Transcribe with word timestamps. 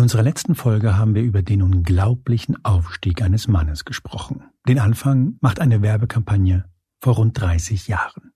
In 0.00 0.04
unserer 0.04 0.22
letzten 0.22 0.54
Folge 0.54 0.96
haben 0.96 1.14
wir 1.14 1.20
über 1.22 1.42
den 1.42 1.60
unglaublichen 1.60 2.64
Aufstieg 2.64 3.20
eines 3.20 3.48
Mannes 3.48 3.84
gesprochen. 3.84 4.44
Den 4.66 4.78
Anfang 4.78 5.36
macht 5.42 5.60
eine 5.60 5.82
Werbekampagne 5.82 6.64
vor 7.02 7.16
rund 7.16 7.38
30 7.38 7.86
Jahren. 7.86 8.32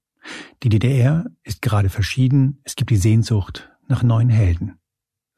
Die 0.62 0.68
DDR 0.68 1.24
ist 1.42 1.62
gerade 1.62 1.88
verschieden, 1.88 2.60
es 2.64 2.76
gibt 2.76 2.90
die 2.90 2.98
Sehnsucht 2.98 3.70
nach 3.88 4.02
neuen 4.02 4.28
Helden. 4.28 4.78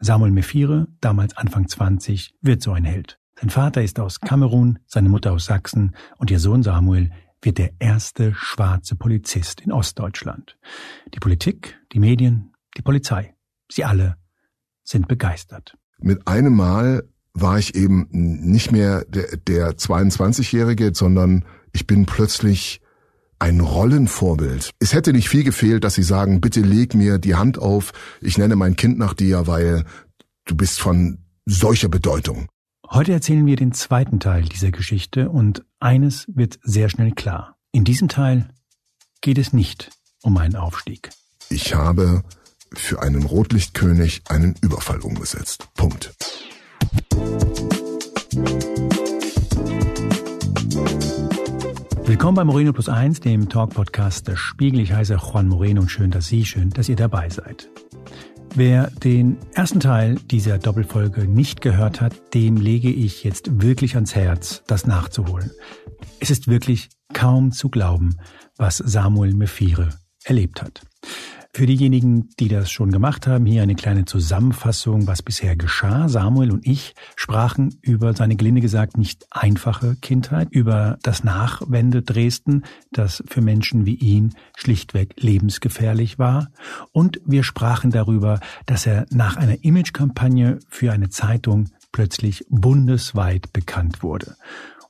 Samuel 0.01 0.33
Mephire, 0.33 0.89
damals 1.01 1.37
Anfang 1.37 1.69
20, 1.69 2.35
wird 2.41 2.61
so 2.61 2.73
ein 2.73 2.85
Held. 2.85 3.21
Sein 3.41 3.51
Vater 3.51 3.85
ist 3.85 4.01
aus 4.01 4.19
Kamerun, 4.19 4.81
seine 4.85 5.09
Mutter 5.09 5.31
aus 5.31 5.45
Sachsen 5.45 5.95
und 6.19 6.33
ihr 6.33 6.41
Sohn 6.41 6.65
Samuel 6.65 7.13
wird 7.41 7.59
der 7.59 7.71
erste 7.79 8.35
schwarze 8.35 8.97
Polizist 8.97 9.61
in 9.61 9.71
Ostdeutschland. 9.71 10.59
Die 11.15 11.21
Politik, 11.21 11.79
die 11.93 12.01
Medien, 12.01 12.53
die 12.77 12.83
Polizei, 12.83 13.37
sie 13.71 13.85
alle 13.85 14.17
sind 14.83 15.07
begeistert. 15.07 15.77
Mit 15.99 16.27
einem 16.29 16.55
Mal 16.55 17.05
war 17.35 17.59
ich 17.59 17.75
eben 17.75 18.09
nicht 18.11 18.73
mehr 18.73 19.05
der, 19.05 19.37
der 19.37 19.77
22-Jährige, 19.77 20.93
sondern 20.95 21.45
ich 21.73 21.87
bin 21.87 22.07
plötzlich 22.07 22.81
ein 23.39 23.61
Rollenvorbild. 23.61 24.71
Es 24.79 24.95
hätte 24.95 25.13
nicht 25.13 25.29
viel 25.29 25.45
gefehlt, 25.45 25.85
dass 25.85 25.95
Sie 25.95 26.03
sagen, 26.03 26.41
bitte 26.41 26.61
leg 26.61 26.95
mir 26.95 27.19
die 27.19 27.35
Hand 27.35 27.59
auf, 27.59 27.93
ich 28.21 28.39
nenne 28.39 28.57
mein 28.57 28.77
Kind 28.77 28.99
nach 28.99 29.13
dir, 29.13 29.47
weil 29.47 29.85
du 30.47 30.57
bist 30.57 30.81
von 30.81 31.19
solcher 31.45 31.89
Bedeutung. 31.89 32.49
Heute 32.89 33.13
erzählen 33.13 33.45
wir 33.45 33.57
den 33.57 33.73
zweiten 33.73 34.21
Teil 34.21 34.45
dieser 34.45 34.71
Geschichte 34.71 35.29
und 35.29 35.65
eines 35.81 36.27
wird 36.29 36.59
sehr 36.63 36.89
schnell 36.89 37.13
klar. 37.13 37.57
In 37.73 37.85
diesem 37.85 38.09
Teil 38.09 38.49
geht 39.21 39.39
es 39.39 39.53
nicht 39.53 39.91
um 40.23 40.37
einen 40.39 40.57
Aufstieg. 40.57 41.11
Ich 41.51 41.75
habe 41.75 42.23
für 42.73 43.03
einen 43.03 43.25
Rotlichtkönig 43.25 44.23
einen 44.29 44.55
Überfall 44.61 45.01
umgesetzt. 45.01 45.69
Punkt. 45.75 46.15
Willkommen 52.05 52.37
bei 52.37 52.45
Moreno 52.45 52.73
Plus 52.73 52.89
Eins, 52.89 53.21
dem 53.21 53.49
Talk-Podcast 53.49 54.29
des 54.29 54.39
Spiegel. 54.39 54.81
Ich 54.81 54.93
heiße 54.93 55.15
Juan 55.17 55.49
Moreno 55.49 55.83
und 55.83 55.89
schön, 55.89 56.11
dass 56.11 56.27
Sie, 56.27 56.45
schön, 56.45 56.71
dass 56.71 56.89
ihr 56.89 56.97
dabei 56.97 57.29
seid. 57.29 57.69
Wer 58.55 58.91
den 58.91 59.37
ersten 59.53 59.81
Teil 59.81 60.15
dieser 60.15 60.59
Doppelfolge 60.59 61.27
nicht 61.27 61.61
gehört 61.61 62.01
hat, 62.01 62.33
dem 62.33 62.57
lege 62.57 62.91
ich 62.91 63.23
jetzt 63.23 63.61
wirklich 63.61 63.97
ans 63.97 64.15
Herz, 64.15 64.63
das 64.67 64.87
nachzuholen. 64.87 65.51
Es 66.21 66.31
ist 66.31 66.49
wirklich 66.49 66.89
kaum 67.13 67.53
zu 67.53 67.69
glauben, 67.69 68.17
was 68.57 68.79
Samuel 68.79 69.35
Mephire 69.35 69.91
erlebt 70.25 70.63
hat. 70.63 70.81
Für 71.57 71.65
diejenigen, 71.65 72.29
die 72.39 72.49
das 72.49 72.71
schon 72.71 72.91
gemacht 72.91 73.27
haben, 73.27 73.47
hier 73.47 73.63
eine 73.63 73.77
kleine 73.77 74.05
Zusammenfassung, 74.05 75.07
was 75.07 75.23
bisher 75.23 75.57
geschah. 75.57 76.07
Samuel 76.07 76.51
und 76.51 76.67
ich 76.67 76.95
sprachen 77.17 77.79
über 77.81 78.13
seine 78.13 78.37
gelinde 78.37 78.61
gesagt 78.61 78.99
nicht 78.99 79.25
einfache 79.31 79.97
Kindheit, 80.03 80.49
über 80.51 80.99
das 81.03 81.25
Nachwende 81.25 82.03
Dresden, 82.03 82.65
das 82.93 83.25
für 83.27 83.41
Menschen 83.41 83.87
wie 83.87 83.95
ihn 83.95 84.35
schlichtweg 84.55 85.15
lebensgefährlich 85.17 86.19
war. 86.19 86.51
Und 86.93 87.23
wir 87.25 87.43
sprachen 87.43 87.91
darüber, 87.91 88.41
dass 88.67 88.85
er 88.85 89.07
nach 89.09 89.39
einer 89.39 89.65
Imagekampagne 89.65 90.59
für 90.69 90.93
eine 90.93 91.09
Zeitung 91.09 91.71
plötzlich 91.91 92.45
bundesweit 92.51 93.55
bekannt 93.55 94.03
wurde 94.03 94.37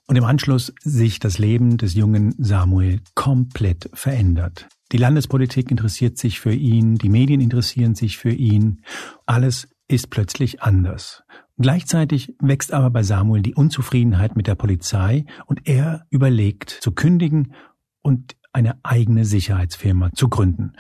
und 0.09 0.17
im 0.17 0.25
Anschluss 0.25 0.73
sich 0.83 1.21
das 1.21 1.39
Leben 1.39 1.77
des 1.77 1.95
jungen 1.95 2.35
Samuel 2.39 3.03
komplett 3.15 3.89
verändert. 3.95 4.67
Die 4.93 4.99
Landespolitik 4.99 5.71
interessiert 5.71 6.17
sich 6.17 6.39
für 6.39 6.53
ihn, 6.53 6.95
die 6.95 7.09
Medien 7.09 7.41
interessieren 7.41 7.95
sich 7.97 8.19
für 8.19 8.31
ihn. 8.31 8.83
Alles 9.27 9.69
ist 9.89 10.11
plötzlich 10.11 10.63
anders. 10.63 11.25
Gleichzeitig 11.59 12.35
wächst 12.41 12.73
aber 12.73 12.91
bei 12.91 13.03
Samuel 13.03 13.43
die 13.43 13.55
Unzufriedenheit 13.55 14.37
mit 14.37 14.47
der 14.47 14.55
Polizei 14.55 15.25
und 15.47 15.67
er 15.67 16.07
überlegt 16.11 16.71
zu 16.71 16.93
kündigen 16.93 17.55
und 18.03 18.37
eine 18.53 18.79
eigene 18.85 19.25
Sicherheitsfirma 19.25 20.13
zu 20.13 20.29
gründen. 20.29 20.73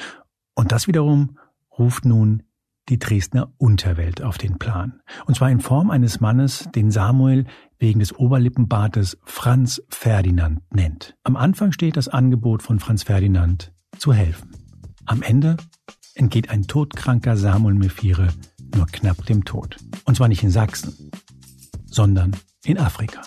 Und 0.54 0.72
das 0.72 0.86
wiederum 0.86 1.38
ruft 1.76 2.04
nun 2.04 2.44
die 2.88 2.98
Dresdner 2.98 3.52
Unterwelt 3.58 4.22
auf 4.22 4.38
den 4.38 4.58
Plan. 4.58 5.00
Und 5.26 5.34
zwar 5.34 5.50
in 5.50 5.60
Form 5.60 5.90
eines 5.90 6.20
Mannes, 6.20 6.68
den 6.74 6.92
Samuel 6.92 7.46
wegen 7.78 7.98
des 7.98 8.16
Oberlippenbartes 8.16 9.18
Franz 9.24 9.82
Ferdinand 9.88 10.60
nennt. 10.72 11.16
Am 11.24 11.36
Anfang 11.36 11.72
steht 11.72 11.96
das 11.96 12.06
Angebot 12.06 12.62
von 12.62 12.78
Franz 12.78 13.02
Ferdinand 13.02 13.72
zu 13.98 14.12
helfen. 14.12 14.50
Am 15.04 15.22
Ende 15.22 15.56
entgeht 16.14 16.50
ein 16.50 16.66
todkranker 16.66 17.36
Samuel 17.36 17.74
Mephire 17.74 18.28
nur 18.74 18.86
knapp 18.86 19.24
dem 19.26 19.44
Tod. 19.44 19.76
Und 20.04 20.16
zwar 20.16 20.28
nicht 20.28 20.42
in 20.42 20.50
Sachsen, 20.50 21.10
sondern 21.86 22.36
in 22.64 22.78
Afrika. 22.78 23.22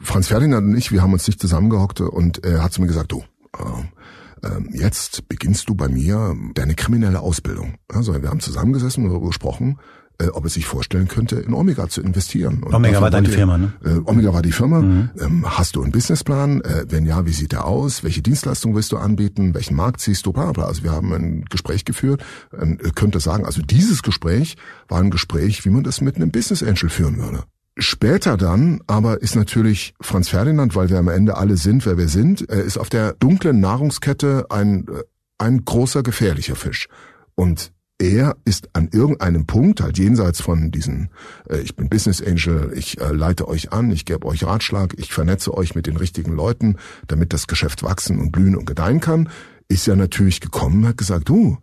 Franz 0.00 0.28
Ferdinand 0.28 0.68
und 0.68 0.76
ich, 0.76 0.92
wir 0.92 1.02
haben 1.02 1.12
uns 1.12 1.26
nicht 1.26 1.40
zusammengehockt 1.40 2.00
und 2.00 2.44
er 2.44 2.62
hat 2.62 2.72
zu 2.72 2.80
mir 2.80 2.86
gesagt, 2.86 3.12
du, 3.12 3.24
äh, 3.58 4.46
äh, 4.46 4.78
jetzt 4.78 5.28
beginnst 5.28 5.68
du 5.68 5.74
bei 5.74 5.88
mir 5.88 6.34
deine 6.54 6.74
kriminelle 6.74 7.20
Ausbildung. 7.20 7.76
Also 7.88 8.14
wir 8.20 8.30
haben 8.30 8.40
zusammengesessen 8.40 9.04
und 9.04 9.10
darüber 9.10 9.26
gesprochen, 9.28 9.78
äh, 10.18 10.28
ob 10.28 10.44
er 10.44 10.50
sich 10.50 10.66
vorstellen 10.66 11.08
könnte, 11.08 11.36
in 11.36 11.52
Omega 11.54 11.88
zu 11.88 12.00
investieren. 12.02 12.62
Und 12.62 12.74
Omega 12.74 13.00
war 13.00 13.10
deine 13.10 13.28
Firma, 13.28 13.58
ne? 13.58 13.72
Äh, 13.84 13.98
Omega 14.04 14.32
war 14.32 14.42
die 14.42 14.52
Firma. 14.52 14.80
Mhm. 14.80 15.10
Ähm, 15.20 15.44
hast 15.46 15.76
du 15.76 15.82
einen 15.82 15.92
Businessplan? 15.92 16.62
Äh, 16.62 16.86
wenn 16.88 17.06
ja, 17.06 17.26
wie 17.26 17.32
sieht 17.32 17.52
der 17.52 17.66
aus? 17.66 18.02
Welche 18.04 18.22
Dienstleistung 18.22 18.74
willst 18.74 18.92
du 18.92 18.96
anbieten? 18.96 19.54
Welchen 19.54 19.76
Markt 19.76 20.00
siehst 20.00 20.26
du? 20.26 20.32
Bla, 20.32 20.52
bla. 20.52 20.64
Also 20.64 20.82
wir 20.82 20.92
haben 20.92 21.12
ein 21.12 21.44
Gespräch 21.50 21.84
geführt. 21.84 22.24
Ähm, 22.58 22.78
könnte 22.94 23.20
sagen, 23.20 23.44
also 23.44 23.62
dieses 23.62 24.02
Gespräch 24.02 24.56
war 24.88 25.00
ein 25.00 25.10
Gespräch, 25.10 25.64
wie 25.64 25.70
man 25.70 25.84
das 25.84 26.00
mit 26.00 26.16
einem 26.16 26.30
Business 26.30 26.62
Angel 26.62 26.88
führen 26.88 27.18
würde. 27.18 27.44
Später 27.78 28.38
dann 28.38 28.80
aber 28.86 29.20
ist 29.20 29.36
natürlich 29.36 29.92
Franz 30.00 30.30
Ferdinand, 30.30 30.74
weil 30.74 30.88
wir 30.88 30.98
am 30.98 31.08
Ende 31.08 31.36
alle 31.36 31.58
sind, 31.58 31.84
wer 31.84 31.98
wir 31.98 32.08
sind, 32.08 32.48
er 32.48 32.62
ist 32.62 32.78
auf 32.78 32.88
der 32.88 33.12
dunklen 33.12 33.60
Nahrungskette 33.60 34.46
ein, 34.48 34.86
äh, 34.88 35.02
ein 35.36 35.64
großer 35.64 36.02
gefährlicher 36.02 36.56
Fisch. 36.56 36.88
Und 37.34 37.72
er 37.98 38.36
ist 38.44 38.68
an 38.74 38.88
irgendeinem 38.92 39.46
Punkt, 39.46 39.80
halt 39.80 39.98
jenseits 39.98 40.40
von 40.40 40.70
diesen, 40.70 41.10
äh, 41.48 41.58
ich 41.60 41.76
bin 41.76 41.88
Business 41.88 42.22
Angel, 42.22 42.72
ich 42.76 43.00
äh, 43.00 43.12
leite 43.12 43.48
euch 43.48 43.72
an, 43.72 43.90
ich 43.90 44.04
gebe 44.04 44.26
euch 44.26 44.44
Ratschlag, 44.44 44.94
ich 44.98 45.12
vernetze 45.12 45.54
euch 45.54 45.74
mit 45.74 45.86
den 45.86 45.96
richtigen 45.96 46.32
Leuten, 46.32 46.76
damit 47.06 47.32
das 47.32 47.46
Geschäft 47.46 47.82
wachsen 47.82 48.18
und 48.18 48.32
blühen 48.32 48.56
und 48.56 48.66
gedeihen 48.66 49.00
kann, 49.00 49.30
ist 49.68 49.86
ja 49.86 49.96
natürlich 49.96 50.40
gekommen 50.40 50.86
hat 50.86 50.96
gesagt, 50.98 51.28
du, 51.28 51.58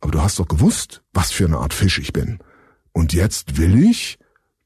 aber 0.00 0.12
du 0.12 0.22
hast 0.22 0.38
doch 0.38 0.48
gewusst, 0.48 1.02
was 1.12 1.32
für 1.32 1.46
eine 1.46 1.58
Art 1.58 1.74
Fisch 1.74 1.98
ich 1.98 2.12
bin. 2.12 2.38
Und 2.92 3.12
jetzt 3.12 3.58
will 3.58 3.82
ich, 3.82 4.18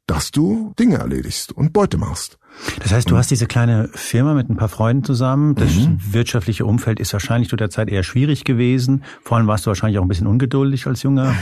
dass 0.06 0.30
du 0.30 0.74
Dinge 0.78 0.96
erledigst 0.96 1.52
und 1.52 1.72
Beute 1.72 1.96
machst. 1.96 2.38
Das 2.80 2.92
heißt, 2.92 3.10
du 3.10 3.16
hast 3.16 3.30
diese 3.30 3.46
kleine 3.46 3.88
Firma 3.92 4.34
mit 4.34 4.48
ein 4.48 4.56
paar 4.56 4.68
Freunden 4.68 5.04
zusammen. 5.04 5.54
Das 5.54 5.74
mhm. 5.74 5.98
wirtschaftliche 6.10 6.64
Umfeld 6.64 7.00
ist 7.00 7.12
wahrscheinlich 7.12 7.48
zu 7.48 7.56
der 7.56 7.70
Zeit 7.70 7.88
eher 7.88 8.02
schwierig 8.02 8.44
gewesen. 8.44 9.04
Vor 9.22 9.36
allem 9.36 9.46
warst 9.46 9.66
du 9.66 9.68
wahrscheinlich 9.68 9.98
auch 9.98 10.02
ein 10.02 10.08
bisschen 10.08 10.26
ungeduldig 10.26 10.86
als 10.86 11.02
junger 11.02 11.34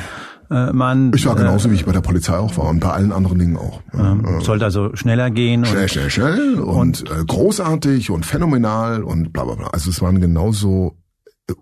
äh, 0.50 0.72
Mann. 0.72 1.12
Ich 1.14 1.26
war 1.26 1.34
genauso, 1.34 1.68
äh, 1.68 1.72
wie 1.72 1.76
ich 1.76 1.84
bei 1.84 1.92
der 1.92 2.00
Polizei 2.00 2.36
auch 2.36 2.56
war 2.56 2.66
und 2.66 2.80
bei 2.80 2.90
allen 2.90 3.12
anderen 3.12 3.38
Dingen 3.38 3.56
auch. 3.56 3.80
Ähm, 3.94 4.40
sollte 4.40 4.64
also 4.64 4.94
schneller 4.94 5.30
gehen. 5.30 5.64
Schnell, 5.64 5.88
schnell, 5.88 6.10
schnell 6.10 6.54
und, 6.60 7.02
und 7.02 7.10
äh, 7.10 7.24
großartig 7.24 8.10
und 8.10 8.24
phänomenal 8.24 9.02
und 9.02 9.32
bla 9.32 9.44
bla 9.44 9.54
bla. 9.54 9.68
Also 9.68 9.90
es 9.90 10.00
waren 10.02 10.20
genauso 10.20 10.96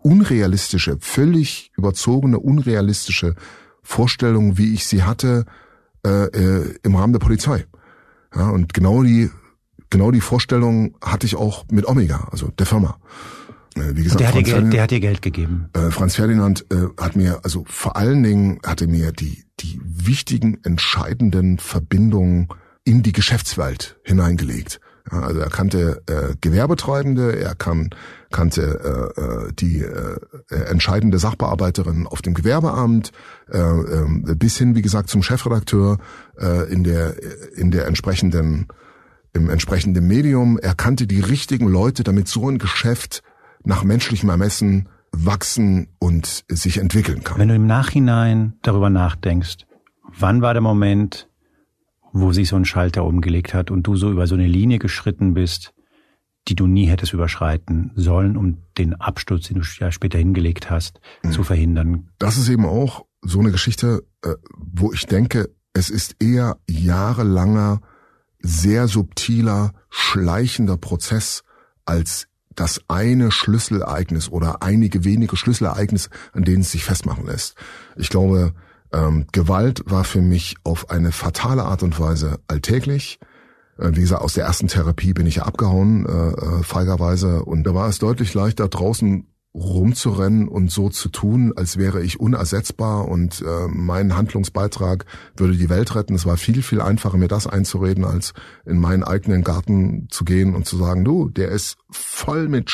unrealistische, 0.03 0.97
völlig 1.01 1.71
überzogene, 1.77 2.39
unrealistische 2.39 3.35
Vorstellungen, 3.83 4.57
wie 4.57 4.73
ich 4.73 4.87
sie 4.87 5.03
hatte 5.03 5.45
äh, 6.05 6.25
äh, 6.27 6.75
im 6.83 6.97
Rahmen 6.97 7.13
der 7.13 7.21
Polizei. 7.21 7.67
Ja, 8.35 8.51
und 8.51 8.75
genau 8.75 9.03
die 9.03 9.31
genau 9.95 10.11
die 10.11 10.21
Vorstellung 10.21 10.97
hatte 11.01 11.25
ich 11.25 11.37
auch 11.37 11.65
mit 11.71 11.87
Omega, 11.87 12.27
also 12.33 12.49
der 12.59 12.67
Firma. 12.67 12.99
Äh, 13.77 13.95
wie 13.95 14.03
gesagt, 14.03 14.21
der, 14.21 14.29
hat 14.29 14.35
dir 14.35 14.43
Geld, 14.43 14.73
der 14.73 14.83
hat 14.83 14.91
dir 14.91 14.99
Geld 14.99 15.23
gegeben. 15.23 15.71
Äh, 15.73 15.93
Franz 15.93 16.17
Ferdinand 16.17 16.67
äh, 16.73 16.89
hat 17.01 17.15
mir, 17.15 17.41
also 17.45 17.65
vor 17.69 17.97
allen 17.97 18.25
Dingen 18.25 18.59
hatte 18.67 18.89
mir 18.89 19.13
die, 19.13 19.45
die 19.61 19.81
wichtigen, 19.85 20.59
entscheidenden 20.65 21.59
Verbindungen 21.59 22.49
in 22.83 23.05
die 23.05 23.13
Geschäftswelt 23.13 23.97
hineingelegt. 24.03 24.81
Ja, 25.13 25.21
also 25.21 25.39
er 25.39 25.51
kannte 25.51 26.03
äh, 26.07 26.35
Gewerbetreibende, 26.41 27.39
er 27.39 27.55
kann, 27.55 27.91
kannte 28.33 29.13
äh 29.17 29.53
die 29.53 29.81
äh, 29.81 30.17
entscheidende 30.49 31.19
Sachbearbeiterin 31.19 32.09
auf 32.09 32.21
dem 32.21 32.35
Gewerbeamt, 32.35 33.13
äh, 33.49 33.59
äh, 33.59 34.35
bis 34.35 34.59
hin, 34.59 34.75
wie 34.75 34.83
gesagt, 34.83 35.09
zum 35.09 35.23
Chefredakteur 35.23 35.99
äh, 36.41 36.73
in 36.73 36.83
der 36.83 37.15
in 37.55 37.71
der 37.71 37.87
entsprechenden 37.87 38.67
im 39.35 39.51
entsprechenden 39.51 40.07
Medium. 40.07 40.59
Er 40.59 40.75
kannte 40.75 41.07
die 41.07 41.21
richtigen 41.21 41.69
Leute, 41.69 42.05
damit 42.05 42.29
so 42.29 42.49
ein 42.49 42.59
Geschäft 42.59 43.23
nach 43.65 43.85
menschlichem 43.85 44.31
Ermessen 44.31 44.89
wachsen 45.13 45.89
und 45.99 46.45
sich 46.49 46.79
entwickeln 46.79 47.23
kann. 47.23 47.39
Wenn 47.39 47.49
du 47.49 47.55
im 47.55 47.67
Nachhinein 47.67 48.55
darüber 48.63 48.91
nachdenkst, 48.91 49.67
wann 50.19 50.43
war 50.43 50.55
der 50.55 50.63
Moment, 50.63 51.29
wo 52.13 52.33
sich 52.33 52.49
so 52.49 52.57
ein 52.57 52.65
Schalter 52.65 53.05
umgelegt 53.05 53.55
hat 53.55 53.71
und 53.71 53.87
du 53.87 53.97
so 53.97 54.11
über 54.11 54.27
so 54.27 54.35
eine 54.35 54.47
Linie 54.47 54.79
geschritten 54.79 55.35
bist, 55.35 55.75
die 56.49 56.55
du 56.55 56.67
nie 56.67 56.87
hättest 56.87 57.13
überschreiten 57.13 57.93
sollen, 57.95 58.37
um 58.37 58.59
den 58.77 58.95
Absturz, 58.95 59.49
den 59.49 59.61
du 59.61 59.67
ja 59.79 59.91
später 59.91 60.19
hingelegt 60.19 60.71
hast, 60.71 61.01
mhm. 61.23 61.33
zu 61.33 61.43
verhindern? 61.43 62.11
Das 62.19 62.37
ist 62.37 62.49
eben 62.49 62.67
auch 62.67 63.07
so 63.23 63.41
eine 63.41 63.51
Geschichte, 63.51 64.05
äh, 64.23 64.35
wo 64.57 64.93
ich 64.93 65.07
denke, 65.07 65.51
es 65.73 65.91
ist 65.91 66.17
eher 66.23 66.59
jahrelanger, 66.69 67.81
sehr 68.45 68.89
subtiler, 68.89 69.73
schleichender 69.89 70.77
Prozess 70.77 71.43
als 71.87 72.29
das 72.55 72.83
eine 72.89 73.31
Schlüsselereignis 73.31 74.29
oder 74.29 74.63
einige 74.63 75.05
wenige 75.05 75.37
Schlüsselereignisse, 75.37 76.11
an 76.33 76.45
denen 76.45 76.61
es 76.61 76.71
sich 76.71 76.85
festmachen 76.85 77.27
lässt. 77.27 77.57
Ich 77.97 78.11
glaube, 78.11 78.53
ähm, 78.93 79.27
Gewalt 79.33 79.83
war 79.87 80.05
für 80.05 80.21
mich 80.21 80.57
auf 80.63 80.91
eine 80.91 81.11
fatale 81.11 81.65
Art 81.65 81.83
und 81.83 81.99
Weise 81.99 82.39
alltäglich. 82.47 83.19
Äh, 83.79 83.91
wie 83.95 84.03
gesagt, 84.03 84.23
aus 84.23 84.35
der 84.35 84.45
ersten 84.45 84.69
Therapie 84.69 85.15
bin 85.15 85.27
ich 85.27 85.37
ja 85.37 85.45
abgehauen, 85.45 86.07
äh, 86.07 86.11
äh, 86.11 86.63
feigerweise. 86.63 87.45
Und 87.45 87.65
da 87.65 87.75
war 87.75 87.89
es 87.89 87.99
deutlich 87.99 88.35
leichter, 88.35 88.69
draußen 88.69 89.27
rumzurennen 89.55 90.49
und 90.49 90.71
so 90.71 90.89
zu 90.89 91.09
tun, 91.09 91.53
als 91.55 91.79
wäre 91.79 92.03
ich 92.03 92.19
unersetzbar 92.19 93.07
und 93.07 93.41
äh, 93.41 93.69
mein 93.69 94.17
Handlungsbeitrag 94.17 95.07
würde 95.37 95.57
die 95.57 95.71
Welt 95.71 95.95
retten. 95.95 96.15
Es 96.15 96.27
war 96.27 96.37
viel, 96.37 96.63
viel 96.63 96.81
einfacher, 96.81 97.17
mir 97.17 97.29
das 97.29 97.47
einzureden, 97.47 98.05
als 98.05 98.35
in 98.67 98.81
meinen 98.81 99.05
eigenen 99.05 99.45
Garten 99.45 100.09
zu 100.11 100.25
gehen 100.25 100.57
und 100.57 100.67
zu 100.67 100.77
sagen, 100.77 101.05
du, 101.05 101.29
der 101.29 101.51
ist 101.51 101.77
voll 101.91 102.49
mit 102.49 102.73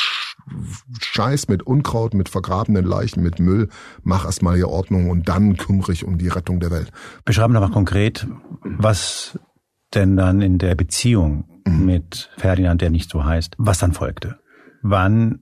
Scheiß, 1.01 1.49
mit 1.49 1.63
Unkraut, 1.63 2.15
mit 2.15 2.31
vergrabenen 2.31 2.87
Leichen, 2.87 3.23
mit 3.23 3.41
Müll. 3.41 3.69
Mach 4.03 4.25
erst 4.25 4.43
mal 4.43 4.57
hier 4.57 4.69
Ordnung 4.69 5.11
und 5.11 5.29
dann 5.29 5.59
kümmere 5.59 5.93
ich 5.93 6.07
um 6.07 6.17
die 6.17 6.29
Rettung 6.29 6.61
der 6.61 6.71
Welt. 6.71 6.91
Beschreiben 7.27 7.53
wir 7.53 7.61
mal 7.61 7.71
konkret, 7.71 8.27
was 8.65 9.39
denn 9.95 10.17
dann 10.17 10.41
in 10.41 10.57
der 10.57 10.77
Beziehung 10.77 11.63
mhm. 11.67 11.85
mit 11.85 12.31
Ferdinand, 12.39 12.81
der 12.81 12.89
nicht 12.89 13.11
so 13.11 13.23
heißt, 13.23 13.55
was 13.59 13.79
dann 13.79 13.93
folgte. 13.93 14.39
Wann 14.83 15.41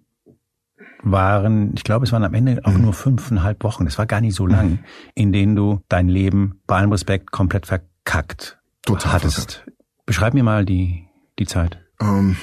waren, 1.03 1.73
ich 1.75 1.85
glaube, 1.85 2.05
es 2.05 2.13
waren 2.13 2.25
am 2.25 2.35
Ende 2.35 2.61
auch 2.65 2.73
mhm. 2.73 2.83
nur 2.83 2.93
fünfeinhalb 2.93 3.63
Wochen, 3.65 3.85
das 3.85 3.99
war 3.99 4.07
gar 4.07 4.21
nicht 4.21 4.35
so 4.35 4.47
lang, 4.47 4.71
mhm. 4.71 4.79
in 5.15 5.33
denen 5.33 5.57
du 5.57 5.81
dein 5.89 6.09
Leben 6.09 6.61
bei 6.67 6.77
allem 6.77 6.93
Respekt 6.93 7.31
komplett 7.31 7.67
verkackt 7.67 8.59
Total 8.83 9.13
hattest. 9.13 9.53
Verkackt. 9.53 9.73
Beschreib 10.07 10.35
mir 10.35 10.43
mal 10.43 10.65
die, 10.65 11.07
die 11.39 11.47
Zeit. 11.47 11.79
Ähm, 12.01 12.37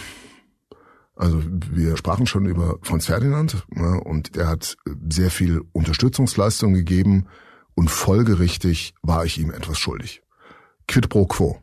also 1.16 1.42
wir 1.72 1.98
sprachen 1.98 2.28
schon 2.28 2.46
über 2.46 2.78
Franz 2.82 3.06
Ferdinand 3.06 3.66
ne, 3.70 4.02
und 4.02 4.36
er 4.36 4.48
hat 4.48 4.78
sehr 5.10 5.32
viel 5.32 5.62
Unterstützungsleistung 5.72 6.74
gegeben 6.74 7.28
und 7.74 7.90
folgerichtig 7.90 8.94
war 9.02 9.26
ich 9.26 9.38
ihm 9.40 9.52
etwas 9.52 9.78
schuldig. 9.78 10.22
Quid 10.88 11.10
pro 11.10 11.26
quo. 11.26 11.58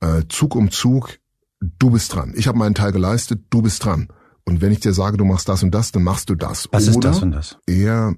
Äh, 0.00 0.22
Zug 0.28 0.54
um 0.54 0.70
Zug, 0.70 1.18
du 1.60 1.90
bist 1.90 2.14
dran. 2.14 2.32
Ich 2.36 2.48
habe 2.48 2.58
meinen 2.58 2.74
Teil 2.74 2.92
geleistet, 2.92 3.44
du 3.50 3.62
bist 3.62 3.84
dran. 3.84 4.08
Und 4.44 4.60
wenn 4.60 4.72
ich 4.72 4.80
dir 4.80 4.92
sage, 4.92 5.16
du 5.16 5.24
machst 5.24 5.48
das 5.48 5.62
und 5.62 5.72
das, 5.72 5.92
dann 5.92 6.02
machst 6.02 6.28
du 6.30 6.34
das. 6.34 6.68
Was 6.72 6.88
Oder 6.88 6.90
ist 6.90 7.04
das 7.04 7.22
und 7.22 7.30
das? 7.32 7.58
Er 7.66 8.14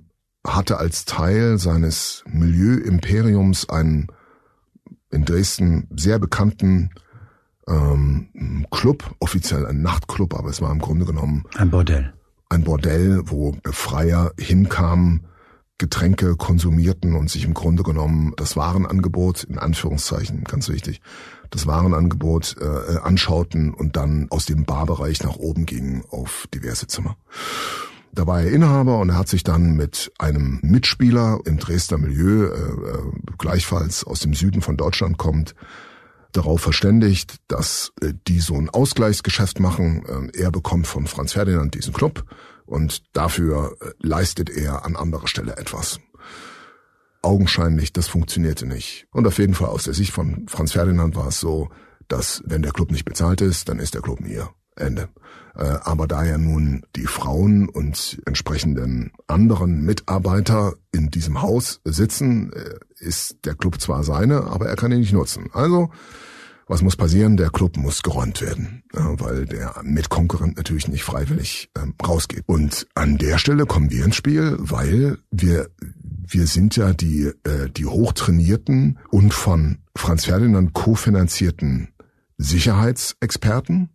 hatte 0.46 0.78
als 0.78 1.04
Teil 1.04 1.58
seines 1.58 2.24
Milieu-Imperiums 2.26 3.68
einen 3.68 4.08
in 5.10 5.24
Dresden 5.24 5.88
sehr 5.96 6.18
bekannten 6.18 6.90
ähm, 7.68 8.66
Club, 8.70 9.14
offiziell 9.20 9.64
ein 9.66 9.80
Nachtclub, 9.80 10.34
aber 10.34 10.50
es 10.50 10.60
war 10.60 10.70
im 10.70 10.80
Grunde 10.80 11.06
genommen 11.06 11.44
ein 11.56 11.70
Bordell. 11.70 12.12
Ein 12.50 12.64
Bordell, 12.64 13.22
wo 13.24 13.56
Freier 13.64 14.32
hinkamen, 14.38 15.26
Getränke 15.78 16.36
konsumierten 16.36 17.14
und 17.14 17.30
sich 17.30 17.44
im 17.44 17.54
Grunde 17.54 17.82
genommen 17.82 18.32
das 18.36 18.56
Warenangebot, 18.56 19.44
in 19.44 19.58
Anführungszeichen, 19.58 20.44
ganz 20.44 20.68
wichtig, 20.68 21.00
das 21.54 21.66
Warenangebot 21.66 22.56
äh, 22.60 22.98
anschauten 22.98 23.72
und 23.72 23.96
dann 23.96 24.26
aus 24.30 24.46
dem 24.46 24.64
Barbereich 24.64 25.22
nach 25.22 25.36
oben 25.36 25.66
gingen 25.66 26.04
auf 26.10 26.46
diverse 26.52 26.86
Zimmer. 26.86 27.16
Da 28.12 28.26
war 28.26 28.42
er 28.42 28.52
Inhaber 28.52 28.98
und 28.98 29.10
er 29.10 29.18
hat 29.18 29.28
sich 29.28 29.42
dann 29.42 29.74
mit 29.74 30.12
einem 30.18 30.60
Mitspieler 30.62 31.40
im 31.44 31.58
Dresdner 31.58 31.98
Milieu, 31.98 32.46
äh, 32.46 32.50
äh, 32.50 32.98
gleichfalls 33.38 34.04
aus 34.04 34.20
dem 34.20 34.34
Süden 34.34 34.62
von 34.62 34.76
Deutschland 34.76 35.18
kommt, 35.18 35.54
darauf 36.32 36.60
verständigt, 36.60 37.36
dass 37.48 37.92
äh, 38.00 38.12
die 38.28 38.40
so 38.40 38.54
ein 38.54 38.70
Ausgleichsgeschäft 38.70 39.60
machen. 39.60 40.32
Äh, 40.34 40.42
er 40.42 40.50
bekommt 40.50 40.86
von 40.86 41.06
Franz 41.06 41.32
Ferdinand 41.32 41.74
diesen 41.74 41.92
Club 41.92 42.24
und 42.66 43.02
dafür 43.16 43.76
äh, 43.80 43.90
leistet 44.00 44.50
er 44.50 44.84
an 44.84 44.96
anderer 44.96 45.28
Stelle 45.28 45.56
etwas 45.56 46.00
augenscheinlich, 47.24 47.92
das 47.92 48.06
funktionierte 48.06 48.66
nicht. 48.66 49.06
Und 49.10 49.26
auf 49.26 49.38
jeden 49.38 49.54
Fall 49.54 49.68
aus 49.68 49.84
der 49.84 49.94
Sicht 49.94 50.12
von 50.12 50.46
Franz 50.48 50.72
Ferdinand 50.72 51.16
war 51.16 51.28
es 51.28 51.40
so, 51.40 51.70
dass 52.08 52.42
wenn 52.46 52.62
der 52.62 52.72
Club 52.72 52.90
nicht 52.90 53.04
bezahlt 53.04 53.40
ist, 53.40 53.68
dann 53.68 53.78
ist 53.78 53.94
der 53.94 54.02
Club 54.02 54.20
mir. 54.20 54.50
Ende. 54.76 55.08
Äh, 55.54 55.78
aber 55.82 56.08
da 56.08 56.24
ja 56.24 56.36
nun 56.36 56.84
die 56.96 57.06
Frauen 57.06 57.68
und 57.68 58.20
entsprechenden 58.26 59.12
anderen 59.26 59.84
Mitarbeiter 59.84 60.74
in 60.92 61.10
diesem 61.10 61.42
Haus 61.42 61.80
sitzen, 61.84 62.52
äh, 62.52 62.74
ist 62.96 63.44
der 63.44 63.54
Club 63.54 63.80
zwar 63.80 64.02
seine, 64.02 64.44
aber 64.44 64.66
er 64.66 64.76
kann 64.76 64.92
ihn 64.92 65.00
nicht 65.00 65.12
nutzen. 65.12 65.50
Also 65.52 65.90
was 66.66 66.80
muss 66.80 66.96
passieren? 66.96 67.36
Der 67.36 67.50
Club 67.50 67.76
muss 67.76 68.02
geräumt 68.02 68.40
werden, 68.40 68.84
weil 68.92 69.44
der 69.44 69.74
Mitkonkurrent 69.82 70.56
natürlich 70.56 70.88
nicht 70.88 71.04
freiwillig 71.04 71.70
ähm, 71.76 71.94
rausgeht. 72.02 72.42
Und 72.46 72.86
an 72.94 73.18
der 73.18 73.36
Stelle 73.36 73.66
kommen 73.66 73.90
wir 73.90 74.06
ins 74.06 74.16
Spiel, 74.16 74.56
weil 74.58 75.18
wir 75.30 75.68
wir 76.26 76.46
sind 76.46 76.76
ja 76.76 76.92
die, 76.92 77.32
äh, 77.44 77.68
die 77.70 77.86
hochtrainierten 77.86 78.98
und 79.10 79.34
von 79.34 79.78
Franz 79.96 80.24
Ferdinand 80.24 80.72
kofinanzierten 80.72 81.88
Sicherheitsexperten. 82.38 83.90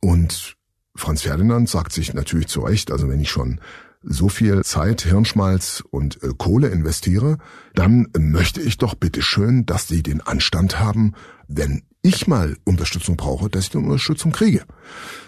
Und 0.00 0.56
Franz 0.94 1.22
Ferdinand 1.22 1.68
sagt 1.68 1.92
sich 1.92 2.12
natürlich 2.14 2.48
zu 2.48 2.60
Recht, 2.60 2.90
also 2.90 3.08
wenn 3.08 3.20
ich 3.20 3.30
schon 3.30 3.60
so 4.02 4.28
viel 4.28 4.62
Zeit, 4.64 5.02
Hirnschmalz 5.02 5.82
und 5.90 6.22
äh, 6.22 6.30
Kohle 6.36 6.68
investiere, 6.68 7.38
dann 7.74 8.08
möchte 8.18 8.60
ich 8.60 8.78
doch 8.78 8.94
bitteschön, 8.94 9.64
dass 9.64 9.86
die 9.86 10.02
den 10.02 10.20
Anstand 10.20 10.80
haben, 10.80 11.14
wenn 11.46 11.82
ich 12.02 12.26
mal 12.26 12.56
Unterstützung 12.64 13.16
brauche, 13.16 13.48
dass 13.48 13.64
ich 13.64 13.70
die 13.70 13.76
Unterstützung 13.76 14.32
kriege. 14.32 14.64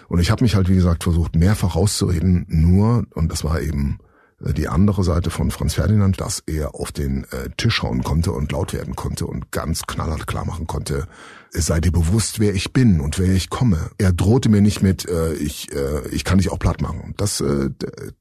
Und 0.09 0.19
ich 0.19 0.29
habe 0.29 0.43
mich 0.43 0.55
halt, 0.55 0.67
wie 0.67 0.75
gesagt, 0.75 1.03
versucht, 1.03 1.35
mehrfach 1.35 1.75
rauszureden, 1.75 2.45
nur, 2.49 3.05
und 3.13 3.31
das 3.31 3.45
war 3.45 3.61
eben 3.61 3.97
die 4.39 4.67
andere 4.67 5.03
Seite 5.03 5.29
von 5.29 5.49
Franz 5.49 5.75
Ferdinand, 5.75 6.19
dass 6.19 6.43
er 6.45 6.75
auf 6.75 6.91
den 6.91 7.23
äh, 7.31 7.49
Tisch 7.57 7.81
hauen 7.81 8.03
konnte 8.03 8.31
und 8.31 8.51
laut 8.51 8.73
werden 8.73 8.95
konnte 8.95 9.25
und 9.25 9.51
ganz 9.51 9.83
knallhart 9.87 10.27
klar 10.27 10.45
machen 10.45 10.67
konnte, 10.67 11.07
sei 11.51 11.79
dir 11.79 11.91
bewusst, 11.91 12.39
wer 12.39 12.53
ich 12.53 12.73
bin 12.73 12.99
und 12.99 13.17
wer 13.17 13.33
ich 13.33 13.49
komme. 13.49 13.89
Er 13.97 14.11
drohte 14.11 14.49
mir 14.49 14.61
nicht 14.61 14.81
mit, 14.81 15.07
äh, 15.07 15.33
ich, 15.33 15.73
äh, 15.73 16.07
ich 16.09 16.25
kann 16.25 16.37
dich 16.37 16.51
auch 16.51 16.59
platt 16.59 16.81
machen. 16.81 17.13
Das, 17.17 17.39
äh, 17.39 17.69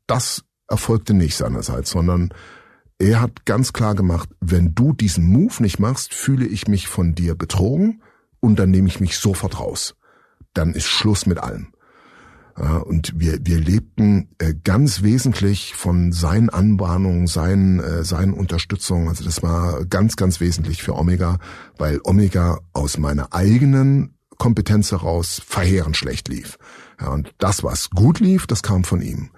das 0.07 0.45
erfolgte 0.69 1.15
nicht 1.15 1.37
seinerseits, 1.37 1.91
sondern 1.91 2.33
er 2.99 3.21
hat 3.21 3.45
ganz 3.45 3.73
klar 3.73 3.97
gemacht, 3.97 4.29
wenn 4.41 4.75
du 4.75 4.93
diesen 4.93 5.27
Move 5.27 5.63
nicht 5.63 5.81
machst, 5.81 6.15
fühle 6.15 6.47
ich 6.47 6.69
mich 6.69 6.87
von 6.87 7.15
dir 7.15 7.35
betrogen 7.35 8.03
und 8.39 8.59
dann 8.59 8.71
nehme 8.71 8.89
ich 8.89 9.01
mich 9.01 9.19
sofort 9.19 9.59
raus. 9.59 9.97
Dann 10.53 10.75
ist 10.75 10.87
Schluss 10.87 11.27
mit 11.27 11.39
allem. 11.39 11.74
Und 12.57 13.19
wir, 13.19 13.39
wir 13.43 13.59
lebten 13.59 14.29
äh, 14.39 14.55
ganz 14.63 15.03
wesentlich 15.03 15.75
von 15.75 16.13
seinen 16.13 16.51
Anbahnungen, 16.51 17.27
seinen, 17.27 17.81
äh, 17.81 18.05
seinen 18.05 18.33
Unterstützungen. 18.33 19.09
Also 19.09 19.25
das 19.25 19.43
war 19.43 19.85
ganz, 19.87 20.15
ganz 20.15 20.41
wesentlich 20.41 20.83
für 20.83 20.95
Omega, 20.95 21.39
weil 21.79 22.01
Omega 22.05 22.61
aus 22.73 22.97
meiner 22.97 23.33
eigenen 23.33 24.15
Kompetenz 24.39 24.93
heraus 24.93 25.43
verheerend 25.45 25.97
schlecht 25.97 26.29
lief. 26.29 26.59
Ja, 27.01 27.09
und 27.09 27.35
das, 27.39 27.65
was 27.65 27.91
gut 27.91 28.21
lief, 28.21 28.47
das 28.47 28.63
kam 28.63 28.85
von 28.85 29.01
ihm. 29.01 29.31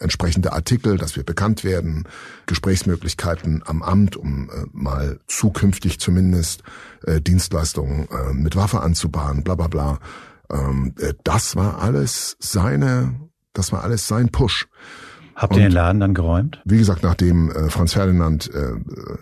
Entsprechende 0.00 0.52
Artikel, 0.52 0.96
dass 0.96 1.16
wir 1.16 1.24
bekannt 1.24 1.64
werden, 1.64 2.04
Gesprächsmöglichkeiten 2.46 3.62
am 3.66 3.82
Amt, 3.82 4.16
um 4.16 4.48
äh, 4.50 4.66
mal 4.72 5.18
zukünftig 5.26 5.98
zumindest 5.98 6.62
äh, 7.04 7.20
Dienstleistungen 7.20 8.08
äh, 8.10 8.32
mit 8.32 8.54
Waffe 8.54 8.80
anzubahnen, 8.80 9.42
bla 9.42 9.54
bla 9.56 9.68
bla. 9.68 9.98
Ähm, 10.50 10.94
äh, 10.98 11.14
das 11.24 11.56
war 11.56 11.80
alles 11.80 12.36
seine, 12.40 13.28
das 13.52 13.72
war 13.72 13.82
alles 13.82 14.06
sein 14.06 14.30
Push. 14.30 14.68
Habt 15.34 15.54
ihr 15.54 15.62
den 15.62 15.72
Laden 15.72 16.00
dann 16.00 16.14
geräumt? 16.14 16.60
Wie 16.64 16.78
gesagt, 16.78 17.02
nachdem 17.02 17.50
äh, 17.50 17.70
Franz 17.70 17.92
Ferdinand 17.92 18.52
äh, 18.52 18.72
äh 18.72 19.18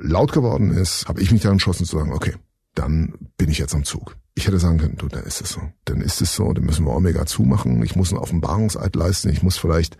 laut 0.00 0.32
geworden 0.32 0.70
ist, 0.70 1.08
habe 1.08 1.20
ich 1.20 1.32
mich 1.32 1.42
dann 1.42 1.52
entschlossen 1.52 1.86
zu 1.86 1.96
sagen, 1.96 2.12
okay, 2.12 2.34
dann 2.74 3.14
bin 3.36 3.50
ich 3.50 3.58
jetzt 3.58 3.74
am 3.74 3.84
Zug. 3.84 4.16
Ich 4.34 4.46
hätte 4.46 4.58
sagen 4.58 4.78
können, 4.78 4.96
du, 4.96 5.08
dann 5.08 5.24
ist 5.24 5.40
es 5.40 5.50
so. 5.50 5.60
Dann 5.84 6.00
ist 6.00 6.22
es 6.22 6.34
so, 6.34 6.52
dann 6.52 6.64
müssen 6.64 6.86
wir 6.86 6.94
Omega 6.94 7.26
zumachen. 7.26 7.82
Ich 7.82 7.96
muss 7.96 8.10
einen 8.10 8.22
Offenbarungseid 8.22 8.96
leisten. 8.96 9.28
Ich 9.28 9.42
muss 9.42 9.58
vielleicht 9.58 9.98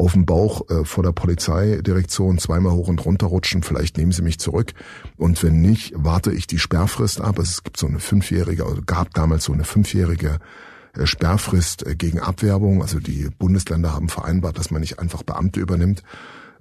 auf 0.00 0.12
dem 0.14 0.24
Bauch 0.24 0.68
äh, 0.70 0.84
vor 0.84 1.04
der 1.04 1.12
Polizeidirektion 1.12 2.38
zweimal 2.38 2.72
hoch 2.72 2.88
und 2.88 3.04
runter 3.04 3.26
rutschen, 3.26 3.62
vielleicht 3.62 3.98
nehmen 3.98 4.12
sie 4.12 4.22
mich 4.22 4.38
zurück. 4.38 4.72
Und 5.18 5.42
wenn 5.42 5.60
nicht, 5.60 5.92
warte 5.94 6.32
ich 6.32 6.46
die 6.46 6.58
Sperrfrist 6.58 7.20
ab. 7.20 7.38
Es 7.38 7.62
gibt 7.62 7.76
so 7.76 7.86
eine 7.86 8.00
fünfjährige, 8.00 8.64
also 8.64 8.80
gab 8.84 9.12
damals 9.12 9.44
so 9.44 9.52
eine 9.52 9.64
fünfjährige 9.64 10.38
äh, 10.94 11.06
Sperrfrist 11.06 11.86
äh, 11.86 11.96
gegen 11.96 12.18
Abwerbung. 12.18 12.80
Also 12.80 12.98
die 12.98 13.28
Bundesländer 13.38 13.92
haben 13.92 14.08
vereinbart, 14.08 14.58
dass 14.58 14.70
man 14.70 14.80
nicht 14.80 14.98
einfach 14.98 15.22
Beamte 15.22 15.60
übernimmt. 15.60 16.02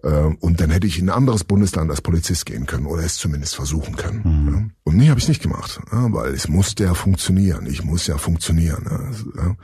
Äh, 0.04 0.10
und 0.10 0.60
dann 0.60 0.70
hätte 0.70 0.88
ich 0.88 1.00
in 1.00 1.10
ein 1.10 1.16
anderes 1.16 1.46
Bundesland 1.46 1.90
als 1.90 2.02
Polizist 2.02 2.46
gehen 2.46 2.66
können 2.66 2.88
oder 2.88 3.04
es 3.04 3.16
zumindest 3.16 3.56
versuchen 3.56 3.96
können. 3.96 4.22
Mhm. 4.26 4.72
Und 4.84 4.98
nee, 4.98 5.10
habe 5.10 5.20
ich 5.20 5.30
nicht 5.30 5.42
gemacht, 5.42 5.80
weil 5.92 6.34
es 6.34 6.50
muss 6.50 6.76
ja 6.78 6.94
funktionieren. 6.94 7.68
Ich 7.68 7.86
muss 7.86 8.06
ja 8.06 8.18
funktionieren. 8.18 9.56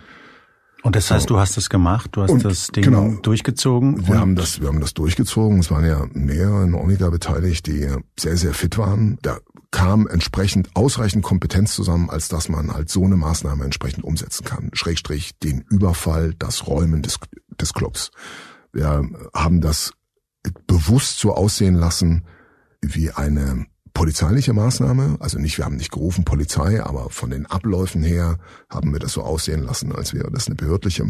Und 0.86 0.96
das 0.96 1.10
heißt, 1.10 1.32
du 1.32 1.40
hast 1.40 1.58
das 1.58 1.72
gemacht, 1.72 2.12
du 2.14 2.22
hast 2.22 2.30
und, 2.30 2.46
das 2.46 2.68
Ding 2.68 2.84
genau, 2.84 3.16
durchgezogen? 3.24 4.08
Wir 4.08 4.20
haben 4.20 4.36
das, 4.36 4.62
wir 4.62 4.68
haben 4.68 4.82
das 4.82 4.94
durchgezogen. 4.94 5.58
Es 5.58 5.72
waren 5.72 5.84
ja 5.84 6.06
mehrere 6.14 6.64
in 6.64 6.76
Omega 6.76 7.10
beteiligt, 7.10 7.66
die 7.66 7.90
sehr, 8.20 8.38
sehr 8.38 8.54
fit 8.54 8.78
waren. 8.78 9.18
Da 9.24 9.40
kam 9.72 10.06
entsprechend 10.06 10.76
ausreichend 10.76 11.24
Kompetenz 11.24 11.74
zusammen, 11.74 12.12
als 12.12 12.28
dass 12.28 12.50
man 12.50 12.72
halt 12.72 12.92
so 12.92 13.04
eine 13.04 13.16
Maßnahme 13.16 13.64
entsprechend 13.64 14.04
umsetzen 14.04 14.46
kann. 14.46 14.70
Schrägstrich 14.74 15.40
den 15.40 15.62
Überfall, 15.72 16.36
das 16.38 16.68
Räumen 16.68 17.02
des, 17.02 17.18
des 17.60 17.74
Clubs. 17.74 18.12
Wir 18.72 19.10
haben 19.34 19.62
das 19.62 19.92
bewusst 20.68 21.18
so 21.18 21.34
aussehen 21.34 21.74
lassen 21.74 22.28
wie 22.84 23.10
eine 23.10 23.66
polizeiliche 24.06 24.54
Maßnahme, 24.54 25.18
also 25.20 25.40
nicht, 25.40 25.58
wir 25.58 25.66
haben 25.66 25.78
nicht 25.78 25.92
gerufen 25.92 26.26
Polizei, 26.26 26.80
aber 26.80 27.10
von 27.10 27.32
den 27.32 27.48
Abläufen 27.48 28.04
her 28.04 28.38
haben 28.70 28.94
wir 28.94 29.00
das 29.00 29.14
so 29.14 29.24
aussehen 29.24 29.64
lassen, 29.64 29.92
als 29.92 30.14
wäre 30.14 30.30
das 30.30 30.46
eine 30.46 30.56
behördliche 30.56 31.06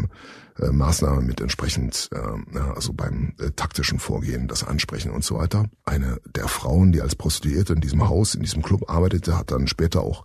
äh, 0.58 0.68
Maßnahme 0.68 1.20
mit 1.20 1.42
entsprechend, 1.42 2.08
äh, 2.14 2.58
also 2.74 2.94
beim 2.94 3.34
äh, 3.38 3.50
taktischen 3.50 3.98
Vorgehen, 3.98 4.48
das 4.48 4.64
Ansprechen 4.64 5.10
und 5.10 5.24
so 5.24 5.36
weiter. 5.36 5.66
Eine 5.84 6.22
der 6.24 6.48
Frauen, 6.48 6.90
die 6.90 7.02
als 7.02 7.14
Prostituierte 7.14 7.74
in 7.74 7.82
diesem 7.82 8.08
Haus, 8.08 8.34
in 8.34 8.40
diesem 8.40 8.62
Club 8.62 8.88
arbeitete, 8.88 9.36
hat 9.36 9.50
dann 9.50 9.66
später 9.66 10.00
auch 10.00 10.24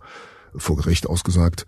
vor 0.56 0.76
Gericht 0.76 1.06
ausgesagt, 1.06 1.66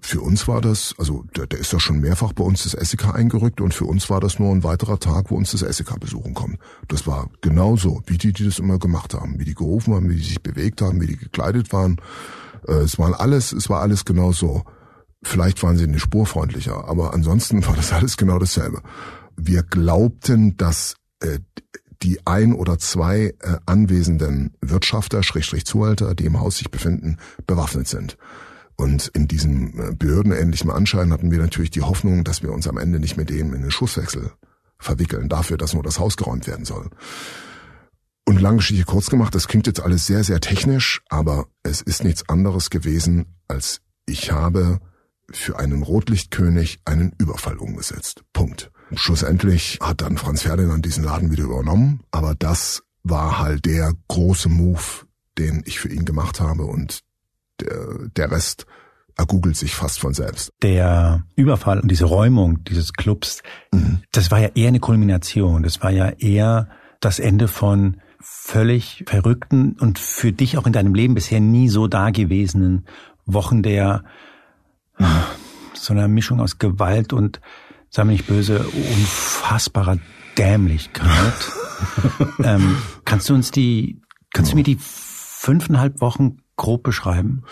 für 0.00 0.20
uns 0.20 0.48
war 0.48 0.60
das, 0.60 0.94
also 0.98 1.24
der, 1.36 1.46
der 1.46 1.58
ist 1.58 1.72
ja 1.72 1.80
schon 1.80 2.00
mehrfach 2.00 2.32
bei 2.32 2.44
uns 2.44 2.64
das 2.64 2.72
SEK 2.72 3.14
eingerückt 3.14 3.60
und 3.60 3.74
für 3.74 3.84
uns 3.84 4.10
war 4.10 4.20
das 4.20 4.38
nur 4.38 4.50
ein 4.50 4.64
weiterer 4.64 4.98
Tag, 4.98 5.30
wo 5.30 5.36
uns 5.36 5.52
das 5.52 5.60
SEK 5.60 5.98
besuchen 6.00 6.34
kommt. 6.34 6.58
Das 6.88 7.06
war 7.06 7.30
genauso, 7.40 8.02
wie 8.06 8.18
die, 8.18 8.32
die 8.32 8.44
das 8.44 8.58
immer 8.58 8.78
gemacht 8.78 9.14
haben, 9.14 9.38
wie 9.38 9.44
die 9.44 9.54
gerufen 9.54 9.94
haben, 9.94 10.08
wie 10.08 10.16
die 10.16 10.24
sich 10.24 10.42
bewegt 10.42 10.82
haben, 10.82 11.00
wie 11.00 11.06
die 11.06 11.16
gekleidet 11.16 11.72
waren. 11.72 12.00
Äh, 12.66 12.72
es 12.74 12.98
war 12.98 13.20
alles, 13.20 13.52
es 13.52 13.68
war 13.68 13.80
alles 13.80 14.04
genauso. 14.04 14.64
Vielleicht 15.22 15.62
waren 15.62 15.76
sie 15.76 15.84
eine 15.84 15.98
Spur 15.98 16.26
freundlicher, 16.26 16.88
aber 16.88 17.14
ansonsten 17.14 17.64
war 17.66 17.76
das 17.76 17.92
alles 17.92 18.16
genau 18.16 18.38
dasselbe. 18.38 18.82
Wir 19.36 19.62
glaubten, 19.62 20.56
dass 20.56 20.96
äh, 21.20 21.38
die 22.02 22.24
ein 22.26 22.52
oder 22.52 22.78
zwei 22.78 23.34
äh, 23.40 23.56
anwesenden 23.66 24.54
Wirtschafter, 24.60 25.22
Schrägstrich 25.22 25.64
Zuhälter, 25.64 26.14
die 26.14 26.26
im 26.26 26.40
Haus 26.40 26.58
sich 26.58 26.70
befinden, 26.70 27.18
bewaffnet 27.46 27.88
sind. 27.88 28.16
Und 28.80 29.08
in 29.08 29.26
diesem 29.26 29.78
äh, 29.78 29.94
behördenähnlichen 29.94 30.70
Anschein 30.70 31.12
hatten 31.12 31.32
wir 31.32 31.38
natürlich 31.38 31.70
die 31.70 31.82
Hoffnung, 31.82 32.22
dass 32.22 32.42
wir 32.42 32.52
uns 32.52 32.68
am 32.68 32.78
Ende 32.78 33.00
nicht 33.00 33.16
mit 33.16 33.28
dem 33.28 33.52
in 33.52 33.62
den 33.62 33.72
Schusswechsel 33.72 34.30
verwickeln, 34.78 35.28
dafür, 35.28 35.58
dass 35.58 35.74
nur 35.74 35.82
das 35.82 35.98
Haus 35.98 36.16
geräumt 36.16 36.46
werden 36.46 36.64
soll. 36.64 36.88
Und 38.24 38.40
lange 38.40 38.58
Geschichte 38.58 38.84
kurz 38.84 39.10
gemacht, 39.10 39.34
das 39.34 39.48
klingt 39.48 39.66
jetzt 39.66 39.80
alles 39.80 40.06
sehr, 40.06 40.22
sehr 40.22 40.40
technisch, 40.40 41.02
aber 41.08 41.46
es 41.64 41.82
ist 41.82 42.04
nichts 42.04 42.28
anderes 42.28 42.70
gewesen, 42.70 43.26
als 43.48 43.80
ich 44.06 44.30
habe 44.30 44.78
für 45.30 45.58
einen 45.58 45.82
Rotlichtkönig 45.82 46.78
einen 46.84 47.12
Überfall 47.18 47.56
umgesetzt. 47.56 48.22
Punkt. 48.32 48.70
Schlussendlich 48.94 49.78
hat 49.82 50.02
dann 50.02 50.16
Franz 50.18 50.42
Ferdinand 50.42 50.84
diesen 50.84 51.04
Laden 51.04 51.32
wieder 51.32 51.44
übernommen, 51.44 52.00
aber 52.12 52.34
das 52.34 52.82
war 53.02 53.40
halt 53.40 53.64
der 53.64 53.92
große 54.06 54.48
Move, 54.48 55.06
den 55.36 55.62
ich 55.66 55.80
für 55.80 55.88
ihn 55.88 56.04
gemacht 56.04 56.40
habe 56.40 56.64
und 56.64 57.00
der, 57.60 58.08
der 58.16 58.30
Rest 58.30 58.66
ergoogelt 59.16 59.56
sich 59.56 59.74
fast 59.74 59.98
von 59.98 60.14
selbst. 60.14 60.52
Der 60.62 61.24
Überfall 61.34 61.80
und 61.80 61.90
diese 61.90 62.04
Räumung 62.04 62.62
dieses 62.64 62.92
Clubs, 62.92 63.42
mhm. 63.72 64.02
das 64.12 64.30
war 64.30 64.38
ja 64.38 64.48
eher 64.54 64.68
eine 64.68 64.80
Kulmination. 64.80 65.64
Das 65.64 65.82
war 65.82 65.90
ja 65.90 66.10
eher 66.10 66.68
das 67.00 67.18
Ende 67.18 67.48
von 67.48 68.00
völlig 68.20 69.04
verrückten 69.06 69.76
und 69.78 69.98
für 69.98 70.32
dich 70.32 70.56
auch 70.56 70.66
in 70.66 70.72
deinem 70.72 70.94
Leben 70.94 71.14
bisher 71.14 71.40
nie 71.40 71.68
so 71.68 71.88
dagewesenen 71.88 72.86
Wochen 73.26 73.62
der 73.62 74.04
mhm. 74.98 75.06
so 75.74 75.92
einer 75.92 76.08
Mischung 76.08 76.40
aus 76.40 76.58
Gewalt 76.58 77.12
und, 77.12 77.40
sei 77.90 78.04
mir 78.04 78.12
nicht 78.12 78.26
böse, 78.26 78.60
unfassbarer 78.60 79.98
Dämlichkeit. 80.36 81.52
ähm, 82.44 82.76
kannst 83.04 83.28
du 83.28 83.34
uns 83.34 83.50
die, 83.50 84.00
kannst 84.32 84.52
du 84.52 84.56
mir 84.56 84.62
die 84.62 84.78
fünfeinhalb 84.80 86.00
Wochen 86.00 86.38
grob 86.58 86.82
beschreiben? 86.82 87.44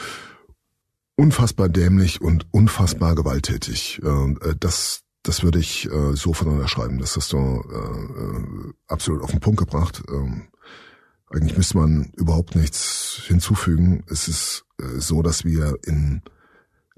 Unfassbar 1.17 1.71
dämlich 1.71 2.21
und 2.21 2.47
unfassbar 2.51 3.15
gewalttätig. 3.15 4.03
Äh, 4.03 4.55
das, 4.61 5.05
das 5.23 5.43
würde 5.43 5.59
ich 5.59 5.91
äh, 5.91 6.13
so 6.15 6.35
voneinander 6.35 6.69
schreiben. 6.69 6.99
Das 6.99 7.17
hast 7.17 7.33
du 7.33 7.39
äh, 7.39 8.73
absolut 8.87 9.23
auf 9.23 9.31
den 9.31 9.41
Punkt 9.41 9.61
gebracht. 9.61 10.03
Ähm, 10.11 10.49
eigentlich 11.31 11.57
müsste 11.57 11.79
man 11.79 12.13
überhaupt 12.17 12.55
nichts 12.55 13.23
hinzufügen. 13.27 14.05
Es 14.09 14.29
ist 14.29 14.65
so, 14.79 15.23
dass 15.23 15.45
wir 15.45 15.77
in, 15.85 16.23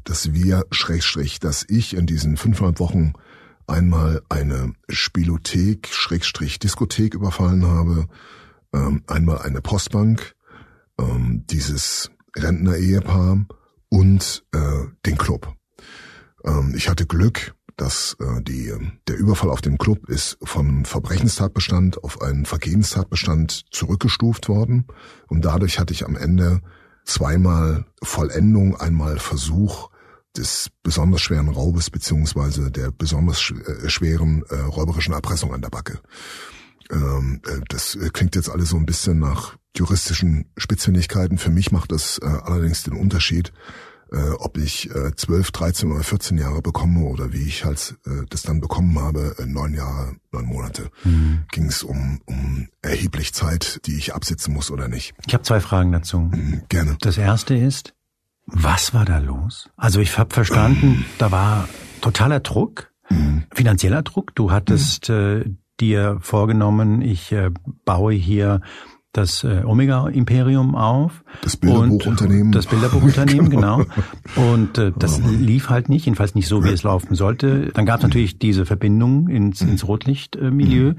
dass 0.05 0.35
wir, 0.35 0.67
Schrägstrich, 0.71 1.41
dass 1.41 1.65
ich 1.67 1.97
in 1.97 2.07
diesen 2.07 2.37
fünfeinhalb 2.37 2.79
Wochen 2.79 3.15
einmal 3.67 4.23
eine 4.29 4.75
Spielothek, 4.89 5.89
Schrägstrich, 5.89 6.59
Diskothek 6.59 7.15
überfallen 7.15 7.67
habe, 7.67 8.09
ähm, 8.75 9.03
einmal 9.07 9.39
eine 9.39 9.63
Postbank, 9.63 10.35
ähm, 11.01 11.45
dieses 11.51 12.11
Rentner-Ehepaar 12.37 13.47
und 13.89 14.45
äh, 14.53 14.87
den 15.07 15.19
Club. 15.19 15.55
Ähm, 16.45 16.75
ich 16.77 16.89
hatte 16.89 17.07
Glück, 17.07 17.55
dass 17.77 18.17
äh, 18.21 18.43
die, 18.43 18.73
der 19.07 19.17
Überfall 19.17 19.51
auf 19.51 19.61
den 19.61 19.79
Club 19.79 20.09
ist 20.09 20.39
vom 20.43 20.85
Verbrechenstatbestand 20.85 22.03
auf 22.03 22.21
einen 22.21 22.45
Vergehenstatbestand 22.45 23.65
zurückgestuft 23.71 24.49
worden 24.49 24.87
und 25.29 25.45
dadurch 25.45 25.79
hatte 25.79 25.93
ich 25.93 26.05
am 26.05 26.17
Ende 26.17 26.61
zweimal 27.05 27.87
Vollendung, 28.03 28.77
einmal 28.77 29.19
Versuch 29.19 29.91
des 30.37 30.71
besonders 30.83 31.23
schweren 31.23 31.49
Raubes 31.49 31.91
beziehungsweise 31.91 32.71
der 32.71 32.91
besonders 32.91 33.51
äh, 33.51 33.89
schweren 33.89 34.45
äh, 34.51 34.57
räuberischen 34.57 35.15
Erpressung 35.15 35.55
an 35.55 35.63
der 35.63 35.71
Backe. 35.71 36.01
Ähm, 36.91 37.41
äh, 37.47 37.61
das 37.69 37.99
klingt 38.13 38.35
jetzt 38.37 38.51
alles 38.51 38.71
so 38.71 38.77
ein 38.77 38.87
bisschen 38.87 39.19
nach 39.19 39.57
juristischen 39.77 40.51
Spitzfindigkeiten. 40.57 41.39
Für 41.39 41.51
mich 41.51 41.73
macht 41.73 41.93
das 41.93 42.19
äh, 42.19 42.27
allerdings 42.27 42.83
den 42.83 42.95
Unterschied, 42.95 43.53
äh, 44.11 44.31
ob 44.39 44.57
ich 44.57 44.91
äh, 44.95 45.15
12, 45.15 45.51
13 45.53 45.93
oder 45.93 46.03
14 46.03 46.39
Jahre 46.39 46.63
bekomme 46.63 47.07
oder 47.07 47.33
wie 47.33 47.43
ich 47.43 47.65
halt 47.65 47.97
äh, 48.07 48.25
das 48.31 48.43
dann 48.43 48.61
bekommen 48.61 48.99
habe, 48.99 49.37
äh, 49.39 49.47
neun 49.47 49.75
Jahre, 49.75 50.17
neun 50.33 50.47
Monate. 50.47 50.91
Mhm. 51.05 51.45
Ging 51.53 51.67
es 51.67 51.83
um, 51.83 52.21
um 52.27 52.69
erheblich 52.83 53.35
Zeit, 53.35 53.81
die 53.87 53.97
ich 53.97 54.15
absitzen 54.15 54.55
muss 54.55 54.71
oder 54.71 54.89
nicht. 54.89 55.15
Ich 55.27 55.35
habe 55.35 55.45
zwei 55.45 55.61
Fragen 55.61 55.93
dazu. 55.93 56.21
Mhm, 56.21 56.63
gerne. 56.69 56.97
Das 57.01 57.19
erste 57.19 57.55
ist, 57.55 57.95
was 58.47 58.95
war 58.95 59.05
da 59.05 59.19
los? 59.19 59.69
Also 59.77 60.01
ich 60.01 60.17
habe 60.19 60.33
verstanden, 60.35 61.05
da 61.19 61.31
war 61.31 61.69
totaler 62.01 62.41
Druck, 62.41 62.91
mhm. 63.11 63.45
finanzieller 63.53 64.03
Druck. 64.03 64.35
Du 64.35 64.51
hattest 64.51 65.11
äh, 65.11 65.45
dir 65.81 66.19
vorgenommen, 66.21 67.03
ich 67.03 67.33
äh, 67.33 67.51
baue 67.85 68.13
hier 68.13 68.61
das 69.13 69.43
äh, 69.43 69.63
Omega-Imperium 69.65 70.75
auf. 70.75 71.25
Das 71.43 71.57
Bilderbuchunternehmen. 71.57 72.53
Das 72.53 72.67
Bilderbuchunternehmen, 72.67 73.51
genau. 73.51 73.85
Und 74.37 74.79
äh, 74.79 74.93
das 74.97 75.21
oh 75.21 75.29
lief 75.29 75.71
halt 75.71 75.89
nicht, 75.89 76.07
jedenfalls 76.07 76.35
nicht 76.35 76.47
so, 76.47 76.65
wie 76.65 76.69
es 76.69 76.83
laufen 76.83 77.15
sollte. 77.15 77.71
Dann 77.73 77.87
gab 77.87 77.99
es 77.99 78.03
natürlich 78.03 78.39
diese 78.39 78.67
Verbindung 78.67 79.29
ins, 79.29 79.61
ins 79.61 79.87
Rotlichtmilieu. 79.89 80.95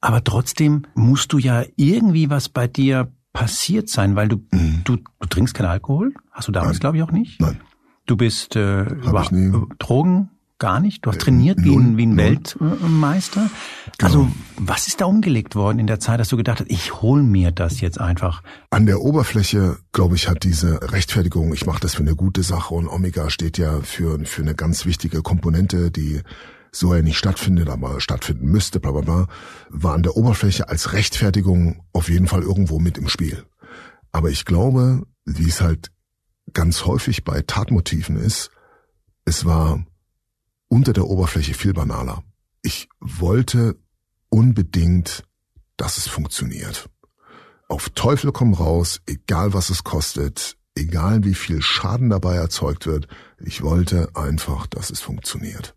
Aber 0.00 0.22
trotzdem 0.22 0.82
musst 0.94 1.32
du 1.32 1.38
ja 1.38 1.64
irgendwie 1.76 2.28
was 2.28 2.48
bei 2.48 2.66
dir 2.66 3.12
passiert 3.32 3.88
sein, 3.88 4.16
weil 4.16 4.28
du, 4.28 4.36
mhm. 4.50 4.82
du, 4.84 4.96
du 4.96 5.28
trinkst 5.28 5.54
keinen 5.54 5.68
Alkohol. 5.68 6.12
Hast 6.30 6.48
du 6.48 6.52
damals, 6.52 6.80
glaube 6.80 6.98
ich, 6.98 7.02
auch 7.02 7.12
nicht? 7.12 7.40
Nein. 7.40 7.60
Du 8.06 8.16
bist 8.16 8.54
äh, 8.54 8.82
über 8.82 9.26
Drogen 9.78 10.30
gar 10.58 10.80
nicht? 10.80 11.04
Du 11.04 11.10
hast 11.10 11.20
trainiert 11.20 11.62
wie 11.62 11.74
ein, 11.74 11.96
wie 11.96 12.06
ein 12.06 12.16
Weltmeister. 12.16 13.50
Genau. 13.98 14.08
Also 14.08 14.28
was 14.56 14.86
ist 14.86 15.00
da 15.00 15.06
umgelegt 15.06 15.56
worden 15.56 15.78
in 15.78 15.86
der 15.86 16.00
Zeit, 16.00 16.20
dass 16.20 16.28
du 16.28 16.36
gedacht 16.36 16.60
hast, 16.60 16.70
ich 16.70 17.02
hol 17.02 17.22
mir 17.22 17.50
das 17.50 17.80
jetzt 17.80 18.00
einfach? 18.00 18.42
An 18.70 18.86
der 18.86 19.00
Oberfläche, 19.00 19.78
glaube 19.92 20.16
ich, 20.16 20.28
hat 20.28 20.44
diese 20.44 20.92
Rechtfertigung, 20.92 21.52
ich 21.52 21.66
mache 21.66 21.80
das 21.80 21.94
für 21.94 22.02
eine 22.02 22.14
gute 22.14 22.42
Sache 22.42 22.74
und 22.74 22.88
Omega 22.88 23.30
steht 23.30 23.58
ja 23.58 23.80
für, 23.80 24.18
für 24.24 24.42
eine 24.42 24.54
ganz 24.54 24.86
wichtige 24.86 25.22
Komponente, 25.22 25.90
die 25.90 26.22
so 26.70 26.94
ja 26.94 27.02
nicht 27.02 27.18
stattfindet, 27.18 27.68
aber 27.68 28.00
stattfinden 28.00 28.46
müsste, 28.46 28.80
bla 28.80 28.92
bla 28.92 29.00
bla, 29.00 29.26
war 29.70 29.94
an 29.94 30.02
der 30.02 30.16
Oberfläche 30.16 30.68
als 30.68 30.92
Rechtfertigung 30.92 31.84
auf 31.92 32.08
jeden 32.08 32.26
Fall 32.26 32.42
irgendwo 32.42 32.78
mit 32.78 32.98
im 32.98 33.08
Spiel. 33.08 33.44
Aber 34.12 34.30
ich 34.30 34.44
glaube, 34.44 35.02
wie 35.24 35.48
es 35.48 35.60
halt 35.60 35.90
ganz 36.52 36.84
häufig 36.84 37.24
bei 37.24 37.42
Tatmotiven 37.42 38.16
ist, 38.16 38.50
es 39.24 39.44
war 39.44 39.84
unter 40.74 40.92
der 40.92 41.06
Oberfläche 41.06 41.54
viel 41.54 41.72
banaler. 41.72 42.24
Ich 42.60 42.88
wollte 42.98 43.76
unbedingt, 44.28 45.22
dass 45.76 45.98
es 45.98 46.08
funktioniert. 46.08 46.90
Auf 47.68 47.90
Teufel 47.90 48.32
komm 48.32 48.54
raus, 48.54 49.00
egal 49.06 49.54
was 49.54 49.70
es 49.70 49.84
kostet, 49.84 50.56
egal 50.74 51.22
wie 51.22 51.34
viel 51.34 51.62
Schaden 51.62 52.10
dabei 52.10 52.34
erzeugt 52.34 52.88
wird, 52.88 53.06
ich 53.38 53.62
wollte 53.62 54.08
einfach, 54.16 54.66
dass 54.66 54.90
es 54.90 55.00
funktioniert. 55.00 55.76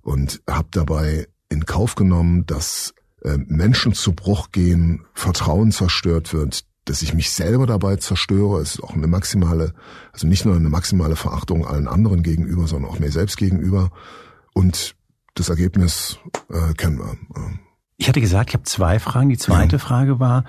Und 0.00 0.42
habe 0.50 0.66
dabei 0.72 1.28
in 1.48 1.64
Kauf 1.64 1.94
genommen, 1.94 2.44
dass 2.44 2.94
äh, 3.22 3.38
Menschen 3.46 3.92
zu 3.92 4.12
Bruch 4.12 4.50
gehen, 4.50 5.06
Vertrauen 5.14 5.70
zerstört 5.70 6.34
wird, 6.34 6.64
dass 6.86 7.02
ich 7.02 7.14
mich 7.14 7.30
selber 7.30 7.66
dabei 7.66 7.94
zerstöre, 7.94 8.60
ist 8.60 8.82
auch 8.82 8.94
eine 8.94 9.06
maximale, 9.06 9.72
also 10.12 10.26
nicht 10.26 10.44
nur 10.44 10.56
eine 10.56 10.68
maximale 10.68 11.14
Verachtung 11.14 11.64
allen 11.64 11.86
anderen 11.86 12.24
gegenüber, 12.24 12.66
sondern 12.66 12.90
auch 12.90 12.98
mir 12.98 13.12
selbst 13.12 13.36
gegenüber 13.36 13.92
Und 14.54 14.96
das 15.34 15.48
Ergebnis 15.48 16.18
äh, 16.50 16.74
kennen 16.74 16.98
wir. 16.98 17.16
Ich 17.96 18.08
hatte 18.08 18.20
gesagt, 18.20 18.50
ich 18.50 18.54
habe 18.54 18.64
zwei 18.64 18.98
Fragen. 18.98 19.28
Die 19.28 19.38
zweite 19.38 19.76
ja. 19.76 19.78
Frage 19.78 20.20
war, 20.20 20.44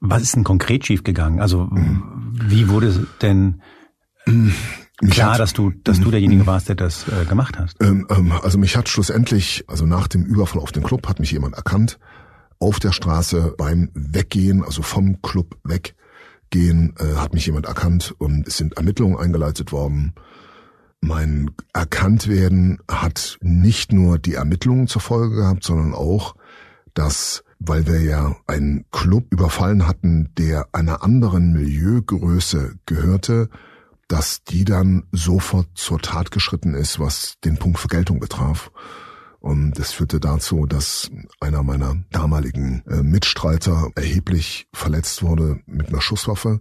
was 0.00 0.22
ist 0.22 0.34
denn 0.34 0.44
konkret 0.44 0.86
schiefgegangen? 0.86 1.40
Also 1.40 1.64
mhm. 1.64 2.34
wie 2.46 2.68
wurde 2.68 3.06
denn 3.22 3.62
mhm. 4.26 4.52
klar, 5.10 5.32
hat, 5.32 5.40
dass 5.40 5.52
du, 5.52 5.70
dass 5.84 6.00
du 6.00 6.10
derjenige 6.10 6.42
mhm. 6.42 6.46
warst, 6.46 6.68
der 6.68 6.74
das 6.74 7.06
äh, 7.08 7.24
gemacht 7.24 7.58
hast? 7.58 7.76
Ähm, 7.80 8.06
ähm, 8.10 8.32
also 8.42 8.58
mich 8.58 8.76
hat 8.76 8.88
schlussendlich, 8.88 9.64
also 9.68 9.86
nach 9.86 10.08
dem 10.08 10.24
Überfall 10.24 10.60
auf 10.60 10.72
den 10.72 10.82
Club, 10.82 11.08
hat 11.08 11.20
mich 11.20 11.30
jemand 11.30 11.54
erkannt 11.54 11.98
auf 12.58 12.78
der 12.78 12.92
Straße 12.92 13.54
beim 13.56 13.90
Weggehen, 13.94 14.64
also 14.64 14.82
vom 14.82 15.20
Club 15.22 15.56
weggehen, 15.64 16.94
äh, 16.98 17.16
hat 17.16 17.32
mich 17.32 17.46
jemand 17.46 17.66
erkannt 17.66 18.14
und 18.18 18.46
es 18.46 18.56
sind 18.56 18.76
Ermittlungen 18.76 19.16
eingeleitet 19.16 19.72
worden. 19.72 20.14
Mein 21.04 21.50
Erkanntwerden 21.72 22.78
hat 22.88 23.36
nicht 23.42 23.92
nur 23.92 24.20
die 24.20 24.34
Ermittlungen 24.34 24.86
zur 24.86 25.02
Folge 25.02 25.34
gehabt, 25.34 25.64
sondern 25.64 25.94
auch, 25.94 26.36
dass, 26.94 27.42
weil 27.58 27.88
wir 27.88 28.00
ja 28.00 28.36
einen 28.46 28.84
Club 28.92 29.26
überfallen 29.30 29.88
hatten, 29.88 30.30
der 30.38 30.68
einer 30.70 31.02
anderen 31.02 31.54
Milieugröße 31.54 32.76
gehörte, 32.86 33.50
dass 34.06 34.44
die 34.44 34.64
dann 34.64 35.02
sofort 35.10 35.66
zur 35.74 35.98
Tat 35.98 36.30
geschritten 36.30 36.74
ist, 36.74 37.00
was 37.00 37.34
den 37.44 37.56
Punkt 37.56 37.80
Vergeltung 37.80 38.20
betraf. 38.20 38.70
Und 39.40 39.72
das 39.80 39.90
führte 39.90 40.20
dazu, 40.20 40.66
dass 40.66 41.10
einer 41.40 41.64
meiner 41.64 41.96
damaligen 42.12 42.84
äh, 42.86 43.02
Mitstreiter 43.02 43.90
erheblich 43.96 44.68
verletzt 44.72 45.24
wurde 45.24 45.58
mit 45.66 45.88
einer 45.88 46.00
Schusswaffe 46.00 46.60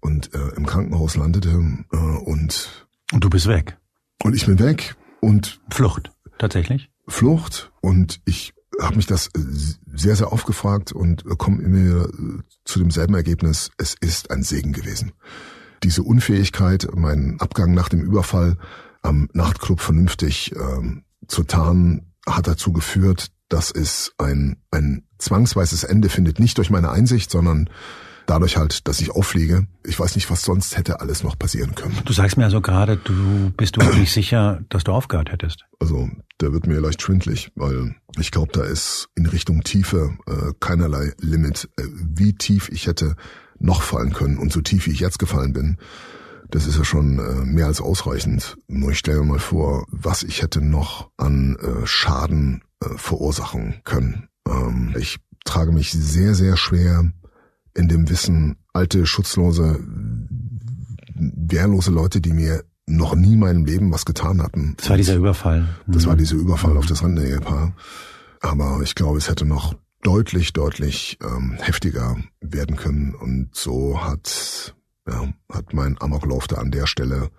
und 0.00 0.34
äh, 0.34 0.54
im 0.56 0.64
Krankenhaus 0.64 1.16
landete 1.16 1.50
äh, 1.92 1.96
und 1.96 2.83
und 3.14 3.22
du 3.22 3.30
bist 3.30 3.46
weg. 3.46 3.78
Und 4.22 4.34
ich 4.34 4.44
bin 4.44 4.58
weg 4.58 4.96
und 5.20 5.60
Flucht 5.70 6.10
tatsächlich. 6.38 6.90
Flucht 7.06 7.72
und 7.80 8.20
ich 8.24 8.52
habe 8.82 8.96
mich 8.96 9.06
das 9.06 9.28
äh, 9.28 9.40
sehr 9.94 10.16
sehr 10.16 10.32
aufgefragt 10.32 10.92
und 10.92 11.24
komme 11.38 11.62
mir 11.62 12.08
äh, 12.08 12.42
zu 12.64 12.80
demselben 12.80 13.14
Ergebnis. 13.14 13.70
Es 13.78 13.94
ist 14.00 14.30
ein 14.30 14.42
Segen 14.42 14.72
gewesen. 14.72 15.12
Diese 15.84 16.02
Unfähigkeit, 16.02 16.88
meinen 16.94 17.40
Abgang 17.40 17.72
nach 17.72 17.88
dem 17.88 18.02
Überfall 18.02 18.58
am 19.02 19.28
Nachtclub 19.32 19.80
vernünftig 19.80 20.52
ähm, 20.56 21.04
zu 21.28 21.44
tarnen, 21.44 22.12
hat 22.26 22.48
dazu 22.48 22.72
geführt, 22.72 23.28
dass 23.48 23.70
es 23.70 24.12
ein, 24.18 24.56
ein 24.70 25.06
zwangsweises 25.18 25.84
Ende 25.84 26.08
findet, 26.08 26.40
nicht 26.40 26.58
durch 26.58 26.70
meine 26.70 26.90
Einsicht, 26.90 27.30
sondern 27.30 27.68
dadurch 28.26 28.56
halt, 28.56 28.86
dass 28.88 29.00
ich 29.00 29.10
auffliege. 29.10 29.66
Ich 29.84 29.98
weiß 29.98 30.14
nicht, 30.14 30.30
was 30.30 30.42
sonst 30.42 30.76
hätte 30.76 31.00
alles 31.00 31.22
noch 31.22 31.38
passieren 31.38 31.74
können. 31.74 31.96
Du 32.04 32.12
sagst 32.12 32.36
mir 32.36 32.44
also 32.44 32.60
gerade, 32.60 32.96
du 32.96 33.50
bist 33.56 33.76
du 33.76 33.82
nicht 33.82 34.12
sicher, 34.12 34.60
dass 34.68 34.84
du 34.84 34.92
aufgehört 34.92 35.30
hättest. 35.30 35.64
Also, 35.78 36.08
der 36.40 36.52
wird 36.52 36.66
mir 36.66 36.80
leicht 36.80 37.02
schwindlig, 37.02 37.50
weil 37.54 37.94
ich 38.18 38.30
glaube, 38.30 38.52
da 38.52 38.62
ist 38.64 39.08
in 39.14 39.26
Richtung 39.26 39.62
Tiefe 39.62 40.16
äh, 40.26 40.52
keinerlei 40.60 41.12
Limit, 41.20 41.68
äh, 41.76 41.82
wie 41.86 42.34
tief 42.34 42.68
ich 42.70 42.86
hätte 42.86 43.16
noch 43.58 43.82
fallen 43.82 44.12
können 44.12 44.38
und 44.38 44.52
so 44.52 44.60
tief 44.60 44.86
wie 44.86 44.92
ich 44.92 45.00
jetzt 45.00 45.18
gefallen 45.18 45.52
bin. 45.52 45.78
Das 46.50 46.66
ist 46.66 46.76
ja 46.76 46.84
schon 46.84 47.18
äh, 47.18 47.44
mehr 47.44 47.66
als 47.66 47.80
ausreichend. 47.80 48.56
Nur 48.68 48.90
ich 48.90 48.98
stelle 48.98 49.20
mir 49.20 49.24
mal 49.32 49.38
vor, 49.38 49.86
was 49.90 50.22
ich 50.22 50.42
hätte 50.42 50.60
noch 50.60 51.10
an 51.16 51.56
äh, 51.56 51.86
Schaden 51.86 52.62
äh, 52.80 52.88
verursachen 52.96 53.80
können. 53.84 54.28
Ähm, 54.46 54.94
ich 54.98 55.18
trage 55.44 55.72
mich 55.72 55.92
sehr, 55.92 56.34
sehr 56.34 56.56
schwer 56.56 57.12
in 57.74 57.88
dem 57.88 58.08
Wissen, 58.08 58.56
alte, 58.72 59.06
schutzlose, 59.06 59.80
wehrlose 61.14 61.90
Leute, 61.90 62.20
die 62.20 62.32
mir 62.32 62.64
noch 62.86 63.14
nie 63.14 63.34
in 63.34 63.40
meinem 63.40 63.64
Leben 63.64 63.92
was 63.92 64.04
getan 64.04 64.42
hatten. 64.42 64.74
Das 64.76 64.90
war 64.90 64.96
dieser 64.96 65.16
Überfall. 65.16 65.68
Das 65.86 66.04
mhm. 66.04 66.08
war 66.08 66.16
dieser 66.16 66.36
Überfall 66.36 66.76
auf 66.76 66.86
das 66.86 67.02
Rentner-Ehepaar. 67.02 67.74
Aber 68.40 68.80
ich 68.82 68.94
glaube, 68.94 69.18
es 69.18 69.28
hätte 69.28 69.46
noch 69.46 69.74
deutlich, 70.02 70.52
deutlich 70.52 71.18
ähm, 71.22 71.56
heftiger 71.60 72.16
werden 72.40 72.76
können. 72.76 73.14
Und 73.14 73.54
so 73.54 74.04
hat 74.04 74.74
ja, 75.08 75.32
hat 75.52 75.72
mein 75.72 76.00
Amoklauf 76.00 76.46
da 76.46 76.56
an 76.56 76.70
der 76.70 76.86
Stelle 76.86 77.30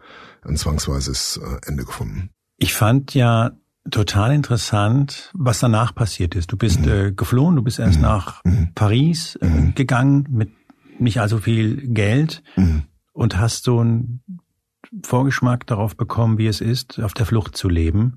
ein 0.43 0.58
zwangsweises 0.58 1.39
äh, 1.43 1.67
Ende 1.67 1.86
gefunden. 1.86 2.30
Ich 2.58 2.74
fand 2.74 3.13
ja 3.13 3.52
total 3.91 4.34
interessant, 4.34 5.32
was 5.34 5.60
danach 5.60 5.93
passiert 5.93 6.36
ist. 6.36 6.52
Du 6.52 6.58
bist 6.58 6.86
mhm. 6.86 6.91
äh, 6.91 7.12
geflohen, 7.12 7.56
du 7.56 7.62
bist 7.62 7.80
erst 7.80 7.98
mhm. 7.98 8.04
nach 8.04 8.43
mhm. 8.43 8.69
Paris 8.76 9.38
äh, 9.41 9.71
gegangen 9.74 10.28
mit 10.30 10.52
nicht 10.98 11.19
allzu 11.19 11.39
viel 11.39 11.88
Geld 11.93 12.41
und 13.12 13.38
hast 13.38 13.65
so 13.65 13.80
einen 13.80 14.24
Vorgeschmack 15.04 15.67
darauf 15.67 15.98
bekommen, 15.98 16.38
wie 16.38 16.48
es 16.48 16.62
ist, 16.62 17.02
auf 17.02 17.13
der 17.13 17.26
Flucht 17.26 17.58
zu 17.58 17.67
leben. 17.67 18.13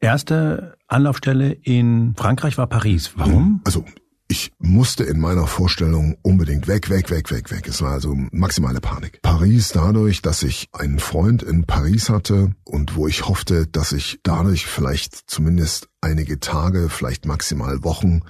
Erste 0.00 0.76
Anlaufstelle 0.86 1.52
in 1.52 2.14
Frankreich 2.16 2.58
war 2.58 2.66
Paris. 2.66 3.12
Warum? 3.16 3.62
Also 3.64 3.86
ich 4.30 4.52
musste 4.60 5.02
in 5.02 5.18
meiner 5.18 5.48
Vorstellung 5.48 6.16
unbedingt 6.22 6.68
weg, 6.68 6.88
weg, 6.88 7.10
weg, 7.10 7.32
weg, 7.32 7.50
weg. 7.50 7.66
Es 7.66 7.82
war 7.82 7.90
also 7.90 8.14
maximale 8.30 8.80
Panik. 8.80 9.20
Paris 9.22 9.70
dadurch, 9.70 10.22
dass 10.22 10.44
ich 10.44 10.68
einen 10.72 11.00
Freund 11.00 11.42
in 11.42 11.64
Paris 11.64 12.08
hatte 12.10 12.54
und 12.62 12.94
wo 12.94 13.08
ich 13.08 13.26
hoffte, 13.26 13.66
dass 13.66 13.90
ich 13.90 14.20
dadurch 14.22 14.66
vielleicht 14.66 15.28
zumindest 15.28 15.88
einige 16.00 16.38
Tage, 16.38 16.90
vielleicht 16.90 17.26
maximal 17.26 17.82
Wochen 17.82 18.20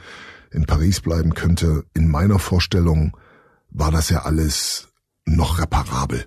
in 0.51 0.65
Paris 0.65 1.03
bleiben 1.03 1.35
könnte. 1.35 1.85
In 1.93 2.09
meiner 2.09 2.39
Vorstellung 2.39 3.15
war 3.69 3.91
das 3.91 4.09
ja 4.09 4.23
alles 4.23 4.89
noch 5.27 5.59
reparabel. 5.59 6.27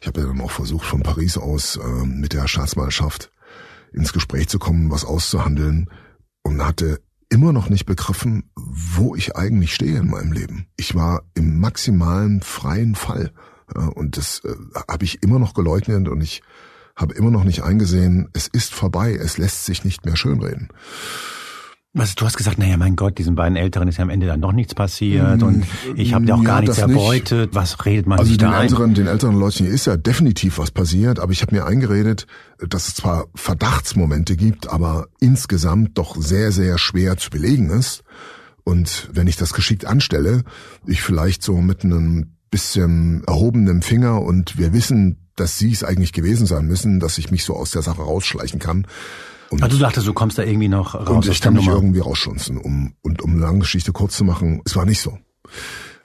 Ich 0.00 0.06
habe 0.06 0.22
ja 0.22 0.28
dann 0.28 0.40
auch 0.40 0.50
versucht, 0.50 0.86
von 0.86 1.02
Paris 1.02 1.36
aus 1.36 1.76
äh, 1.76 2.06
mit 2.06 2.32
der 2.32 2.48
Staatsmannschaft 2.48 3.30
ins 3.92 4.14
Gespräch 4.14 4.48
zu 4.48 4.58
kommen, 4.58 4.90
was 4.90 5.04
auszuhandeln 5.04 5.90
und 6.42 6.64
hatte 6.64 7.02
immer 7.30 7.52
noch 7.52 7.70
nicht 7.70 7.86
begriffen, 7.86 8.50
wo 8.56 9.14
ich 9.14 9.36
eigentlich 9.36 9.74
stehe 9.74 9.98
in 9.98 10.10
meinem 10.10 10.32
Leben. 10.32 10.66
Ich 10.76 10.94
war 10.94 11.22
im 11.34 11.58
maximalen 11.58 12.42
freien 12.42 12.94
Fall. 12.94 13.32
Und 13.94 14.16
das 14.16 14.42
äh, 14.44 14.54
habe 14.88 15.04
ich 15.04 15.22
immer 15.22 15.38
noch 15.38 15.54
geleugnet 15.54 16.08
und 16.08 16.20
ich 16.20 16.42
habe 16.96 17.14
immer 17.14 17.30
noch 17.30 17.44
nicht 17.44 17.62
eingesehen, 17.62 18.28
es 18.32 18.48
ist 18.48 18.74
vorbei, 18.74 19.14
es 19.14 19.38
lässt 19.38 19.64
sich 19.64 19.84
nicht 19.84 20.04
mehr 20.04 20.16
schönreden. 20.16 20.68
Was, 21.92 22.14
du 22.14 22.24
hast 22.24 22.36
gesagt, 22.36 22.56
naja, 22.58 22.76
mein 22.76 22.94
Gott, 22.94 23.18
diesen 23.18 23.34
beiden 23.34 23.56
Älteren 23.56 23.88
ist 23.88 23.96
ja 23.96 24.04
am 24.04 24.10
Ende 24.10 24.28
dann 24.28 24.40
doch 24.40 24.52
nichts 24.52 24.76
passiert 24.76 25.42
und 25.42 25.64
ich 25.96 26.14
habe 26.14 26.24
ja 26.24 26.36
auch 26.36 26.44
gar 26.44 26.60
nichts 26.60 26.78
erbeutet. 26.78 27.46
Nicht. 27.50 27.54
Was 27.56 27.84
redet 27.84 28.06
man 28.06 28.20
also 28.20 28.28
sich 28.28 28.38
den 28.38 28.48
da 28.48 28.62
älteren, 28.62 28.94
Den 28.94 29.08
älteren 29.08 29.36
Leuten 29.36 29.66
ist 29.66 29.86
ja 29.86 29.96
definitiv 29.96 30.58
was 30.58 30.70
passiert, 30.70 31.18
aber 31.18 31.32
ich 31.32 31.42
habe 31.42 31.52
mir 31.52 31.66
eingeredet, 31.66 32.28
dass 32.58 32.86
es 32.86 32.94
zwar 32.94 33.26
Verdachtsmomente 33.34 34.36
gibt, 34.36 34.70
aber 34.70 35.08
insgesamt 35.18 35.98
doch 35.98 36.14
sehr, 36.14 36.52
sehr 36.52 36.78
schwer 36.78 37.16
zu 37.16 37.28
belegen 37.28 37.70
ist. 37.70 38.04
Und 38.62 39.08
wenn 39.12 39.26
ich 39.26 39.36
das 39.36 39.52
geschickt 39.52 39.84
anstelle, 39.84 40.44
ich 40.86 41.02
vielleicht 41.02 41.42
so 41.42 41.56
mit 41.56 41.82
einem 41.82 42.36
bisschen 42.52 43.24
erhobenem 43.26 43.82
Finger 43.82 44.22
und 44.22 44.58
wir 44.58 44.72
wissen, 44.72 45.28
dass 45.34 45.58
sie 45.58 45.72
es 45.72 45.82
eigentlich 45.82 46.12
gewesen 46.12 46.46
sein 46.46 46.66
müssen, 46.66 47.00
dass 47.00 47.18
ich 47.18 47.32
mich 47.32 47.42
so 47.42 47.56
aus 47.56 47.72
der 47.72 47.82
Sache 47.82 48.02
rausschleichen 48.02 48.60
kann, 48.60 48.86
und 49.50 49.62
also 49.62 49.76
du 49.76 49.82
dachtest, 49.82 50.06
du 50.06 50.12
kommst 50.12 50.38
da 50.38 50.44
irgendwie 50.44 50.68
noch 50.68 50.94
raus 50.94 51.08
und 51.08 51.28
ich 51.28 51.40
kann 51.40 51.54
mich 51.54 51.66
irgendwie 51.66 52.00
rausschunzen. 52.00 52.56
Um, 52.56 52.94
und 53.02 53.20
um 53.22 53.32
eine 53.32 53.40
lange 53.40 53.60
Geschichte 53.60 53.92
kurz 53.92 54.16
zu 54.16 54.24
machen, 54.24 54.62
es 54.64 54.76
war 54.76 54.84
nicht 54.84 55.00
so. 55.00 55.18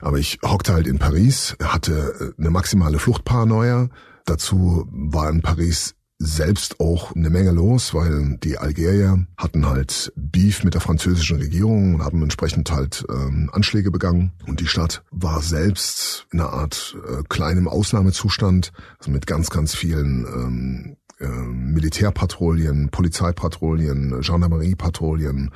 Aber 0.01 0.17
ich 0.17 0.39
hockte 0.43 0.73
halt 0.73 0.88
in 0.88 0.99
Paris, 0.99 1.55
hatte 1.62 2.34
eine 2.38 2.49
maximale 2.49 2.99
Fluchtparanoia. 2.99 3.89
Dazu 4.25 4.88
war 4.91 5.29
in 5.29 5.41
Paris 5.41 5.95
selbst 6.17 6.79
auch 6.79 7.13
eine 7.15 7.29
Menge 7.29 7.51
los, 7.51 7.93
weil 7.93 8.38
die 8.41 8.58
Algerier 8.58 9.27
hatten 9.38 9.67
halt 9.67 10.13
Beef 10.15 10.63
mit 10.63 10.73
der 10.73 10.81
französischen 10.81 11.38
Regierung 11.38 11.95
und 11.95 12.03
haben 12.03 12.23
entsprechend 12.23 12.71
halt 12.71 13.05
ähm, 13.10 13.49
Anschläge 13.53 13.91
begangen. 13.91 14.31
Und 14.47 14.60
die 14.60 14.67
Stadt 14.67 15.03
war 15.12 15.41
selbst 15.41 16.25
in 16.31 16.39
einer 16.39 16.53
Art 16.53 16.95
äh, 17.08 17.23
kleinem 17.27 17.67
Ausnahmezustand, 17.67 18.71
also 18.97 19.12
mit 19.12 19.27
ganz, 19.27 19.49
ganz 19.49 19.75
vielen 19.75 20.25
ähm, 20.25 20.97
äh, 21.19 21.28
Militärpatrouillen, 21.28 22.89
Polizeipatrouillen, 22.89 24.21
Gendarmeriepatrouillen, 24.21 25.51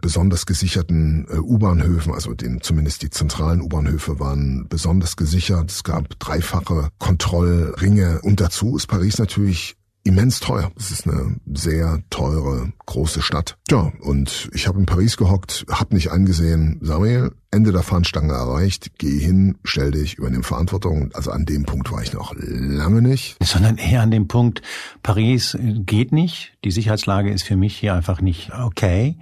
besonders 0.00 0.46
gesicherten 0.46 1.26
äh, 1.30 1.38
U-Bahnhöfen, 1.38 2.12
also 2.12 2.34
den, 2.34 2.60
zumindest 2.60 3.02
die 3.02 3.10
zentralen 3.10 3.60
U-Bahnhöfe 3.60 4.20
waren 4.20 4.66
besonders 4.68 5.16
gesichert. 5.16 5.70
Es 5.70 5.84
gab 5.84 6.18
dreifache 6.18 6.90
Kontrollringe 6.98 8.20
und 8.22 8.40
dazu 8.40 8.76
ist 8.76 8.86
Paris 8.86 9.18
natürlich 9.18 9.76
immens 10.06 10.40
teuer. 10.40 10.70
Es 10.76 10.90
ist 10.90 11.06
eine 11.06 11.36
sehr 11.52 12.02
teure, 12.10 12.72
große 12.86 13.22
Stadt. 13.22 13.58
Ja, 13.70 13.92
und 14.00 14.48
ich 14.54 14.68
habe 14.68 14.78
in 14.78 14.86
Paris 14.86 15.16
gehockt, 15.16 15.66
habe 15.68 15.94
nicht 15.94 16.10
angesehen, 16.12 16.78
Samuel, 16.80 17.32
Ende 17.50 17.72
der 17.72 17.82
Fahnenstange 17.82 18.32
erreicht, 18.32 18.92
geh 18.98 19.18
hin, 19.18 19.58
stell 19.64 19.90
dich, 19.90 20.14
übernimm 20.14 20.44
Verantwortung. 20.44 21.10
Also 21.14 21.30
an 21.30 21.44
dem 21.44 21.64
Punkt 21.64 21.90
war 21.90 22.02
ich 22.02 22.12
noch 22.12 22.34
lange 22.36 23.02
nicht. 23.02 23.36
Sondern 23.42 23.78
eher 23.78 24.02
an 24.02 24.10
dem 24.10 24.28
Punkt, 24.28 24.62
Paris 25.02 25.56
geht 25.60 26.12
nicht, 26.12 26.56
die 26.64 26.70
Sicherheitslage 26.70 27.32
ist 27.32 27.42
für 27.42 27.56
mich 27.56 27.76
hier 27.76 27.94
einfach 27.94 28.20
nicht 28.20 28.52
okay. 28.52 29.18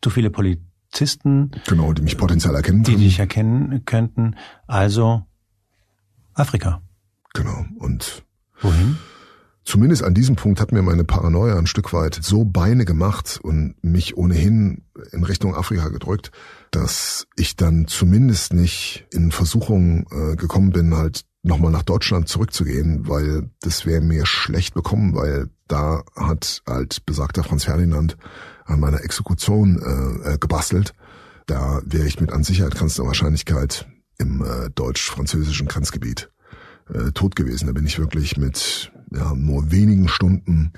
Zu 0.00 0.10
viele 0.10 0.30
Polizisten. 0.30 1.50
Genau, 1.66 1.92
die 1.92 2.02
mich 2.02 2.16
potenziell 2.16 2.54
erkennen 2.54 2.84
können. 2.84 2.98
Die 2.98 3.04
dich 3.04 3.18
erkennen 3.18 3.84
könnten. 3.84 4.36
Also 4.66 5.26
Afrika. 6.34 6.80
Genau, 7.34 7.64
und 7.78 8.22
Wohin? 8.60 8.98
Zumindest 9.68 10.02
an 10.02 10.14
diesem 10.14 10.34
Punkt 10.34 10.60
hat 10.60 10.72
mir 10.72 10.80
meine 10.80 11.04
Paranoia 11.04 11.58
ein 11.58 11.66
Stück 11.66 11.92
weit 11.92 12.18
so 12.22 12.46
Beine 12.46 12.86
gemacht 12.86 13.38
und 13.42 13.74
mich 13.82 14.16
ohnehin 14.16 14.84
in 15.12 15.24
Richtung 15.24 15.54
Afrika 15.54 15.88
gedrückt, 15.88 16.32
dass 16.70 17.26
ich 17.36 17.54
dann 17.54 17.86
zumindest 17.86 18.54
nicht 18.54 19.06
in 19.12 19.30
Versuchung 19.30 20.06
äh, 20.10 20.36
gekommen 20.36 20.70
bin, 20.70 20.96
halt 20.96 21.26
nochmal 21.42 21.70
nach 21.70 21.82
Deutschland 21.82 22.28
zurückzugehen, 22.28 23.08
weil 23.08 23.50
das 23.60 23.84
wäre 23.84 24.00
mir 24.00 24.24
schlecht 24.24 24.72
bekommen, 24.72 25.14
weil 25.14 25.50
da 25.68 26.02
hat 26.16 26.62
halt 26.66 27.04
besagter 27.04 27.44
Franz 27.44 27.64
Ferdinand 27.64 28.16
an 28.64 28.80
meiner 28.80 29.04
Exekution 29.04 30.22
äh, 30.24 30.34
äh, 30.34 30.38
gebastelt. 30.38 30.94
Da 31.46 31.82
wäre 31.84 32.06
ich 32.06 32.20
mit 32.20 32.32
an 32.32 32.42
Sicherheit 32.42 32.74
grenzender 32.74 33.08
Wahrscheinlichkeit 33.08 33.86
im 34.16 34.42
äh, 34.42 34.70
deutsch-französischen 34.70 35.68
Grenzgebiet 35.68 36.30
äh, 36.92 37.12
tot 37.12 37.36
gewesen. 37.36 37.66
Da 37.66 37.72
bin 37.72 37.86
ich 37.86 37.98
wirklich 37.98 38.38
mit 38.38 38.92
ja, 39.12 39.34
nur 39.34 39.70
wenigen 39.70 40.08
Stunden 40.08 40.72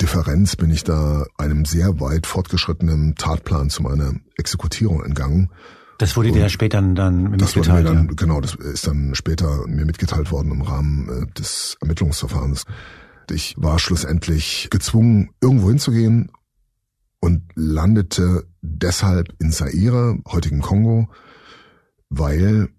Differenz 0.00 0.56
bin 0.56 0.70
ich 0.70 0.82
da 0.84 1.26
einem 1.36 1.64
sehr 1.64 2.00
weit 2.00 2.26
fortgeschrittenen 2.26 3.16
Tatplan 3.16 3.68
zu 3.68 3.82
meiner 3.82 4.14
Exekutierung 4.36 5.04
entgangen. 5.04 5.50
Das 5.98 6.16
wurde 6.16 6.32
dir 6.32 6.40
ja 6.40 6.48
später 6.48 6.80
dann 6.80 7.30
mitgeteilt. 7.30 7.86
Dann, 7.86 8.08
ja. 8.08 8.14
Genau, 8.16 8.40
das 8.40 8.54
ist 8.54 8.86
dann 8.86 9.14
später 9.14 9.66
mir 9.66 9.84
mitgeteilt 9.84 10.32
worden 10.32 10.50
im 10.52 10.62
Rahmen 10.62 11.08
äh, 11.08 11.26
des 11.34 11.76
Ermittlungsverfahrens. 11.82 12.64
Ich 13.30 13.54
war 13.58 13.78
schlussendlich 13.78 14.68
gezwungen, 14.70 15.30
irgendwo 15.42 15.68
hinzugehen 15.68 16.32
und 17.20 17.42
landete 17.54 18.44
deshalb 18.62 19.34
in 19.38 19.52
Zaire, 19.52 20.18
heutigen 20.26 20.62
Kongo, 20.62 21.10
weil 22.08 22.70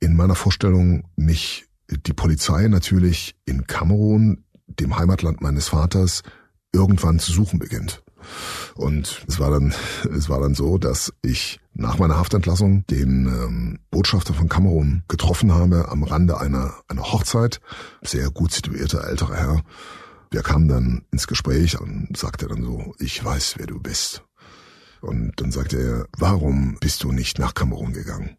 in 0.00 0.14
meiner 0.14 0.34
Vorstellung 0.34 1.08
mich 1.16 1.65
die 1.88 2.12
Polizei 2.12 2.68
natürlich 2.68 3.36
in 3.44 3.66
Kamerun, 3.66 4.44
dem 4.66 4.98
Heimatland 4.98 5.40
meines 5.40 5.68
Vaters, 5.68 6.22
irgendwann 6.72 7.18
zu 7.18 7.32
suchen 7.32 7.58
beginnt. 7.58 8.02
Und 8.74 9.24
es 9.28 9.38
war 9.38 9.50
dann, 9.50 9.72
es 10.16 10.28
war 10.28 10.40
dann 10.40 10.54
so, 10.54 10.78
dass 10.78 11.12
ich 11.22 11.60
nach 11.74 11.98
meiner 11.98 12.18
Haftentlassung 12.18 12.86
den 12.86 13.26
ähm, 13.26 13.78
Botschafter 13.90 14.34
von 14.34 14.48
Kamerun 14.48 15.02
getroffen 15.08 15.52
habe 15.52 15.88
am 15.88 16.02
Rande 16.02 16.40
einer, 16.40 16.74
einer 16.88 17.12
Hochzeit. 17.12 17.60
Sehr 18.02 18.30
gut 18.30 18.52
situierter 18.52 19.04
älterer 19.04 19.36
Herr. 19.36 19.62
Wir 20.30 20.42
kamen 20.42 20.68
dann 20.68 21.04
ins 21.12 21.26
Gespräch 21.26 21.80
und 21.80 22.16
sagte 22.16 22.48
dann 22.48 22.62
so, 22.62 22.94
ich 22.98 23.24
weiß, 23.24 23.54
wer 23.58 23.66
du 23.66 23.80
bist. 23.80 24.24
Und 25.00 25.40
dann 25.40 25.52
sagte 25.52 25.78
er, 25.78 26.06
warum 26.18 26.78
bist 26.80 27.04
du 27.04 27.12
nicht 27.12 27.38
nach 27.38 27.54
Kamerun 27.54 27.92
gegangen? 27.92 28.36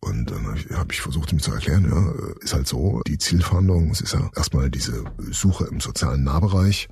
Und 0.00 0.30
dann 0.30 0.46
habe 0.46 0.58
ich, 0.58 0.70
hab 0.70 0.92
ich 0.92 1.00
versucht, 1.00 1.32
ihm 1.32 1.40
zu 1.40 1.52
erklären, 1.52 1.88
ja, 1.90 2.34
ist 2.40 2.54
halt 2.54 2.68
so, 2.68 3.00
die 3.06 3.18
Zielverhandlung, 3.18 3.90
es 3.90 4.00
ist 4.00 4.14
ja 4.14 4.30
erstmal 4.36 4.70
diese 4.70 5.04
Suche 5.30 5.66
im 5.66 5.80
sozialen 5.80 6.22
Nahbereich. 6.22 6.88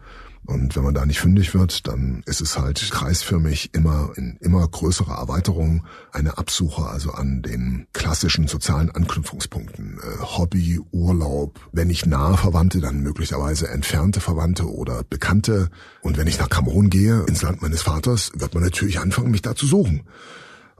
Und 0.46 0.76
wenn 0.76 0.84
man 0.84 0.92
da 0.92 1.06
nicht 1.06 1.20
fündig 1.20 1.54
wird, 1.54 1.86
dann 1.88 2.22
ist 2.26 2.42
es 2.42 2.58
halt 2.58 2.90
kreisförmig 2.90 3.70
immer 3.72 4.12
in 4.16 4.36
immer 4.40 4.66
größerer 4.68 5.14
Erweiterung 5.14 5.86
eine 6.12 6.36
Absuche, 6.36 6.84
also 6.84 7.12
an 7.12 7.40
den 7.40 7.86
klassischen 7.94 8.46
sozialen 8.46 8.90
Anknüpfungspunkten. 8.90 9.98
Äh, 9.98 10.22
Hobby, 10.22 10.80
Urlaub, 10.90 11.58
wenn 11.72 11.88
nicht 11.88 12.04
nahe 12.04 12.36
Verwandte, 12.36 12.80
dann 12.80 13.00
möglicherweise 13.00 13.68
entfernte 13.68 14.20
Verwandte 14.20 14.70
oder 14.70 15.02
Bekannte. 15.04 15.70
Und 16.02 16.18
wenn 16.18 16.26
ich 16.26 16.38
nach 16.38 16.50
Kamerun 16.50 16.90
gehe, 16.90 17.22
ins 17.22 17.40
Land 17.40 17.62
meines 17.62 17.80
Vaters, 17.80 18.30
wird 18.34 18.52
man 18.52 18.64
natürlich 18.64 19.00
anfangen, 19.00 19.30
mich 19.30 19.42
da 19.42 19.54
zu 19.54 19.66
suchen. 19.66 20.02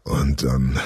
Und 0.02 0.42
ähm, 0.44 0.76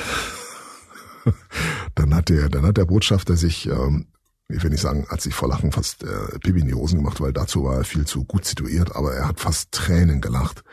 dann 1.95 2.14
hat 2.14 2.29
der, 2.29 2.49
dann 2.49 2.64
hat 2.64 2.77
der 2.77 2.87
Botschafter 2.87 3.37
sich 3.37 3.69
ähm, 3.69 4.07
ich 4.51 4.62
will 4.62 4.71
nicht 4.71 4.81
sagen, 4.81 5.07
hat 5.09 5.21
sich 5.21 5.35
vor 5.35 5.49
Lachen 5.49 5.73
fast 5.73 6.03
äh, 6.05 6.38
Pipi 6.38 6.61
in 6.61 6.69
die 6.69 6.75
Hosen 6.75 6.99
gemacht, 6.99 7.21
weil 7.21 7.33
dazu 7.33 7.64
war 7.64 7.77
er 7.77 7.85
viel 7.85 8.07
zu 8.07 8.25
gut 8.25 8.47
situiert, 8.47 8.97
aber 8.97 9.12
er 9.14 9.29
hat 9.29 9.41
fast 9.41 9.73
Tränen 9.73 10.21
gelacht 10.21 10.64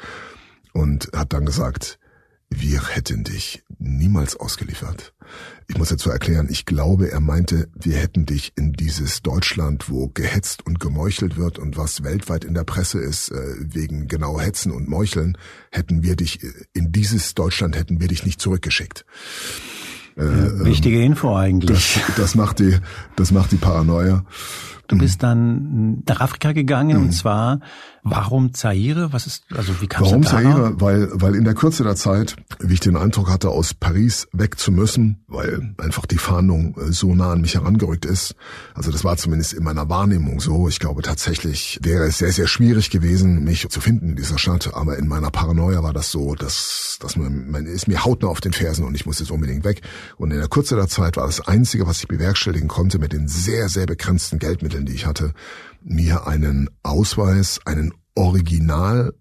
und 0.74 1.10
hat 1.14 1.34
dann 1.34 1.46
gesagt, 1.46 2.00
wir 2.50 2.88
hätten 2.88 3.24
dich 3.24 3.64
niemals 3.80 4.38
ausgeliefert. 4.38 5.14
Ich 5.68 5.78
muss 5.78 5.90
dazu 5.90 6.10
erklären, 6.10 6.48
ich 6.50 6.66
glaube, 6.66 7.12
er 7.12 7.20
meinte, 7.20 7.68
wir 7.74 7.98
hätten 7.98 8.26
dich 8.26 8.54
in 8.56 8.72
dieses 8.74 9.24
Deutschland, 9.24 9.90
wo 9.90 10.08
gehetzt 10.08 10.66
und 10.66 10.80
gemeuchelt 10.80 11.38
wird 11.38 11.60
und 11.60 11.76
was 11.76 12.04
weltweit 12.04 12.46
in 12.46 12.54
der 12.54 12.64
Presse 12.64 13.00
ist, 13.00 13.30
äh, 13.30 13.56
wegen 13.58 14.08
genau 14.08 14.40
Hetzen 14.40 14.72
und 14.72 14.88
Meucheln, 14.88 15.38
hätten 15.72 16.04
wir 16.04 16.16
dich, 16.16 16.44
äh, 16.44 16.54
in 16.74 16.92
dieses 16.92 17.34
Deutschland 17.34 17.76
hätten 17.76 18.00
wir 18.00 18.08
dich 18.08 18.26
nicht 18.26 18.40
zurückgeschickt. 18.40 19.06
Äh, 20.18 20.66
Wichtige 20.66 21.04
Info 21.04 21.36
eigentlich. 21.36 21.96
Das, 21.96 22.18
das 22.18 22.36
macht 22.36 22.60
die, 22.60 22.78
das 23.16 23.32
macht 23.32 23.52
die 23.52 23.58
Paranoia. 23.58 24.24
Du 24.88 24.98
bist 24.98 25.24
dann 25.24 26.04
nach 26.08 26.22
Afrika 26.22 26.52
gegangen 26.52 26.98
mhm. 26.98 27.04
und 27.06 27.12
zwar 27.12 27.60
Warum 28.08 28.54
Zaire? 28.54 29.12
Was 29.14 29.26
ist, 29.26 29.46
also 29.52 29.82
wie 29.82 29.88
kam 29.88 30.06
Warum 30.06 30.22
Zaire? 30.22 30.80
Weil, 30.80 31.10
weil 31.12 31.34
in 31.34 31.44
der 31.44 31.56
Kürze 31.56 31.84
der 31.84 31.96
Zeit, 31.96 32.36
wie 32.60 32.76
ich 32.76 32.80
den 32.80 32.98
Eindruck 32.98 33.32
hatte, 33.32 33.50
aus 33.50 33.74
Paris 33.74 34.28
weg 34.32 34.60
zu 34.60 34.72
müssen, 34.72 35.24
weil 35.28 35.74
einfach 35.80 36.06
die 36.06 36.20
Fahndung 36.20 36.78
äh, 36.78 36.92
so 36.92 37.16
nah 37.16 37.32
an 37.32 37.42
mich 37.42 37.56
herangerückt 37.56 38.06
ist. 38.06 38.36
Also 38.76 38.92
das 38.92 39.04
war 39.04 39.18
zumindest 39.18 39.54
in 39.54 39.64
meiner 39.64 39.90
Wahrnehmung 39.90 40.40
so. 40.40 40.70
Ich 40.70 40.78
glaube 40.78 41.02
tatsächlich 41.02 41.80
wäre 41.82 42.04
es 42.04 42.20
sehr, 42.20 42.32
sehr 42.32 42.46
schwierig 42.46 42.92
gewesen, 42.92 43.44
mich 43.44 43.68
zu 43.70 43.82
finden 43.82 44.10
in 44.10 44.16
dieser 44.16 44.38
Stadt. 44.38 44.76
Aber 44.76 45.00
in 45.00 45.08
meiner 45.08 45.32
Paranoia 45.32 45.82
war 45.82 45.94
das 45.94 46.12
so, 46.12 46.36
dass, 46.36 47.00
dass 47.02 47.16
man, 47.16 47.50
man 47.50 47.66
ist 47.66 47.88
mir 47.88 48.06
hautnah 48.06 48.28
auf 48.28 48.40
den 48.40 48.54
Fersen 48.54 48.86
und 48.86 48.94
ich 48.94 49.08
musste 49.08 49.24
jetzt 49.24 49.32
unbedingt 49.32 49.66
weg. 49.66 49.82
Und 50.18 50.30
in 50.30 50.38
der 50.38 50.48
Kürze 50.48 50.76
der 50.76 50.90
Zeit 50.90 51.18
war 51.18 51.26
das 51.26 51.48
Einzige, 51.48 51.88
was 51.88 52.02
ich 52.02 52.08
bewerkstelligen 52.08 52.68
konnte 52.68 53.00
mit 53.00 53.14
den 53.14 53.28
sehr, 53.28 53.68
sehr 53.68 53.88
begrenzten 53.88 54.38
Geldmitteln, 54.38 54.75
die 54.84 54.94
ich 54.94 55.06
hatte, 55.06 55.34
mir 55.82 56.28
einen 56.28 56.70
Ausweis, 56.84 57.62
einen 57.64 57.94
Original 58.16 59.14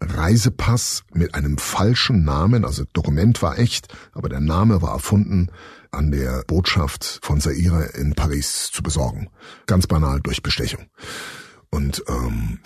Reisepass 0.00 1.04
mit 1.14 1.34
einem 1.34 1.56
falschen 1.56 2.24
Namen, 2.24 2.64
also 2.66 2.84
Dokument 2.92 3.40
war 3.40 3.58
echt, 3.58 3.88
aber 4.12 4.28
der 4.28 4.40
Name 4.40 4.82
war 4.82 4.92
erfunden, 4.92 5.48
an 5.90 6.10
der 6.10 6.44
Botschaft 6.46 7.20
von 7.22 7.40
Zaire 7.40 7.90
in 7.94 8.14
Paris 8.14 8.70
zu 8.70 8.82
besorgen. 8.82 9.28
Ganz 9.64 9.86
banal 9.86 10.20
durch 10.20 10.42
Bestechung. 10.42 10.86
Und 11.70 12.02
ähm, 12.08 12.58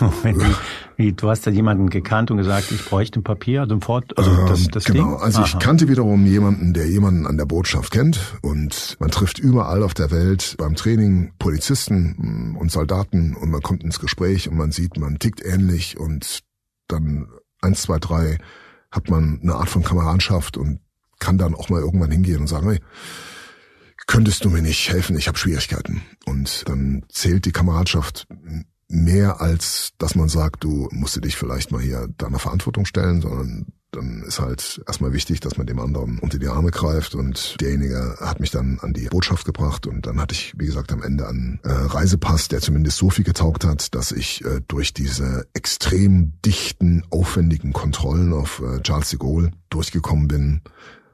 Moment, 0.24 0.56
wie, 0.96 1.12
du 1.12 1.28
hast 1.28 1.46
da 1.46 1.50
jemanden 1.50 1.90
gekannt 1.90 2.30
und 2.30 2.36
gesagt, 2.36 2.70
ich 2.70 2.84
bräuchte 2.84 3.20
ein 3.20 3.22
Papier, 3.22 3.66
sofort, 3.68 4.16
also 4.16 4.30
ähm, 4.30 4.46
das, 4.46 4.66
das 4.68 4.84
Genau, 4.84 5.14
Ding? 5.14 5.20
also 5.22 5.38
Aha. 5.40 5.46
ich 5.46 5.58
kannte 5.58 5.88
wiederum 5.88 6.26
jemanden, 6.26 6.74
der 6.74 6.88
jemanden 6.88 7.26
an 7.26 7.36
der 7.36 7.46
Botschaft 7.46 7.92
kennt 7.92 8.36
und 8.42 8.96
man 9.00 9.10
trifft 9.10 9.38
überall 9.38 9.82
auf 9.82 9.94
der 9.94 10.10
Welt 10.10 10.54
beim 10.58 10.74
Training 10.74 11.32
Polizisten 11.38 12.52
mm, 12.52 12.56
und 12.56 12.70
Soldaten 12.70 13.34
und 13.36 13.50
man 13.50 13.62
kommt 13.62 13.82
ins 13.84 13.98
Gespräch 13.98 14.48
und 14.48 14.56
man 14.56 14.72
sieht, 14.72 14.96
man 14.98 15.18
tickt 15.18 15.44
ähnlich 15.44 15.98
und 15.98 16.40
dann 16.88 17.28
eins, 17.60 17.82
zwei, 17.82 17.98
drei 17.98 18.38
hat 18.90 19.08
man 19.08 19.40
eine 19.42 19.54
Art 19.54 19.68
von 19.68 19.82
Kameradschaft 19.82 20.56
und 20.56 20.80
kann 21.18 21.38
dann 21.38 21.54
auch 21.54 21.68
mal 21.68 21.80
irgendwann 21.80 22.10
hingehen 22.10 22.40
und 22.40 22.48
sagen, 22.48 22.68
hey, 22.68 22.80
könntest 24.06 24.44
du 24.44 24.50
mir 24.50 24.62
nicht 24.62 24.90
helfen, 24.90 25.16
ich 25.16 25.28
habe 25.28 25.38
Schwierigkeiten. 25.38 26.02
Und 26.26 26.68
dann 26.68 27.04
zählt 27.08 27.44
die 27.46 27.52
Kameradschaft 27.52 28.26
mehr 28.92 29.40
als, 29.40 29.92
dass 29.98 30.14
man 30.14 30.28
sagt, 30.28 30.64
du 30.64 30.88
musst 30.92 31.22
dich 31.24 31.36
vielleicht 31.36 31.72
mal 31.72 31.80
hier 31.80 32.08
deiner 32.18 32.38
Verantwortung 32.38 32.84
stellen, 32.84 33.20
sondern 33.20 33.66
dann 33.92 34.22
ist 34.22 34.40
halt 34.40 34.82
erstmal 34.86 35.12
wichtig, 35.12 35.40
dass 35.40 35.58
man 35.58 35.66
dem 35.66 35.78
anderen 35.78 36.18
unter 36.18 36.38
die 36.38 36.48
Arme 36.48 36.70
greift 36.70 37.14
und 37.14 37.60
derjenige 37.60 38.16
hat 38.20 38.40
mich 38.40 38.50
dann 38.50 38.78
an 38.80 38.94
die 38.94 39.08
Botschaft 39.08 39.44
gebracht 39.44 39.86
und 39.86 40.06
dann 40.06 40.18
hatte 40.20 40.34
ich, 40.34 40.54
wie 40.56 40.66
gesagt, 40.66 40.92
am 40.92 41.02
Ende 41.02 41.28
einen 41.28 41.60
äh, 41.62 41.68
Reisepass, 41.68 42.48
der 42.48 42.60
zumindest 42.60 42.96
so 42.96 43.10
viel 43.10 43.24
getaugt 43.24 43.64
hat, 43.64 43.94
dass 43.94 44.12
ich 44.12 44.44
äh, 44.44 44.60
durch 44.66 44.94
diese 44.94 45.46
extrem 45.52 46.40
dichten, 46.42 47.04
aufwendigen 47.10 47.72
Kontrollen 47.72 48.32
auf 48.32 48.62
äh, 48.62 48.80
Charles 48.80 49.10
de 49.10 49.18
Gaulle 49.18 49.50
durchgekommen 49.68 50.26
bin 50.26 50.62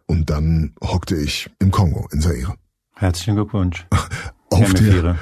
und 0.07 0.31
dann 0.31 0.75
hockte 0.81 1.17
ich 1.17 1.51
im 1.59 1.73
Kongo, 1.73 2.09
in 2.13 2.21
Zaire. 2.21 2.55
Herzlichen 2.95 3.35
Glückwunsch. 3.35 3.87
auf, 4.59 4.75
der, 4.75 5.17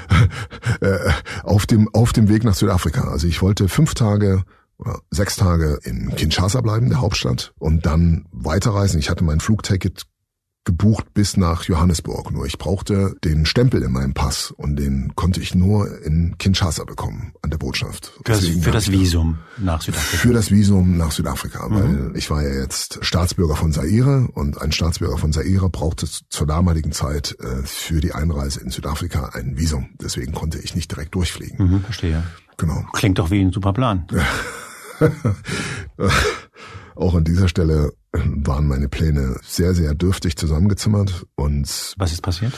äh, 0.81 1.11
auf, 1.43 1.65
dem, 1.65 1.89
auf 1.93 2.13
dem 2.13 2.29
Weg 2.29 2.43
nach 2.43 2.55
Südafrika. 2.55 3.09
Also 3.09 3.27
ich 3.27 3.41
wollte 3.41 3.69
fünf 3.69 3.93
Tage 3.93 4.43
sechs 5.09 5.35
Tage 5.35 5.79
in 5.83 6.15
Kinshasa 6.15 6.61
bleiben, 6.61 6.89
der 6.89 7.01
Hauptstadt, 7.01 7.53
und 7.57 7.85
dann 7.85 8.25
weiterreisen. 8.31 8.99
Ich 8.99 9.09
hatte 9.09 9.23
mein 9.23 9.39
Flugticket 9.39 10.03
gebucht 10.67 11.13
bis 11.13 11.37
nach 11.37 11.63
Johannesburg. 11.63 12.29
Nur 12.31 12.45
ich 12.45 12.57
brauchte 12.57 13.15
den 13.23 13.45
Stempel 13.45 13.81
in 13.81 13.93
meinem 13.93 14.13
Pass 14.13 14.51
und 14.51 14.75
den 14.75 15.13
konnte 15.15 15.39
ich 15.39 15.55
nur 15.55 16.01
in 16.03 16.37
Kinshasa 16.37 16.83
bekommen, 16.83 17.31
an 17.41 17.49
der 17.49 17.57
Botschaft. 17.57 18.11
Für 18.25 18.33
das, 18.33 18.45
für 18.45 18.71
das 18.71 18.91
Visum 18.91 19.37
nach 19.57 19.81
Südafrika? 19.81 20.17
Für 20.17 20.33
das 20.33 20.51
Visum 20.51 20.97
nach 20.97 21.11
Südafrika, 21.11 21.69
mhm. 21.69 21.75
weil 21.75 22.17
ich 22.17 22.29
war 22.29 22.43
ja 22.43 22.59
jetzt 22.59 22.99
Staatsbürger 23.01 23.55
von 23.55 23.71
Zaire 23.71 24.27
und 24.33 24.61
ein 24.61 24.73
Staatsbürger 24.73 25.17
von 25.17 25.31
Zaire 25.31 25.69
brauchte 25.69 26.05
zur 26.05 26.45
damaligen 26.45 26.91
Zeit 26.91 27.37
äh, 27.39 27.63
für 27.63 28.01
die 28.01 28.11
Einreise 28.11 28.59
in 28.59 28.69
Südafrika 28.69 29.29
ein 29.33 29.57
Visum. 29.57 29.91
Deswegen 30.01 30.33
konnte 30.33 30.59
ich 30.59 30.75
nicht 30.75 30.91
direkt 30.91 31.15
durchfliegen. 31.15 31.65
Mhm, 31.65 31.81
verstehe. 31.81 32.23
Genau. 32.57 32.83
Klingt 32.91 33.19
doch 33.19 33.31
wie 33.31 33.39
ein 33.39 33.53
super 33.53 33.71
Plan. 33.71 34.05
Auch 36.95 37.15
an 37.15 37.23
dieser 37.23 37.47
Stelle 37.47 37.93
waren 38.13 38.67
meine 38.67 38.89
Pläne 38.89 39.37
sehr, 39.43 39.73
sehr 39.73 39.93
dürftig 39.93 40.37
zusammengezimmert 40.37 41.25
und 41.35 41.93
was 41.97 42.11
ist 42.11 42.21
passiert? 42.21 42.53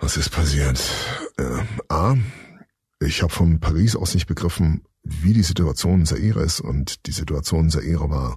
Was 0.00 0.16
ist 0.16 0.30
passiert? 0.30 0.80
Äh, 1.38 1.62
A, 1.88 2.16
Ich 3.00 3.22
habe 3.22 3.32
von 3.32 3.60
Paris 3.60 3.96
aus 3.96 4.14
nicht 4.14 4.26
begriffen, 4.26 4.82
wie 5.02 5.32
die 5.32 5.42
Situation 5.42 6.00
in 6.00 6.06
Zaire 6.06 6.40
ist. 6.40 6.60
Und 6.60 7.06
die 7.06 7.12
Situation 7.12 7.66
in 7.66 7.70
Zaire 7.70 8.10
war, 8.10 8.36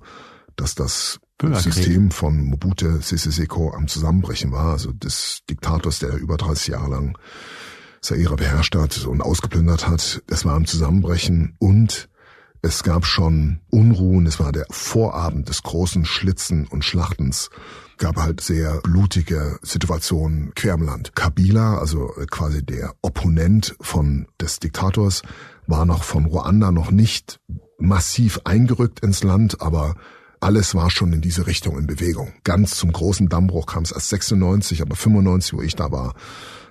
dass 0.55 0.75
das 0.75 1.19
System 1.59 2.11
von 2.11 2.43
Mobutu 2.43 2.99
Sese 3.01 3.31
Seko 3.31 3.73
am 3.73 3.87
Zusammenbrechen 3.87 4.51
war, 4.51 4.73
also 4.73 4.91
des 4.91 5.39
Diktators, 5.49 5.99
der 5.99 6.15
über 6.17 6.37
30 6.37 6.67
Jahre 6.67 6.91
lang 6.91 7.17
Zaire 8.01 8.35
beherrscht 8.35 8.75
hat 8.75 9.05
und 9.05 9.21
ausgeplündert 9.21 9.87
hat. 9.87 10.21
Es 10.27 10.45
war 10.45 10.55
am 10.55 10.65
Zusammenbrechen 10.65 11.55
und 11.59 12.09
es 12.61 12.83
gab 12.83 13.05
schon 13.05 13.59
Unruhen. 13.69 14.27
Es 14.27 14.39
war 14.39 14.51
der 14.51 14.65
Vorabend 14.69 15.49
des 15.49 15.63
großen 15.63 16.05
Schlitzen 16.05 16.67
und 16.67 16.85
Schlachtens 16.85 17.49
gab 17.97 18.17
halt 18.17 18.41
sehr 18.41 18.81
blutige 18.81 19.59
Situationen 19.61 20.53
quer 20.55 20.75
im 20.75 20.83
Land. 20.83 21.15
Kabila, 21.15 21.77
also 21.77 22.11
quasi 22.29 22.63
der 22.63 22.93
Opponent 23.01 23.75
von 23.79 24.27
des 24.39 24.59
Diktators, 24.59 25.21
war 25.67 25.85
noch 25.85 26.03
von 26.03 26.25
Ruanda 26.25 26.71
noch 26.71 26.91
nicht 26.91 27.39
massiv 27.77 28.41
eingerückt 28.43 29.01
ins 29.01 29.23
Land, 29.23 29.61
aber 29.61 29.95
alles 30.39 30.73
war 30.73 30.89
schon 30.89 31.13
in 31.13 31.21
diese 31.21 31.45
Richtung 31.45 31.77
in 31.77 31.85
Bewegung. 31.85 32.33
Ganz 32.43 32.75
zum 32.75 32.91
großen 32.91 33.29
Dammbruch 33.29 33.67
kam 33.67 33.83
es 33.83 33.91
erst 33.91 34.09
96, 34.09 34.81
aber 34.81 34.95
95, 34.95 35.53
wo 35.53 35.61
ich 35.61 35.75
da 35.75 35.91
war, 35.91 36.15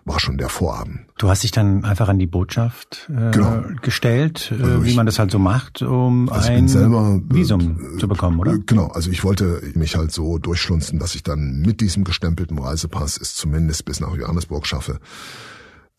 war 0.04 0.20
schon 0.20 0.38
der 0.38 0.48
Vorabend. 0.48 1.00
Du 1.18 1.28
hast 1.28 1.42
dich 1.42 1.50
dann 1.50 1.84
einfach 1.84 2.08
an 2.08 2.18
die 2.18 2.26
Botschaft 2.26 3.10
äh, 3.10 3.30
genau. 3.30 3.62
gestellt, 3.82 4.52
äh, 4.52 4.62
also 4.62 4.84
wie 4.84 4.94
man 4.94 5.06
das 5.06 5.18
halt 5.18 5.30
so 5.30 5.38
macht, 5.38 5.82
um 5.82 6.28
also 6.30 6.50
ein 6.50 6.68
selber, 6.68 7.20
äh, 7.20 7.34
Visum 7.34 7.96
äh, 7.96 7.98
zu 7.98 8.08
bekommen, 8.08 8.38
oder? 8.38 8.58
Genau, 8.58 8.88
also 8.88 9.10
ich 9.10 9.24
wollte 9.24 9.62
mich 9.74 9.96
halt 9.96 10.12
so 10.12 10.38
durchschlunzen, 10.38 10.98
dass 10.98 11.14
ich 11.14 11.22
dann 11.22 11.60
mit 11.60 11.80
diesem 11.80 12.04
gestempelten 12.04 12.58
Reisepass 12.58 13.18
es 13.20 13.34
zumindest 13.34 13.84
bis 13.84 14.00
nach 14.00 14.14
Johannesburg 14.14 14.66
schaffe 14.66 15.00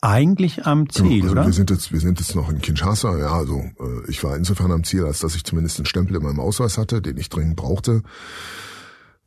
eigentlich 0.02 0.66
am 0.66 0.86
genau, 0.86 1.08
Ziel, 1.08 1.20
genau, 1.20 1.22
also 1.22 1.32
oder? 1.32 1.46
Wir 1.46 1.52
sind 1.52 1.70
jetzt, 1.70 1.92
wir 1.92 2.00
sind 2.00 2.18
jetzt 2.20 2.34
noch 2.34 2.50
in 2.50 2.60
Kinshasa. 2.60 3.16
Ja, 3.18 3.32
also 3.34 3.58
äh, 3.58 4.10
ich 4.10 4.22
war 4.24 4.36
insofern 4.36 4.72
am 4.72 4.84
Ziel, 4.84 5.04
als 5.06 5.20
dass 5.20 5.36
ich 5.36 5.44
zumindest 5.44 5.78
einen 5.78 5.86
Stempel 5.86 6.16
in 6.16 6.24
meinem 6.24 6.40
Ausweis 6.40 6.76
hatte, 6.76 7.00
den 7.00 7.16
ich 7.16 7.28
dringend 7.28 7.56
brauchte. 7.56 8.02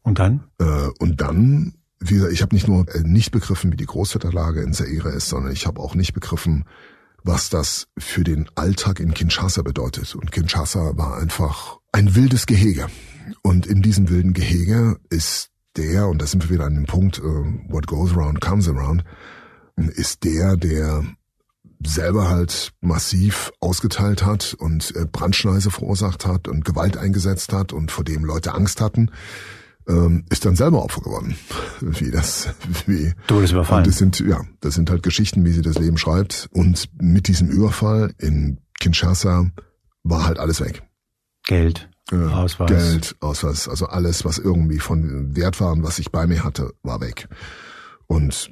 Und 0.04 0.20
dann? 0.20 0.44
Äh, 0.60 0.90
und 1.00 1.22
dann, 1.22 1.76
wie 2.00 2.16
gesagt, 2.16 2.34
ich 2.34 2.42
habe 2.42 2.56
nicht 2.56 2.68
nur 2.68 2.86
äh, 2.94 3.02
nicht 3.02 3.32
begriffen, 3.32 3.72
wie 3.72 3.78
die 3.78 3.86
Großwetterlage 3.86 4.62
in 4.62 4.74
Zaire 4.74 5.10
ist, 5.10 5.30
sondern 5.30 5.52
ich 5.52 5.66
habe 5.66 5.82
auch 5.82 5.96
nicht 5.96 6.14
begriffen, 6.14 6.66
was 7.24 7.50
das 7.50 7.88
für 7.98 8.24
den 8.24 8.48
Alltag 8.56 9.00
in 9.00 9.14
Kinshasa 9.14 9.62
bedeutet. 9.64 10.14
Und 10.16 10.32
Kinshasa 10.32 10.96
war 10.96 11.18
einfach 11.18 11.80
ein 11.92 12.16
wildes 12.16 12.46
Gehege. 12.46 12.88
Und 13.42 13.66
in 13.66 13.82
diesem 13.82 14.10
wilden 14.10 14.34
Gehege 14.34 15.00
ist 15.10 15.50
der, 15.76 16.08
und 16.08 16.22
da 16.22 16.28
sind 16.28 16.44
wir 16.44 16.56
wieder 16.56 16.66
an 16.66 16.76
dem 16.76 16.86
Punkt, 16.86 17.20
uh, 17.20 17.46
what 17.68 17.88
goes 17.88 18.12
around 18.14 18.42
comes 18.42 18.70
around, 18.70 19.04
ist 19.76 20.24
der, 20.24 20.56
der 20.56 21.04
selber 21.84 22.30
halt 22.30 22.74
massiv 22.82 23.52
ausgeteilt 23.60 24.24
hat 24.24 24.54
und 24.54 24.96
äh, 24.96 25.06
Brandschneise 25.06 25.72
verursacht 25.72 26.26
hat 26.26 26.48
und 26.48 26.64
Gewalt 26.64 26.98
eingesetzt 26.98 27.54
hat 27.54 27.74
und 27.74 27.92
vor 27.92 28.04
dem 28.04 28.24
Leute 28.24 28.54
Angst 28.54 28.82
hatten, 28.82 29.12
ähm, 29.88 30.26
ist 30.30 30.45
dann 30.45 30.56
selber 30.56 30.84
Opfer 30.84 31.02
geworden. 31.02 31.36
Wie 31.82 32.12
das, 32.12 32.50
wie. 32.86 33.13
Todesüberfall. 33.28 33.80
Und 33.80 33.88
das 33.88 33.98
sind, 33.98 34.19
ja, 34.19 34.41
das 34.62 34.76
sind 34.76 34.89
halt 34.89 35.04
Geschichten, 35.04 35.45
wie 35.45 35.52
sie 35.52 35.62
das 35.62 35.78
Leben 35.78 35.98
schreibt. 35.98 36.50
Und 36.52 36.89
mit 37.00 37.28
diesem 37.28 37.50
Überfall 37.50 38.13
in 38.17 38.60
Kinshasa 38.80 39.52
war 40.04 40.26
halt 40.26 40.39
alles 40.39 40.62
weg. 40.62 40.84
Geld. 41.45 41.89
Äh, 42.12 42.15
Ausweis. 42.15 42.69
Geld, 42.69 43.15
Ausweis, 43.19 43.67
also 43.67 43.88
alles, 43.88 44.26
was 44.26 44.38
irgendwie 44.38 44.80
von 44.80 45.36
Wert 45.36 45.60
war 45.60 45.71
und 45.71 45.84
was 45.84 46.00
ich 46.00 46.12
bei 46.12 46.28
mir 46.28 46.43
hatte, 46.43 46.74
war 46.84 47.02
weg. 47.02 47.28
Und 48.08 48.52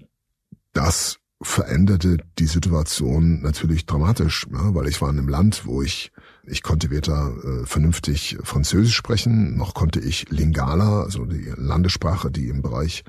das 0.73 1.17
veränderte 1.41 2.17
die 2.39 2.47
Situation 2.47 3.41
natürlich 3.41 3.85
dramatisch, 3.85 4.47
ja, 4.51 4.73
weil 4.73 4.87
ich 4.87 5.01
war 5.01 5.09
in 5.09 5.19
einem 5.19 5.27
Land, 5.27 5.65
wo 5.65 5.81
ich 5.81 6.11
ich 6.45 6.63
konnte 6.63 6.89
weder 6.89 7.33
äh, 7.43 7.65
vernünftig 7.65 8.37
Französisch 8.43 8.95
sprechen, 8.95 9.57
noch 9.57 9.73
konnte 9.73 9.99
ich 9.99 10.29
Lingala, 10.29 11.03
also 11.03 11.25
die 11.25 11.53
Landessprache, 11.55 12.31
die 12.31 12.49
im 12.49 12.61
Bereich 12.61 13.03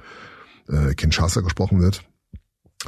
äh, 0.68 0.94
Kinshasa 0.94 1.40
gesprochen 1.40 1.81
wird, 1.81 2.05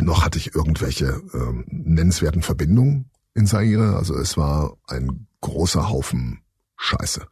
noch 0.01 0.25
hatte 0.25 0.39
ich 0.39 0.55
irgendwelche 0.55 1.21
äh, 1.33 1.65
nennenswerten 1.67 2.43
Verbindungen 2.43 3.11
in 3.35 3.47
Zaire. 3.47 3.97
Also 3.97 4.15
es 4.15 4.37
war 4.37 4.77
ein 4.87 5.27
großer 5.41 5.89
Haufen 5.89 6.41
Scheiße. 6.77 7.27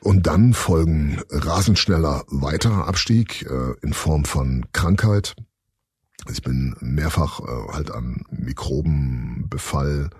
Und 0.00 0.26
dann 0.26 0.54
folgen 0.54 1.20
rasend 1.30 1.78
schneller 1.78 2.24
weiterer 2.28 2.86
Abstieg 2.86 3.42
äh, 3.42 3.74
in 3.82 3.92
Form 3.92 4.24
von 4.24 4.66
Krankheit, 4.72 5.34
ich 6.30 6.42
bin 6.42 6.74
mehrfach 6.80 7.40
äh, 7.40 7.72
halt 7.72 7.90
an 7.90 8.22
Mikrobenbefall, 8.30 10.10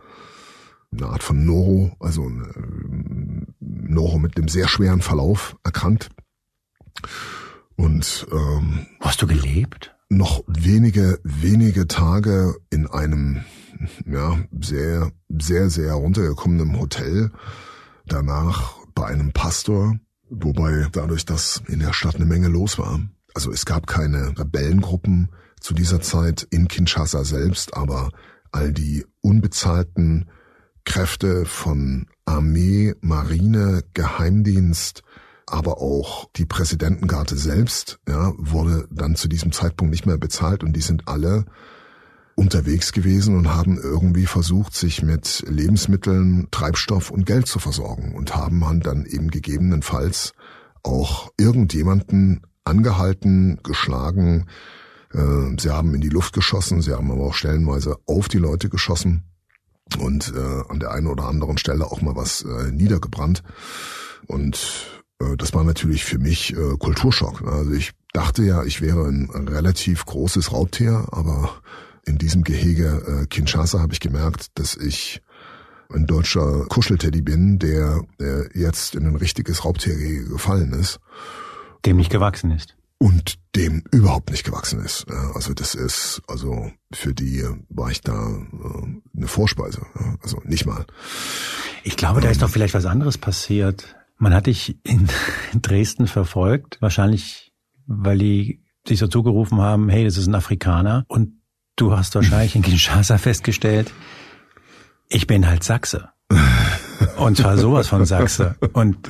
eine 0.92 1.06
Art 1.06 1.22
von 1.22 1.44
Noro, 1.44 1.96
also 2.00 2.28
äh, 2.28 3.42
Noro 3.60 4.18
mit 4.18 4.36
einem 4.36 4.48
sehr 4.48 4.68
schweren 4.68 5.00
Verlauf 5.00 5.56
erkrankt. 5.64 6.10
Und 7.76 8.26
ähm, 8.32 8.86
hast 9.00 9.22
du 9.22 9.26
gelebt? 9.26 9.94
Noch 10.08 10.42
wenige, 10.46 11.20
wenige 11.22 11.86
Tage 11.86 12.56
in 12.70 12.86
einem 12.86 13.44
ja 14.06 14.38
sehr, 14.60 15.12
sehr, 15.28 15.70
sehr 15.70 15.92
runtergekommenen 15.92 16.78
Hotel. 16.78 17.30
Danach 18.06 18.74
bei 18.94 19.06
einem 19.06 19.32
Pastor, 19.32 19.96
wobei 20.30 20.88
dadurch, 20.92 21.24
dass 21.24 21.62
in 21.68 21.80
der 21.80 21.92
Stadt 21.92 22.16
eine 22.16 22.24
Menge 22.24 22.48
los 22.48 22.78
war. 22.78 23.00
Also 23.34 23.52
es 23.52 23.64
gab 23.66 23.86
keine 23.86 24.36
Rebellengruppen, 24.38 25.28
zu 25.60 25.74
dieser 25.74 26.00
Zeit 26.00 26.46
in 26.50 26.68
Kinshasa 26.68 27.24
selbst, 27.24 27.74
aber 27.74 28.10
all 28.52 28.72
die 28.72 29.04
unbezahlten 29.20 30.30
Kräfte 30.84 31.44
von 31.44 32.06
Armee, 32.24 32.94
Marine, 33.00 33.82
Geheimdienst, 33.94 35.02
aber 35.46 35.80
auch 35.80 36.28
die 36.36 36.46
Präsidentengarde 36.46 37.36
selbst, 37.36 37.98
ja, 38.08 38.32
wurde 38.36 38.86
dann 38.90 39.16
zu 39.16 39.28
diesem 39.28 39.52
Zeitpunkt 39.52 39.90
nicht 39.90 40.06
mehr 40.06 40.18
bezahlt 40.18 40.62
und 40.62 40.74
die 40.74 40.82
sind 40.82 41.08
alle 41.08 41.46
unterwegs 42.34 42.92
gewesen 42.92 43.36
und 43.36 43.48
haben 43.48 43.78
irgendwie 43.78 44.26
versucht, 44.26 44.74
sich 44.74 45.02
mit 45.02 45.44
Lebensmitteln, 45.48 46.48
Treibstoff 46.50 47.10
und 47.10 47.26
Geld 47.26 47.48
zu 47.48 47.58
versorgen 47.58 48.14
und 48.14 48.36
haben 48.36 48.80
dann 48.80 49.06
eben 49.06 49.30
gegebenenfalls 49.30 50.34
auch 50.82 51.32
irgendjemanden 51.36 52.42
angehalten, 52.64 53.58
geschlagen, 53.62 54.46
äh, 55.12 55.58
sie 55.58 55.70
haben 55.70 55.94
in 55.94 56.00
die 56.00 56.10
Luft 56.10 56.34
geschossen, 56.34 56.82
sie 56.82 56.92
haben 56.92 57.10
aber 57.10 57.24
auch 57.24 57.34
stellenweise 57.34 57.96
auf 58.06 58.28
die 58.28 58.38
Leute 58.38 58.68
geschossen 58.68 59.24
und 59.96 60.32
äh, 60.34 60.62
an 60.68 60.80
der 60.80 60.92
einen 60.92 61.06
oder 61.06 61.24
anderen 61.24 61.58
Stelle 61.58 61.86
auch 61.86 62.00
mal 62.00 62.16
was 62.16 62.42
äh, 62.42 62.70
niedergebrannt. 62.70 63.42
Und 64.26 65.02
äh, 65.20 65.36
das 65.36 65.54
war 65.54 65.64
natürlich 65.64 66.04
für 66.04 66.18
mich 66.18 66.52
äh, 66.54 66.76
Kulturschock. 66.78 67.42
Also 67.42 67.72
ich 67.72 67.92
dachte 68.12 68.42
ja, 68.42 68.64
ich 68.64 68.80
wäre 68.80 69.06
ein 69.06 69.30
relativ 69.48 70.04
großes 70.04 70.52
Raubtier, 70.52 71.06
aber 71.10 71.60
in 72.04 72.18
diesem 72.18 72.44
Gehege 72.44 73.22
äh, 73.22 73.26
Kinshasa 73.26 73.80
habe 73.80 73.92
ich 73.92 74.00
gemerkt, 74.00 74.58
dass 74.58 74.76
ich 74.76 75.22
ein 75.90 76.06
deutscher 76.06 76.66
Kuschelteddy 76.66 77.22
bin, 77.22 77.58
der, 77.58 78.02
der 78.20 78.50
jetzt 78.54 78.94
in 78.94 79.06
ein 79.06 79.16
richtiges 79.16 79.64
Raubtiergehege 79.64 80.28
gefallen 80.28 80.72
ist. 80.72 81.00
Dem 81.86 81.96
nicht 81.96 82.10
gewachsen 82.10 82.50
ist 82.50 82.77
und 82.98 83.38
dem 83.54 83.84
überhaupt 83.92 84.30
nicht 84.30 84.44
gewachsen 84.44 84.80
ist. 84.84 85.06
Also 85.34 85.54
das 85.54 85.74
ist, 85.74 86.20
also 86.26 86.70
für 86.92 87.14
die 87.14 87.44
war 87.68 87.90
ich 87.90 88.00
da 88.00 88.12
äh, 88.12 89.16
eine 89.16 89.28
Vorspeise, 89.28 89.86
also 90.22 90.40
nicht 90.44 90.66
mal. 90.66 90.84
Ich 91.84 91.96
glaube, 91.96 92.20
da 92.20 92.28
ist 92.28 92.42
doch 92.42 92.50
vielleicht 92.50 92.74
was 92.74 92.86
anderes 92.86 93.16
passiert. 93.18 93.96
Man 94.16 94.34
hat 94.34 94.46
dich 94.46 94.78
in 94.84 95.08
Dresden 95.62 96.06
verfolgt, 96.08 96.78
wahrscheinlich, 96.80 97.52
weil 97.86 98.18
die 98.18 98.64
sich 98.86 98.98
so 98.98 99.06
zugerufen 99.06 99.60
haben, 99.60 99.88
hey, 99.88 100.04
das 100.04 100.16
ist 100.16 100.26
ein 100.26 100.34
Afrikaner. 100.34 101.04
Und 101.08 101.40
du 101.76 101.96
hast 101.96 102.14
wahrscheinlich 102.14 102.56
in 102.56 102.62
Kinshasa 102.62 103.18
festgestellt, 103.18 103.92
ich 105.08 105.26
bin 105.26 105.46
halt 105.46 105.62
Sachse. 105.62 106.10
Und 107.16 107.36
zwar 107.36 107.56
sowas 107.56 107.88
von 107.88 108.04
Sachse. 108.04 108.56
Und 108.72 109.08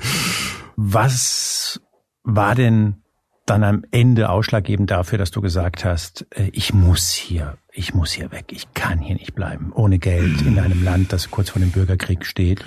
was 0.76 1.80
war 2.22 2.54
denn 2.54 3.02
dann 3.48 3.64
am 3.64 3.84
Ende 3.90 4.28
ausschlaggebend 4.28 4.90
dafür, 4.90 5.18
dass 5.18 5.30
du 5.30 5.40
gesagt 5.40 5.84
hast, 5.84 6.26
äh, 6.30 6.50
ich 6.52 6.74
muss 6.74 7.12
hier, 7.12 7.56
ich 7.72 7.94
muss 7.94 8.12
hier 8.12 8.30
weg, 8.30 8.46
ich 8.50 8.72
kann 8.74 8.98
hier 8.98 9.14
nicht 9.14 9.34
bleiben, 9.34 9.72
ohne 9.72 9.98
Geld 9.98 10.42
in 10.42 10.58
einem 10.58 10.84
Land, 10.84 11.12
das 11.12 11.30
kurz 11.30 11.50
vor 11.50 11.60
dem 11.60 11.70
Bürgerkrieg 11.70 12.26
steht. 12.26 12.64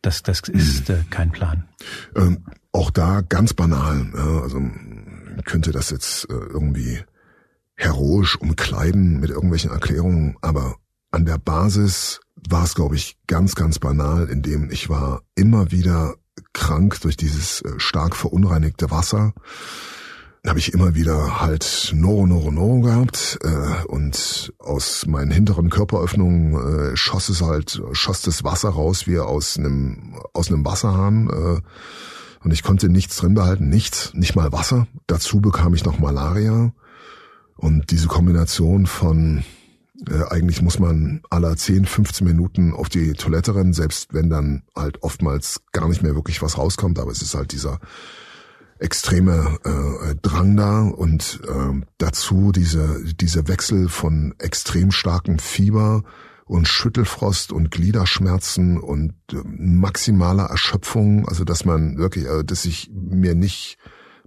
Das, 0.00 0.22
das 0.22 0.40
ist 0.48 0.90
äh, 0.90 0.98
kein 1.10 1.30
Plan. 1.30 1.64
Ähm, 2.16 2.44
auch 2.72 2.90
da 2.90 3.20
ganz 3.20 3.54
banal. 3.54 4.10
Ja, 4.14 4.40
also 4.42 4.60
könnte 5.44 5.72
das 5.72 5.90
jetzt 5.90 6.28
äh, 6.30 6.32
irgendwie 6.32 7.00
heroisch 7.74 8.36
umkleiden 8.36 9.20
mit 9.20 9.30
irgendwelchen 9.30 9.70
Erklärungen, 9.70 10.36
aber 10.40 10.76
an 11.10 11.26
der 11.26 11.38
Basis 11.38 12.20
war 12.48 12.64
es, 12.64 12.74
glaube 12.74 12.96
ich, 12.96 13.18
ganz, 13.26 13.54
ganz 13.54 13.78
banal, 13.78 14.28
indem 14.28 14.70
ich 14.70 14.88
war 14.88 15.22
immer 15.34 15.70
wieder 15.70 16.14
krank 16.52 17.00
durch 17.00 17.16
dieses 17.16 17.62
äh, 17.62 17.78
stark 17.78 18.16
verunreinigte 18.16 18.90
Wasser. 18.90 19.32
habe 20.46 20.58
ich 20.58 20.72
immer 20.72 20.94
wieder 20.94 21.40
halt 21.40 21.92
Noro, 21.94 22.26
Noro, 22.26 22.50
Noro 22.50 22.80
gehabt 22.80 23.38
äh, 23.42 23.84
und 23.86 24.52
aus 24.58 25.06
meinen 25.06 25.30
hinteren 25.30 25.70
Körperöffnungen 25.70 26.92
äh, 26.92 26.96
schoss 26.96 27.28
es 27.28 27.42
halt, 27.42 27.82
schoss 27.92 28.22
das 28.22 28.44
Wasser 28.44 28.70
raus 28.70 29.06
wie 29.06 29.18
aus 29.18 29.58
einem 29.58 30.16
aus 30.32 30.48
einem 30.48 30.64
Wasserhahn 30.64 31.28
äh, 31.28 31.60
und 32.44 32.52
ich 32.52 32.62
konnte 32.62 32.88
nichts 32.88 33.16
drin 33.16 33.34
behalten, 33.34 33.68
nichts, 33.68 34.12
nicht 34.14 34.34
mal 34.34 34.52
Wasser. 34.52 34.88
Dazu 35.06 35.40
bekam 35.40 35.74
ich 35.74 35.84
noch 35.84 36.00
Malaria 36.00 36.72
und 37.56 37.92
diese 37.92 38.08
Kombination 38.08 38.86
von 38.86 39.44
äh, 40.08 40.24
eigentlich 40.30 40.62
muss 40.62 40.78
man 40.78 41.22
aller 41.30 41.56
10, 41.56 41.84
15 41.84 42.26
Minuten 42.26 42.72
auf 42.72 42.88
die 42.88 43.12
Toilette 43.12 43.54
rennen, 43.54 43.72
selbst 43.72 44.12
wenn 44.12 44.30
dann 44.30 44.62
halt 44.76 45.02
oftmals 45.02 45.62
gar 45.72 45.88
nicht 45.88 46.02
mehr 46.02 46.14
wirklich 46.14 46.42
was 46.42 46.58
rauskommt, 46.58 46.98
aber 46.98 47.10
es 47.10 47.22
ist 47.22 47.34
halt 47.34 47.52
dieser 47.52 47.78
extreme 48.78 49.58
äh, 49.64 50.14
Drang 50.20 50.56
da. 50.56 50.82
Und 50.82 51.40
äh, 51.46 51.80
dazu 51.98 52.52
diese, 52.52 53.02
diese 53.14 53.48
Wechsel 53.48 53.88
von 53.88 54.34
extrem 54.38 54.90
starkem 54.90 55.38
Fieber 55.38 56.02
und 56.44 56.68
Schüttelfrost 56.68 57.52
und 57.52 57.70
Gliederschmerzen 57.70 58.78
und 58.78 59.14
äh, 59.32 59.36
maximaler 59.44 60.46
Erschöpfung, 60.46 61.28
also 61.28 61.44
dass 61.44 61.64
man 61.64 61.96
wirklich, 61.96 62.26
äh, 62.26 62.44
dass 62.44 62.64
ich 62.64 62.90
mir 62.92 63.34
nicht 63.34 63.78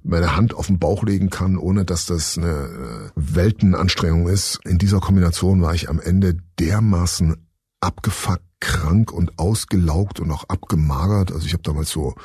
meine 0.06 0.36
Hand 0.36 0.54
auf 0.54 0.68
den 0.68 0.80
Bauch 0.80 1.04
legen 1.04 1.30
kann, 1.30 1.58
ohne 1.58 1.84
dass 1.84 2.06
das 2.06 2.38
eine 2.38 2.48
äh, 2.48 3.10
Weltenanstrengung 3.16 4.28
ist. 4.28 4.60
In 4.64 4.78
dieser 4.78 5.00
Kombination 5.00 5.62
war 5.62 5.74
ich 5.74 5.90
am 5.90 6.00
Ende 6.00 6.38
dermaßen 6.60 7.36
abgefuckt, 7.82 8.44
krank 8.60 9.12
und 9.12 9.38
ausgelaugt 9.38 10.20
und 10.20 10.32
auch 10.32 10.46
abgemagert. 10.48 11.32
Also 11.32 11.46
ich 11.46 11.54
habe 11.54 11.64
damals 11.64 11.90
so 11.90 12.16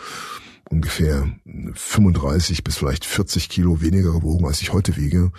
ungefähr 0.70 1.28
35 1.74 2.62
bis 2.64 2.76
vielleicht 2.76 3.04
40 3.04 3.48
Kilo 3.48 3.80
weniger 3.80 4.12
gewogen, 4.12 4.46
als 4.46 4.62
ich 4.62 4.72
heute 4.72 4.96
wiege, 4.96 5.32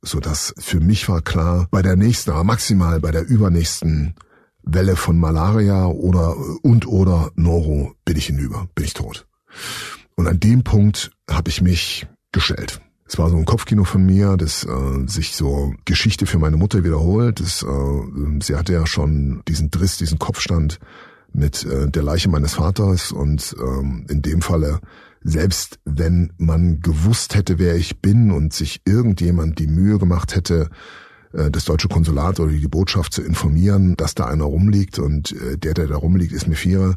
so 0.00 0.20
dass 0.20 0.54
für 0.58 0.80
mich 0.80 1.08
war 1.08 1.22
klar, 1.22 1.66
bei 1.70 1.82
der 1.82 1.96
nächsten, 1.96 2.30
aber 2.30 2.44
maximal 2.44 3.00
bei 3.00 3.10
der 3.10 3.26
übernächsten 3.26 4.14
Welle 4.62 4.96
von 4.96 5.18
Malaria 5.18 5.86
oder 5.86 6.36
und 6.62 6.86
oder 6.86 7.32
Noro 7.34 7.94
bin 8.04 8.16
ich 8.16 8.26
hinüber, 8.26 8.68
bin 8.74 8.84
ich 8.84 8.94
tot. 8.94 9.26
Und 10.20 10.26
an 10.26 10.38
dem 10.38 10.64
Punkt 10.64 11.12
habe 11.30 11.48
ich 11.48 11.62
mich 11.62 12.06
gestellt. 12.30 12.82
Es 13.06 13.16
war 13.16 13.30
so 13.30 13.38
ein 13.38 13.46
Kopfkino 13.46 13.84
von 13.84 14.04
mir, 14.04 14.36
das 14.36 14.64
äh, 14.64 15.06
sich 15.06 15.34
so 15.34 15.72
Geschichte 15.86 16.26
für 16.26 16.38
meine 16.38 16.58
Mutter 16.58 16.84
wiederholt. 16.84 17.40
Das, 17.40 17.62
äh, 17.62 18.42
sie 18.42 18.54
hatte 18.54 18.74
ja 18.74 18.86
schon 18.86 19.40
diesen 19.48 19.70
Driss, 19.70 19.96
diesen 19.96 20.18
Kopfstand 20.18 20.78
mit 21.32 21.64
äh, 21.64 21.88
der 21.88 22.02
Leiche 22.02 22.28
meines 22.28 22.52
Vaters 22.52 23.12
und 23.12 23.56
ähm, 23.62 24.04
in 24.10 24.20
dem 24.20 24.42
Falle 24.42 24.80
selbst 25.22 25.78
wenn 25.86 26.34
man 26.36 26.80
gewusst 26.80 27.34
hätte, 27.34 27.58
wer 27.58 27.76
ich 27.76 28.02
bin 28.02 28.30
und 28.30 28.52
sich 28.52 28.82
irgendjemand 28.84 29.58
die 29.58 29.68
Mühe 29.68 29.98
gemacht 29.98 30.36
hätte, 30.36 30.68
äh, 31.32 31.50
das 31.50 31.64
deutsche 31.64 31.88
Konsulat 31.88 32.40
oder 32.40 32.52
die 32.52 32.68
Botschaft 32.68 33.14
zu 33.14 33.22
informieren, 33.22 33.96
dass 33.96 34.14
da 34.14 34.26
einer 34.26 34.44
rumliegt 34.44 34.98
und 34.98 35.32
äh, 35.32 35.56
der, 35.56 35.72
der 35.72 35.86
da 35.86 35.96
rumliegt, 35.96 36.32
ist 36.32 36.46
Mefira, 36.46 36.96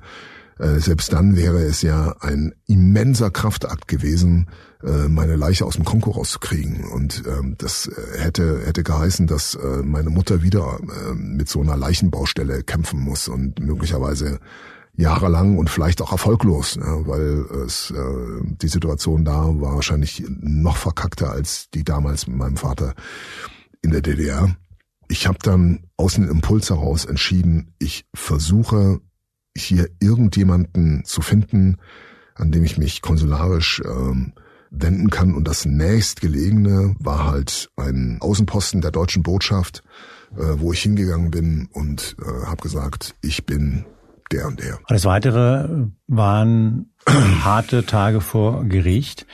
äh, 0.64 0.80
selbst 0.80 1.12
dann 1.12 1.36
wäre 1.36 1.62
es 1.62 1.82
ja 1.82 2.16
ein 2.22 2.54
immenser 2.68 3.30
Kraftakt 3.32 3.90
gewesen, 3.90 4.48
äh, 4.82 5.10
meine 5.10 5.36
Leiche 5.36 5.66
aus 5.66 5.76
dem 5.76 5.84
Kongo 5.84 6.12
rauszukriegen. 6.12 6.86
Und 6.86 7.24
ähm, 7.28 7.56
das 7.58 7.88
äh, 7.88 8.20
hätte, 8.20 8.66
hätte 8.66 8.84
geheißen, 8.84 9.28
dass 9.28 9.58
meine 9.84 10.10
Mutter 10.10 10.42
wieder 10.42 10.80
mit 11.16 11.50
so 11.50 11.62
einer 11.62 11.76
Leichenbaustelle 11.76 12.64
kämpfen 12.64 13.00
muss 13.00 13.28
und 13.28 13.60
möglicherweise 13.60 14.40
jahrelang 14.96 15.58
und 15.58 15.70
vielleicht 15.70 16.02
auch 16.02 16.12
erfolglos, 16.12 16.78
weil 16.80 17.46
es 17.66 17.94
die 18.62 18.68
Situation 18.68 19.26
da 19.26 19.46
war 19.46 19.76
wahrscheinlich 19.76 20.24
noch 20.28 20.78
verkackter 20.78 21.32
als 21.32 21.70
die 21.72 21.84
damals 21.84 22.28
mit 22.28 22.38
meinem 22.38 22.58
Vater 22.58 22.94
in 23.82 23.92
der 23.92 24.02
DDR. 24.02 24.56
Ich 25.08 25.28
habe 25.28 25.40
dann 25.42 25.88
aus 25.98 26.16
dem 26.16 26.30
Impuls 26.30 26.70
heraus 26.70 27.06
entschieden, 27.06 27.74
ich 27.80 28.06
versuche 28.14 29.02
hier 29.56 29.90
irgendjemanden 30.00 31.06
zu 31.06 31.22
finden, 31.22 31.78
an 32.36 32.52
dem 32.52 32.64
ich 32.64 32.78
mich 32.78 33.02
konsularisch 33.02 33.82
ähm, 33.86 34.34
wenden 34.72 35.10
kann. 35.10 35.34
Und 35.34 35.48
das 35.48 35.66
nächstgelegene 35.66 36.96
war 37.00 37.32
halt 37.32 37.70
ein 37.76 38.18
Außenposten 38.22 38.82
der 38.82 38.92
deutschen 38.92 39.24
Botschaft, 39.24 39.84
äh, 40.36 40.56
wo 40.58 40.74
ich 40.74 40.82
hingegangen 40.82 41.32
bin 41.32 41.70
und 41.72 42.16
äh, 42.20 42.46
habe 42.46 42.62
gesagt, 42.62 43.16
ich 43.22 43.46
bin 43.46 43.86
der 44.32 44.48
und 44.48 44.60
der. 44.60 44.80
Alles 44.86 45.06
Weitere 45.06 45.88
waren 46.08 46.92
harte 47.08 47.86
Tage 47.86 48.22
vor 48.22 48.66
Gericht 48.66 49.28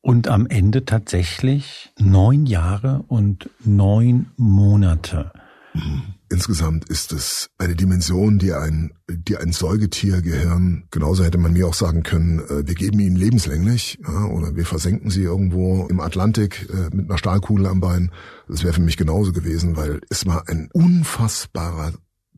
und 0.00 0.28
am 0.28 0.46
Ende 0.46 0.86
tatsächlich 0.86 1.92
neun 1.98 2.46
Jahre 2.46 3.04
und 3.08 3.50
neun 3.64 4.30
Monate. 4.36 5.32
Mhm. 5.74 6.02
Insgesamt 6.32 6.88
ist 6.88 7.12
es 7.12 7.50
eine 7.58 7.74
Dimension, 7.74 8.38
die 8.38 8.52
ein, 8.52 8.92
die 9.10 9.36
ein 9.36 9.50
Säugetiergehirn, 9.50 10.84
genauso 10.92 11.24
hätte 11.24 11.38
man 11.38 11.52
mir 11.52 11.66
auch 11.66 11.74
sagen 11.74 12.04
können, 12.04 12.38
äh, 12.38 12.68
wir 12.68 12.74
geben 12.76 13.00
ihnen 13.00 13.16
lebenslänglich 13.16 13.98
ja, 14.06 14.26
oder 14.26 14.54
wir 14.54 14.64
versenken 14.64 15.10
sie 15.10 15.24
irgendwo 15.24 15.88
im 15.88 15.98
Atlantik 15.98 16.68
äh, 16.70 16.94
mit 16.94 17.10
einer 17.10 17.18
Stahlkugel 17.18 17.66
am 17.66 17.80
Bein. 17.80 18.12
Das 18.46 18.62
wäre 18.62 18.74
für 18.74 18.80
mich 18.80 18.96
genauso 18.96 19.32
gewesen, 19.32 19.76
weil 19.76 20.00
es 20.08 20.24
war 20.24 20.48
ein 20.48 20.68
unfassbarer 20.72 21.94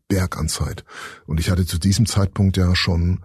Berg 0.09 0.39
an 0.39 0.49
Zeit. 0.49 0.87
Und 1.27 1.39
ich 1.39 1.51
hatte 1.51 1.67
zu 1.67 1.79
diesem 1.79 2.07
Zeitpunkt 2.07 2.57
ja 2.57 2.75
schon 2.75 3.21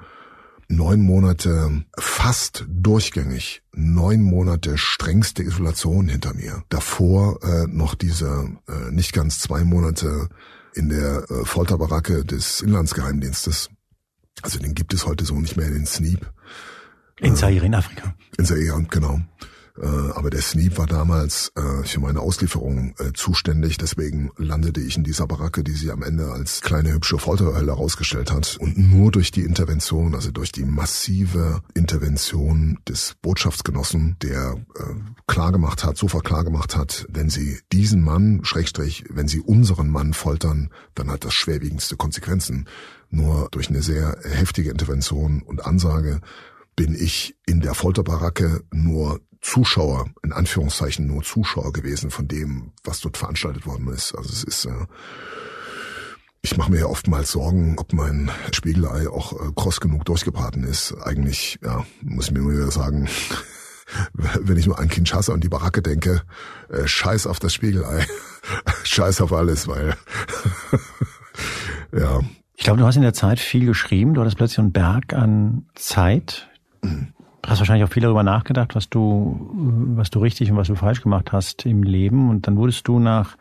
neun 0.67 0.99
Monate 0.99 1.85
fast 1.97 2.65
durchgängig, 2.67 3.61
neun 3.71 4.21
Monate 4.21 4.77
strengste 4.77 5.43
Isolation 5.43 6.09
hinter 6.09 6.33
mir. 6.33 6.63
Davor 6.67 7.41
äh, 7.41 7.67
noch 7.67 7.95
diese 7.95 8.49
äh, 8.67 8.91
nicht 8.91 9.13
ganz 9.13 9.39
zwei 9.39 9.63
Monate 9.63 10.27
in 10.73 10.89
der 10.89 11.25
äh, 11.29 11.45
Folterbaracke 11.45 12.23
des 12.25 12.61
Inlandsgeheimdienstes. 12.61 13.69
Also 14.41 14.59
den 14.59 14.75
gibt 14.75 14.93
es 14.93 15.05
heute 15.05 15.25
so 15.25 15.35
nicht 15.35 15.57
mehr, 15.57 15.69
den 15.69 15.85
Sneep. 15.85 16.31
In 17.19 17.35
Zaire 17.35 17.65
in 17.65 17.73
Afrika. 17.73 18.13
In 18.37 18.45
Zaire, 18.45 18.85
genau. 18.89 19.19
Äh, 19.81 19.85
aber 19.85 20.29
der 20.29 20.41
Sneep 20.41 20.77
war 20.77 20.87
damals 20.87 21.51
äh, 21.55 21.83
für 21.83 21.99
meine 21.99 22.19
Auslieferung 22.19 22.95
äh, 22.99 23.13
zuständig. 23.13 23.77
Deswegen 23.77 24.31
landete 24.37 24.81
ich 24.81 24.97
in 24.97 25.03
dieser 25.03 25.27
Baracke, 25.27 25.63
die 25.63 25.73
sie 25.73 25.91
am 25.91 26.03
Ende 26.03 26.31
als 26.31 26.61
kleine 26.61 26.93
hübsche 26.93 27.17
Folterhölle 27.17 27.73
herausgestellt 27.73 28.31
hat. 28.31 28.57
Und 28.59 28.77
nur 28.77 29.11
durch 29.11 29.31
die 29.31 29.43
Intervention, 29.43 30.15
also 30.15 30.31
durch 30.31 30.51
die 30.51 30.65
massive 30.65 31.61
Intervention 31.73 32.79
des 32.87 33.15
Botschaftsgenossen, 33.21 34.17
der 34.21 34.55
klargemacht 35.27 35.83
hat, 35.83 35.97
sofort 35.97 36.23
klargemacht 36.23 36.75
hat, 36.75 37.05
wenn 37.09 37.29
sie 37.29 37.59
diesen 37.71 38.03
Mann, 38.03 38.41
Schrägstrich, 38.43 39.05
wenn 39.09 39.27
sie 39.27 39.39
unseren 39.39 39.89
Mann 39.89 40.13
foltern, 40.13 40.69
dann 40.95 41.11
hat 41.11 41.25
das 41.25 41.33
schwerwiegendste 41.33 41.97
Konsequenzen. 41.97 42.67
Nur 43.09 43.47
durch 43.51 43.69
eine 43.69 43.81
sehr 43.81 44.17
heftige 44.23 44.69
Intervention 44.69 45.41
und 45.41 45.65
Ansage 45.65 46.21
bin 46.77 46.93
ich 46.93 47.35
in 47.45 47.59
der 47.59 47.73
Folterbaracke 47.73 48.63
nur 48.71 49.19
Zuschauer, 49.41 50.07
in 50.23 50.33
Anführungszeichen 50.33 51.07
nur 51.07 51.23
Zuschauer 51.23 51.73
gewesen 51.73 52.11
von 52.11 52.27
dem, 52.27 52.71
was 52.83 52.99
dort 52.99 53.17
veranstaltet 53.17 53.65
worden 53.65 53.87
ist. 53.89 54.15
Also 54.15 54.29
es 54.29 54.43
ist, 54.43 54.65
äh, 54.65 54.85
ich 56.41 56.57
mache 56.57 56.71
mir 56.71 56.79
ja 56.79 56.85
oftmals 56.85 57.31
Sorgen, 57.31 57.77
ob 57.77 57.93
mein 57.93 58.31
Spiegelei 58.53 59.09
auch 59.09 59.33
äh, 59.33 59.51
kross 59.55 59.79
genug 59.79 60.05
durchgebraten 60.05 60.63
ist. 60.63 60.95
Eigentlich, 61.03 61.59
ja, 61.63 61.85
muss 62.01 62.27
ich 62.27 62.31
mir 62.31 62.39
nur 62.39 62.53
wieder 62.53 62.71
sagen, 62.71 63.07
wenn 64.13 64.57
ich 64.57 64.65
nur 64.65 64.79
an 64.79 64.89
Kinshasa 64.89 65.33
und 65.33 65.43
die 65.43 65.49
Baracke 65.49 65.81
denke, 65.81 66.23
äh, 66.69 66.87
scheiß 66.87 67.27
auf 67.27 67.39
das 67.39 67.53
Spiegelei, 67.53 68.05
scheiß 68.83 69.21
auf 69.21 69.33
alles, 69.33 69.67
weil, 69.67 69.95
ja. 71.97 72.21
Ich 72.55 72.63
glaube, 72.63 72.79
du 72.79 72.85
hast 72.85 72.95
in 72.95 73.03
der 73.03 73.13
Zeit 73.13 73.39
viel 73.39 73.65
geschrieben, 73.65 74.13
du 74.13 74.21
hattest 74.21 74.37
plötzlich 74.37 74.59
einen 74.59 74.71
Berg 74.71 75.13
an 75.13 75.67
Zeit. 75.75 76.49
Mhm. 76.81 77.13
Du 77.47 77.51
hast 77.51 77.59
wahrscheinlich 77.59 77.85
auch 77.85 77.93
viel 77.93 78.03
darüber 78.03 78.23
nachgedacht, 78.23 78.75
was 78.75 78.89
du, 78.89 79.39
was 79.95 80.09
du 80.09 80.19
richtig 80.19 80.51
und 80.51 80.57
was 80.57 80.67
du 80.67 80.75
falsch 80.75 81.01
gemacht 81.01 81.31
hast 81.31 81.65
im 81.65 81.81
Leben. 81.81 82.29
Und 82.29 82.45
dann 82.45 82.57
wurdest 82.57 82.85
du 82.89 82.99
nach 82.99 83.37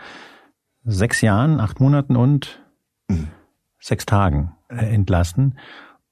sechs 0.84 1.22
Jahren, 1.22 1.58
acht 1.58 1.80
Monaten 1.80 2.14
und 2.14 2.62
mhm. 3.08 3.26
sechs 3.80 4.06
Tagen 4.06 4.52
äh, 4.68 4.94
entlassen. 4.94 5.58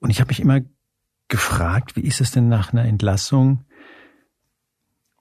Und 0.01 0.11
ich 0.11 0.19
habe 0.19 0.31
mich 0.31 0.41
immer 0.41 0.63
gefragt, 1.29 1.95
wie 1.95 2.01
ist 2.01 2.21
es 2.21 2.33
denn 2.33 2.49
nach 2.49 2.73
einer 2.73 2.85
Entlassung, 2.85 3.65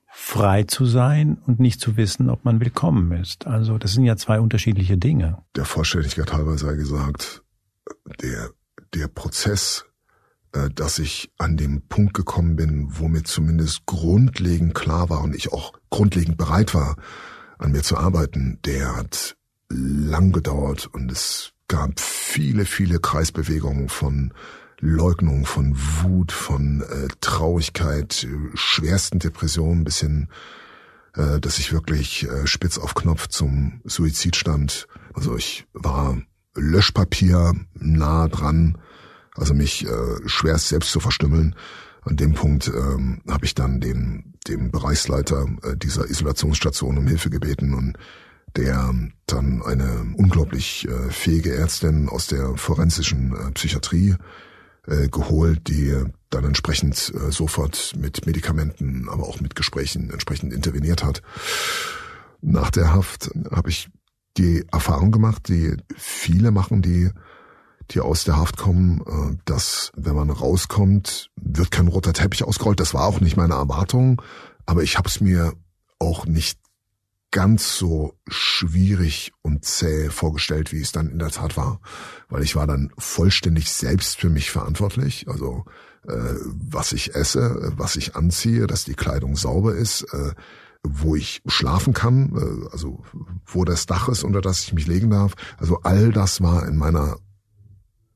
frei 0.07 0.63
zu 0.63 0.87
sein 0.87 1.37
und 1.45 1.59
nicht 1.59 1.79
zu 1.79 1.95
wissen, 1.95 2.27
ob 2.27 2.43
man 2.43 2.59
willkommen 2.59 3.11
ist. 3.11 3.45
Also 3.45 3.77
das 3.77 3.93
sind 3.93 4.05
ja 4.05 4.15
zwei 4.17 4.39
unterschiedliche 4.39 4.97
Dinge. 4.97 5.37
Der 5.55 5.65
Vollständigkeit 5.65 6.33
halber 6.33 6.57
sei 6.57 6.73
gesagt, 6.73 7.43
der, 8.19 8.49
der 8.95 9.09
Prozess 9.09 9.85
dass 10.75 10.99
ich 10.99 11.31
an 11.39 11.57
dem 11.57 11.87
Punkt 11.87 12.13
gekommen 12.13 12.55
bin, 12.55 12.87
wo 12.99 13.07
mir 13.07 13.23
zumindest 13.23 13.85
grundlegend 13.85 14.75
klar 14.75 15.09
war 15.09 15.21
und 15.21 15.35
ich 15.35 15.51
auch 15.51 15.73
grundlegend 15.89 16.37
bereit 16.37 16.73
war, 16.75 16.95
an 17.57 17.71
mir 17.71 17.81
zu 17.81 17.97
arbeiten, 17.97 18.59
der 18.63 18.95
hat 18.95 19.35
lang 19.69 20.31
gedauert 20.31 20.87
und 20.87 21.11
es 21.11 21.53
gab 21.67 21.99
viele, 21.99 22.65
viele 22.65 22.99
Kreisbewegungen 22.99 23.89
von 23.89 24.33
Leugnung, 24.79 25.45
von 25.45 25.75
Wut, 25.75 26.31
von 26.31 26.81
äh, 26.81 27.07
Traurigkeit, 27.21 28.27
schwersten 28.53 29.19
Depressionen 29.19 29.83
bis 29.85 29.99
hin, 29.99 30.27
äh, 31.15 31.39
dass 31.39 31.57
ich 31.57 31.71
wirklich 31.71 32.27
äh, 32.27 32.45
spitz 32.47 32.77
auf 32.77 32.93
Knopf 32.93 33.27
zum 33.27 33.81
Suizid 33.85 34.35
stand. 34.35 34.87
Also 35.13 35.37
ich 35.37 35.65
war 35.73 36.17
Löschpapier 36.55 37.53
nah 37.75 38.27
dran, 38.27 38.77
also 39.35 39.53
mich 39.53 39.85
äh, 39.85 40.27
schwerst 40.27 40.69
selbst 40.69 40.91
zu 40.91 40.99
verstümmeln. 40.99 41.55
An 42.01 42.17
dem 42.17 42.33
Punkt 42.33 42.67
ähm, 42.67 43.21
habe 43.29 43.45
ich 43.45 43.55
dann 43.55 43.79
den, 43.79 44.33
dem 44.47 44.71
Bereichsleiter 44.71 45.47
äh, 45.63 45.77
dieser 45.77 46.09
Isolationsstation 46.09 46.97
um 46.97 47.07
Hilfe 47.07 47.29
gebeten 47.29 47.73
und 47.73 47.97
der 48.55 48.93
dann 49.25 49.63
eine 49.63 50.13
unglaublich 50.15 50.87
äh, 50.87 51.09
fähige 51.09 51.55
Ärztin 51.55 52.09
aus 52.09 52.27
der 52.27 52.55
forensischen 52.57 53.33
äh, 53.35 53.51
Psychiatrie 53.51 54.15
äh, 54.85 55.07
geholt, 55.07 55.67
die 55.69 55.95
dann 56.29 56.43
entsprechend 56.43 57.13
äh, 57.15 57.31
sofort 57.31 57.93
mit 57.97 58.25
Medikamenten, 58.25 59.07
aber 59.09 59.23
auch 59.23 59.39
mit 59.39 59.55
Gesprächen 59.55 60.11
entsprechend 60.11 60.53
interveniert 60.53 61.03
hat. 61.03 61.21
Nach 62.41 62.69
der 62.69 62.93
Haft 62.93 63.31
habe 63.51 63.69
ich 63.69 63.89
die 64.37 64.65
Erfahrung 64.71 65.11
gemacht, 65.11 65.47
die 65.47 65.77
viele 65.95 66.51
machen, 66.51 66.81
die 66.81 67.09
die 67.93 67.99
aus 67.99 68.23
der 68.23 68.37
Haft 68.37 68.57
kommen, 68.57 69.01
äh, 69.01 69.37
dass 69.45 69.91
wenn 69.95 70.15
man 70.15 70.29
rauskommt, 70.29 71.29
wird 71.35 71.71
kein 71.71 71.87
roter 71.87 72.13
Teppich 72.13 72.43
ausgerollt. 72.43 72.79
Das 72.79 72.93
war 72.93 73.05
auch 73.05 73.21
nicht 73.21 73.37
meine 73.37 73.55
Erwartung, 73.55 74.21
aber 74.65 74.83
ich 74.83 74.97
habe 74.97 75.09
es 75.09 75.21
mir 75.21 75.53
auch 75.99 76.25
nicht 76.25 76.59
ganz 77.31 77.77
so 77.77 78.13
schwierig 78.27 79.33
und 79.41 79.65
zäh 79.65 80.09
vorgestellt, 80.09 80.71
wie 80.71 80.81
es 80.81 80.91
dann 80.91 81.09
in 81.09 81.17
der 81.17 81.31
Tat 81.31 81.57
war, 81.57 81.79
weil 82.29 82.43
ich 82.43 82.55
war 82.55 82.67
dann 82.67 82.91
vollständig 82.97 83.71
selbst 83.71 84.19
für 84.19 84.29
mich 84.29 84.51
verantwortlich, 84.51 85.27
also 85.27 85.65
äh, 86.07 86.35
was 86.45 86.91
ich 86.91 87.15
esse, 87.15 87.73
was 87.75 87.95
ich 87.95 88.15
anziehe, 88.15 88.67
dass 88.67 88.83
die 88.83 88.93
Kleidung 88.93 89.35
sauber 89.35 89.73
ist, 89.73 90.03
äh, 90.13 90.33
wo 90.83 91.15
ich 91.15 91.41
schlafen 91.47 91.93
kann, 91.93 92.35
äh, 92.35 92.71
also 92.71 93.03
wo 93.47 93.65
das 93.65 93.87
Dach 93.87 94.09
ist, 94.09 94.23
unter 94.23 94.41
das 94.41 94.61
ich 94.63 94.73
mich 94.73 94.85
legen 94.85 95.09
darf. 95.09 95.33
Also 95.57 95.79
all 95.81 96.11
das 96.11 96.41
war 96.41 96.67
in 96.67 96.77
meiner 96.77 97.17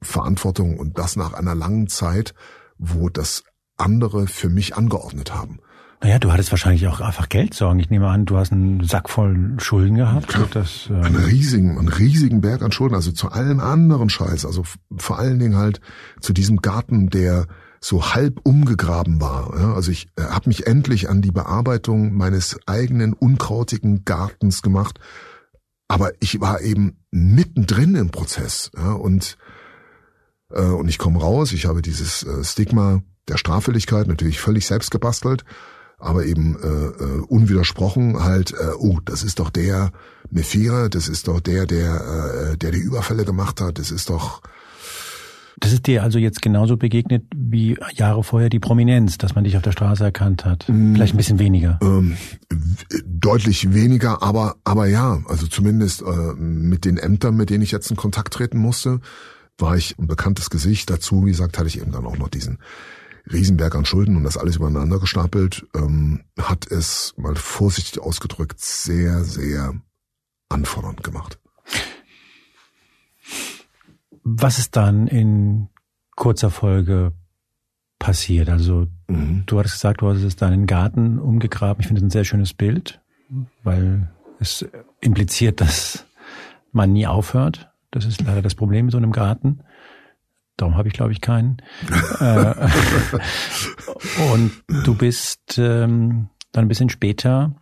Verantwortung 0.01 0.77
und 0.77 0.97
das 0.97 1.15
nach 1.15 1.33
einer 1.33 1.55
langen 1.55 1.87
Zeit, 1.87 2.33
wo 2.77 3.09
das 3.09 3.43
andere 3.77 4.27
für 4.27 4.49
mich 4.49 4.75
angeordnet 4.75 5.33
haben. 5.33 5.59
Naja, 6.01 6.19
du 6.19 6.31
hattest 6.31 6.51
wahrscheinlich 6.51 6.87
auch 6.87 7.01
einfach 7.01 7.27
Geldsorgen. 7.27 7.79
Ich 7.79 7.89
nehme 7.89 8.07
an, 8.07 8.25
du 8.25 8.37
hast 8.37 8.51
einen 8.51 8.83
Sack 8.83 9.09
voll 9.09 9.55
Schulden 9.59 9.95
gehabt. 9.95 10.37
Das, 10.53 10.87
ähm 10.89 11.01
einen 11.01 11.15
riesigen, 11.15 11.79
einen 11.79 11.87
riesigen 11.87 12.41
Berg 12.41 12.61
an 12.61 12.71
Schulden, 12.71 12.93
also 12.93 13.11
zu 13.11 13.31
allem 13.31 13.59
anderen 13.59 14.09
Scheiß. 14.09 14.45
Also 14.45 14.63
vor 14.95 15.17
allen 15.17 15.39
Dingen 15.39 15.55
halt 15.55 15.81
zu 16.21 16.33
diesem 16.33 16.57
Garten, 16.57 17.09
der 17.09 17.47
so 17.79 18.13
halb 18.13 18.41
umgegraben 18.43 19.19
war. 19.21 19.53
Also 19.75 19.91
ich 19.91 20.07
äh, 20.17 20.23
habe 20.23 20.49
mich 20.49 20.67
endlich 20.67 21.09
an 21.09 21.21
die 21.21 21.31
Bearbeitung 21.31 22.13
meines 22.13 22.59
eigenen 22.67 23.13
unkrautigen 23.13 24.03
Gartens 24.05 24.61
gemacht, 24.61 24.99
aber 25.87 26.11
ich 26.19 26.39
war 26.41 26.61
eben 26.61 26.99
mittendrin 27.11 27.95
im 27.95 28.09
Prozess 28.09 28.71
ja, 28.75 28.91
und 28.91 29.37
äh, 30.53 30.61
und 30.61 30.87
ich 30.87 30.97
komme 30.97 31.19
raus. 31.19 31.53
Ich 31.53 31.65
habe 31.65 31.81
dieses 31.81 32.23
äh, 32.23 32.43
Stigma 32.43 33.01
der 33.27 33.37
Straffälligkeit 33.37 34.07
natürlich 34.07 34.39
völlig 34.39 34.65
selbst 34.65 34.91
gebastelt, 34.91 35.43
aber 35.97 36.25
eben 36.25 36.57
äh, 36.61 36.67
äh, 36.67 37.21
unwidersprochen 37.27 38.23
halt. 38.23 38.51
Äh, 38.53 38.73
oh, 38.77 38.99
das 39.03 39.23
ist 39.23 39.39
doch 39.39 39.49
der 39.49 39.91
Mephira, 40.29 40.89
das 40.89 41.07
ist 41.07 41.27
doch 41.27 41.39
der, 41.39 41.65
der 41.65 42.51
äh, 42.53 42.57
der 42.57 42.71
die 42.71 42.79
Überfälle 42.79 43.25
gemacht 43.25 43.61
hat. 43.61 43.79
Das 43.79 43.91
ist 43.91 44.09
doch 44.09 44.41
das 45.59 45.73
ist 45.73 45.87
dir 45.87 46.03
also 46.03 46.19
jetzt 46.19 46.43
genauso 46.43 46.77
begegnet 46.77 47.23
wie 47.35 47.77
Jahre 47.95 48.23
vorher 48.23 48.49
die 48.49 48.59
Prominenz, 48.59 49.17
dass 49.17 49.33
man 49.33 49.43
dich 49.43 49.57
auf 49.57 49.63
der 49.63 49.71
Straße 49.71 50.03
erkannt 50.03 50.45
hat. 50.45 50.65
Vielleicht 50.65 51.15
ein 51.15 51.17
bisschen 51.17 51.39
weniger. 51.39 51.79
Ähm, 51.81 52.15
deutlich 53.05 53.73
weniger, 53.73 54.21
aber 54.21 54.57
aber 54.63 54.85
ja, 54.85 55.23
also 55.27 55.47
zumindest 55.47 56.03
äh, 56.03 56.33
mit 56.37 56.85
den 56.85 56.97
Ämtern, 56.97 57.35
mit 57.35 57.49
denen 57.49 57.63
ich 57.63 57.71
jetzt 57.71 57.89
in 57.89 57.97
Kontakt 57.97 58.33
treten 58.33 58.59
musste, 58.59 59.01
war 59.57 59.75
ich 59.75 59.97
ein 59.97 60.07
bekanntes 60.07 60.49
Gesicht. 60.49 60.89
Dazu, 60.89 61.25
wie 61.25 61.31
gesagt, 61.31 61.57
hatte 61.57 61.67
ich 61.67 61.79
eben 61.79 61.91
dann 61.91 62.05
auch 62.05 62.17
noch 62.17 62.29
diesen 62.29 62.59
Riesenberg 63.31 63.75
an 63.75 63.85
Schulden 63.85 64.15
und 64.15 64.23
das 64.23 64.37
alles 64.37 64.55
übereinander 64.55 64.99
gestapelt, 64.99 65.67
ähm, 65.75 66.23
hat 66.39 66.69
es 66.71 67.13
mal 67.17 67.35
vorsichtig 67.35 68.01
ausgedrückt 68.01 68.59
sehr, 68.59 69.23
sehr 69.23 69.73
anfordernd 70.49 71.03
gemacht. 71.03 71.39
Was 74.23 74.59
ist 74.59 74.75
dann 74.75 75.07
in 75.07 75.69
kurzer 76.15 76.51
Folge 76.51 77.13
passiert? 77.99 78.49
Also 78.49 78.87
mhm. 79.07 79.43
du 79.45 79.59
hattest 79.59 79.75
gesagt, 79.75 80.01
du 80.01 80.09
hast 80.09 80.41
deinen 80.41 80.65
Garten 80.65 81.19
umgegraben. 81.19 81.81
Ich 81.81 81.87
finde 81.87 82.01
das 82.01 82.07
ein 82.07 82.11
sehr 82.11 82.25
schönes 82.25 82.53
Bild, 82.53 83.01
weil 83.63 84.09
es 84.39 84.65
impliziert, 85.01 85.61
dass 85.61 86.05
man 86.71 86.93
nie 86.93 87.07
aufhört. 87.07 87.71
Das 87.97 88.05
ist 88.05 88.21
leider 88.21 88.43
das 88.43 88.53
Problem 88.53 88.85
mit 88.85 88.91
so 88.91 88.97
einem 88.97 89.11
Garten. 89.11 89.61
Darum 90.55 90.75
habe 90.75 90.87
ich, 90.87 90.93
glaube 90.93 91.11
ich, 91.11 91.21
keinen. 91.21 91.57
Äh, 92.19 92.53
und 94.33 94.51
du 94.85 94.95
bist 94.95 95.57
ähm, 95.57 96.29
dann 96.51 96.65
ein 96.65 96.67
bisschen 96.67 96.89
später 96.89 97.55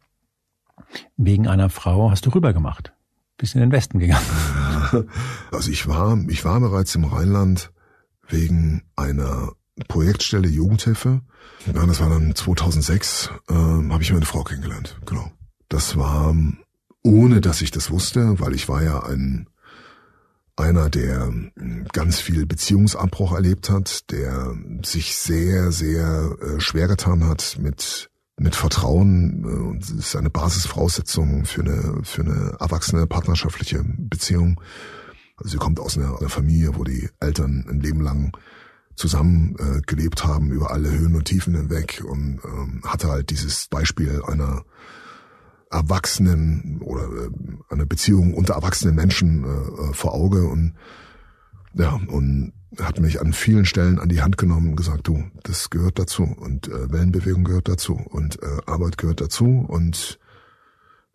wegen 1.18 1.48
einer 1.48 1.70
Frau 1.70 2.10
hast 2.12 2.26
du 2.26 2.30
rübergemacht. 2.30 2.94
Bist 3.38 3.56
in 3.56 3.62
den 3.62 3.72
Westen 3.72 4.00
gegangen. 4.00 4.26
Also 5.52 5.72
ich 5.72 5.88
war, 5.88 6.18
ich 6.30 6.46
war 6.46 6.60
bereits 6.60 6.94
im 6.96 7.06
Rheinland 7.06 7.72
wegen 8.30 8.84
einer 8.96 9.52
Projektstelle 9.88 10.48
Jugendhilfe. 10.48 11.22
Ja, 11.66 11.86
das 11.86 12.00
war 12.00 12.10
dann 12.10 12.36
2006, 12.36 13.32
ähm, 13.50 13.92
habe 13.92 14.04
ich 14.04 14.14
meine 14.14 14.26
Frau 14.26 14.44
kennengelernt. 14.44 14.98
Genau. 15.06 15.32
Das 15.70 15.98
war 15.98 16.36
ohne, 17.02 17.42
dass 17.42 17.62
ich 17.62 17.72
das 17.72 17.90
wusste, 17.90 18.40
weil 18.40 18.54
ich 18.54 18.70
war 18.70 18.84
ja 18.84 19.04
ein 19.04 19.50
einer, 20.56 20.90
der 20.90 21.28
hm, 21.28 21.86
ganz 21.92 22.20
viel 22.20 22.46
Beziehungsabbruch 22.46 23.34
erlebt 23.34 23.70
hat, 23.70 24.12
der 24.12 24.56
sich 24.84 25.16
sehr, 25.16 25.72
sehr 25.72 26.38
äh, 26.42 26.60
schwer 26.60 26.88
getan 26.88 27.28
hat 27.28 27.58
mit 27.60 28.10
mit 28.38 28.56
Vertrauen 28.56 29.44
äh, 29.44 29.48
und 29.48 29.90
ist 29.90 30.16
eine 30.16 30.30
Basisvoraussetzung 30.30 31.46
für 31.46 31.62
eine 31.62 32.02
für 32.04 32.22
eine 32.22 32.58
erwachsene 32.60 33.08
partnerschaftliche 33.08 33.84
Beziehung. 33.86 34.60
Also 35.38 35.52
sie 35.52 35.58
kommt 35.58 35.80
aus 35.80 35.98
einer, 35.98 36.18
einer 36.20 36.30
Familie, 36.30 36.76
wo 36.76 36.84
die 36.84 37.10
Eltern 37.20 37.66
ein 37.70 37.80
Leben 37.80 38.02
lang 38.02 38.38
zusammen 38.96 39.56
äh, 39.60 39.82
gelebt 39.86 40.24
haben 40.24 40.52
über 40.52 40.72
alle 40.72 40.90
Höhen 40.90 41.16
und 41.16 41.26
Tiefen 41.26 41.56
hinweg 41.56 42.02
und 42.06 42.40
ähm, 42.46 42.82
hatte 42.86 43.10
halt 43.10 43.30
dieses 43.30 43.68
Beispiel 43.68 44.22
einer 44.26 44.64
Erwachsenen 45.76 46.82
oder 46.82 47.04
äh, 47.04 47.30
eine 47.70 47.86
Beziehung 47.86 48.34
unter 48.34 48.56
erwachsenen 48.56 48.96
Menschen 48.96 49.44
äh, 49.44 49.48
äh, 49.48 49.94
vor 49.94 50.14
Auge 50.14 50.48
und 50.48 50.76
ja 51.74 52.00
und 52.08 52.54
hat 52.80 53.00
mich 53.00 53.22
an 53.22 53.34
vielen 53.34 53.66
Stellen 53.66 54.00
an 54.00 54.10
die 54.10 54.22
Hand 54.22 54.38
genommen 54.38 54.72
und 54.72 54.76
gesagt, 54.76 55.08
du, 55.08 55.24
das 55.44 55.70
gehört 55.70 56.00
dazu 56.00 56.24
und 56.24 56.68
äh, 56.68 56.92
Wellenbewegung 56.92 57.44
gehört 57.44 57.68
dazu 57.68 57.94
und 57.94 58.42
äh, 58.42 58.48
Arbeit 58.66 58.98
gehört 58.98 59.22
dazu 59.22 59.66
und 59.68 60.20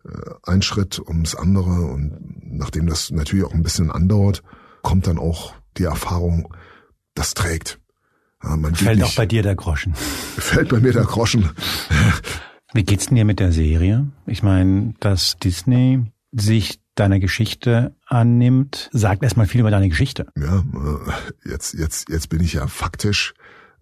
äh, 0.05 0.09
ein 0.43 0.61
Schritt 0.61 0.99
ums 0.99 1.35
andere 1.35 1.69
und 1.69 2.17
nachdem 2.43 2.87
das 2.87 3.11
natürlich 3.11 3.45
auch 3.45 3.53
ein 3.53 3.63
bisschen 3.63 3.91
andauert, 3.91 4.43
kommt 4.81 5.07
dann 5.07 5.19
auch 5.19 5.53
die 5.77 5.83
Erfahrung, 5.83 6.53
das 7.13 7.33
trägt. 7.33 7.79
Ja, 8.43 8.57
fällt 8.73 9.03
auch 9.03 9.15
bei 9.15 9.27
dir 9.27 9.43
der 9.43 9.55
Groschen. 9.55 9.93
Fällt 9.95 10.69
bei 10.69 10.79
mir 10.79 10.93
der 10.93 11.03
Groschen. 11.03 11.51
Wie 12.73 12.83
geht's 12.83 13.07
denn 13.07 13.15
dir 13.15 13.25
mit 13.25 13.39
der 13.39 13.51
Serie? 13.51 14.07
Ich 14.25 14.43
meine, 14.43 14.93
dass 14.99 15.37
Disney 15.37 16.05
sich 16.31 16.79
deiner 16.95 17.19
Geschichte 17.19 17.95
annimmt, 18.05 18.89
sagt 18.93 19.23
erstmal 19.23 19.47
viel 19.47 19.61
über 19.61 19.71
deine 19.71 19.89
Geschichte. 19.89 20.27
Ja, 20.37 20.59
äh, 20.59 21.49
jetzt, 21.49 21.73
jetzt, 21.73 22.09
jetzt 22.09 22.29
bin 22.29 22.41
ich 22.41 22.53
ja 22.53 22.67
faktisch 22.67 23.33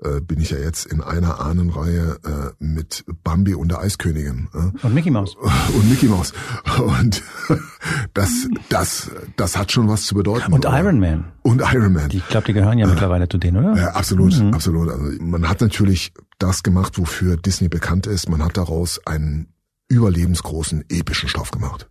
äh, 0.02 0.22
bin 0.22 0.40
ich 0.40 0.52
ja 0.52 0.58
jetzt 0.58 0.86
in 0.86 1.02
einer 1.02 1.42
Ahnenreihe 1.42 2.20
äh, 2.24 2.64
mit 2.64 3.04
Bambi 3.24 3.54
und 3.54 3.70
der 3.70 3.80
Eiskönigin. 3.80 4.48
Äh? 4.54 4.86
Und 4.86 4.94
Mickey 4.94 5.12
Mouse. 5.12 5.36
Und 5.74 5.90
Mickey 5.90 6.08
Mouse. 6.08 6.34
Und 6.78 7.22
das, 8.14 8.48
das, 8.70 9.12
das 9.36 9.58
hat 9.58 9.74
schon 9.74 9.90
was 9.90 10.06
zu 10.06 10.16
bedeuten. 10.16 10.54
Und 10.54 10.64
Iron 10.66 11.00
Man. 11.00 11.26
Und 11.42 11.62
Iron 11.74 11.92
Man. 11.92 12.10
Ich 12.12 12.26
glaube, 12.28 12.48
die 12.48 12.54
gehören 12.54 12.78
ja 12.78 12.88
mittlerweile 12.88 13.28
zu 13.28 13.38
denen, 13.38 13.58
oder? 13.58 13.76
Ja, 13.76 13.88
absolut, 13.90 14.40
mhm. 14.40 14.54
absolut. 14.54 14.90
Also 14.90 15.04
man 15.22 15.50
hat 15.50 15.60
natürlich 15.60 16.14
das 16.40 16.64
gemacht, 16.64 16.98
wofür 16.98 17.38
Disney 17.38 17.68
bekannt 17.68 18.08
ist. 18.08 18.30
Man 18.30 18.44
hat 18.44 18.58
daraus 18.58 19.06
einen 19.06 19.54
überlebensgroßen, 19.90 20.86
epischen 20.90 21.30
Stoff 21.30 21.52
gemacht. 21.52 21.90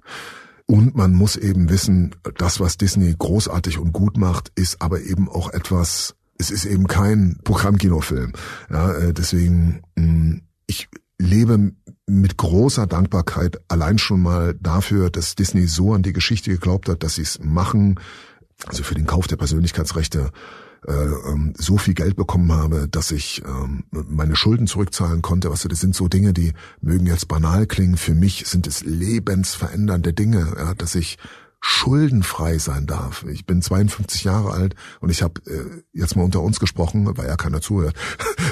Und 0.66 0.94
man 0.94 1.14
muss 1.14 1.36
eben 1.36 1.70
wissen, 1.70 2.14
das, 2.36 2.61
was 2.61 2.76
Disney 2.76 3.14
großartig 3.18 3.78
und 3.78 3.92
gut 3.92 4.18
macht, 4.18 4.53
ist 4.55 4.82
aber 4.82 5.01
eben 5.01 5.28
auch 5.28 5.51
etwas, 5.53 6.14
es 6.38 6.51
ist 6.51 6.66
eben 6.66 6.86
kein 6.86 7.38
Programmkinofilm. 7.42 8.32
Ja, 8.70 8.92
äh, 8.92 9.14
deswegen, 9.14 9.82
mm, 9.96 10.42
ich 10.66 10.88
lebe 11.18 11.72
mit 12.07 12.36
großer 12.36 12.86
Dankbarkeit 12.86 13.59
allein 13.68 13.99
schon 13.99 14.22
mal 14.22 14.55
dafür, 14.61 15.11
dass 15.11 15.34
Disney 15.34 15.66
so 15.66 15.94
an 15.94 16.03
die 16.03 16.12
Geschichte 16.12 16.51
geglaubt 16.51 16.88
hat, 16.88 17.03
dass 17.03 17.16
sie 17.16 17.22
es 17.22 17.38
machen, 17.42 17.99
also 18.66 18.82
für 18.82 18.94
den 18.94 19.07
Kauf 19.07 19.26
der 19.26 19.36
Persönlichkeitsrechte 19.36 20.30
so 21.57 21.76
viel 21.76 21.95
Geld 21.95 22.16
bekommen 22.16 22.53
habe, 22.53 22.89
dass 22.89 23.11
ich 23.11 23.43
ähm, 23.45 23.85
meine 23.91 24.37
Schulden 24.37 24.66
zurückzahlen 24.66 25.22
konnte. 25.22 25.51
Was 25.51 25.62
das 25.62 25.81
sind 25.81 25.95
so 25.95 26.09
Dinge, 26.09 26.33
die 26.33 26.53
mögen 26.81 27.07
jetzt 27.07 27.29
banal 27.29 27.66
klingen. 27.66 27.97
Für 27.97 28.14
mich 28.14 28.47
sind 28.47 28.66
es 28.66 28.85
lebensverändernde 28.85 30.12
Dinge, 30.12 30.55
ja, 30.57 30.74
dass 30.74 30.95
ich 30.95 31.18
schuldenfrei 31.61 32.59
sein 32.59 32.86
darf. 32.86 33.24
Ich 33.24 33.44
bin 33.44 33.62
52 33.62 34.24
Jahre 34.24 34.52
alt 34.52 34.74
und 35.00 35.11
ich 35.11 35.22
habe 35.22 35.40
äh, 35.46 35.82
jetzt 35.92 36.16
mal 36.16 36.22
unter 36.22 36.40
uns 36.40 36.61
gesprochen, 36.61 37.16
weil 37.16 37.26
ja 37.26 37.36
keiner 37.36 37.61
zuhört. 37.61 37.96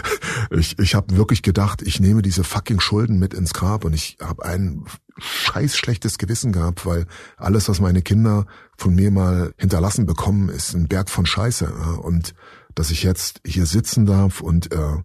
ich 0.50 0.78
ich 0.78 0.94
habe 0.94 1.16
wirklich 1.16 1.42
gedacht, 1.42 1.82
ich 1.82 2.00
nehme 2.00 2.22
diese 2.22 2.44
fucking 2.44 2.80
Schulden 2.80 3.18
mit 3.18 3.32
ins 3.32 3.54
Grab 3.54 3.84
und 3.84 3.94
ich 3.94 4.18
habe 4.20 4.44
ein 4.44 4.84
scheiß 5.18 5.76
schlechtes 5.76 6.18
Gewissen 6.18 6.52
gehabt, 6.52 6.84
weil 6.84 7.06
alles, 7.36 7.68
was 7.68 7.80
meine 7.80 8.02
Kinder 8.02 8.46
von 8.76 8.94
mir 8.94 9.10
mal 9.10 9.52
hinterlassen 9.56 10.06
bekommen, 10.06 10.48
ist 10.48 10.74
ein 10.74 10.88
Berg 10.88 11.08
von 11.08 11.26
Scheiße. 11.26 11.66
Und 12.02 12.34
dass 12.74 12.90
ich 12.90 13.02
jetzt 13.02 13.40
hier 13.46 13.66
sitzen 13.66 14.04
darf 14.04 14.40
und 14.40 14.72
äh, 14.72 14.96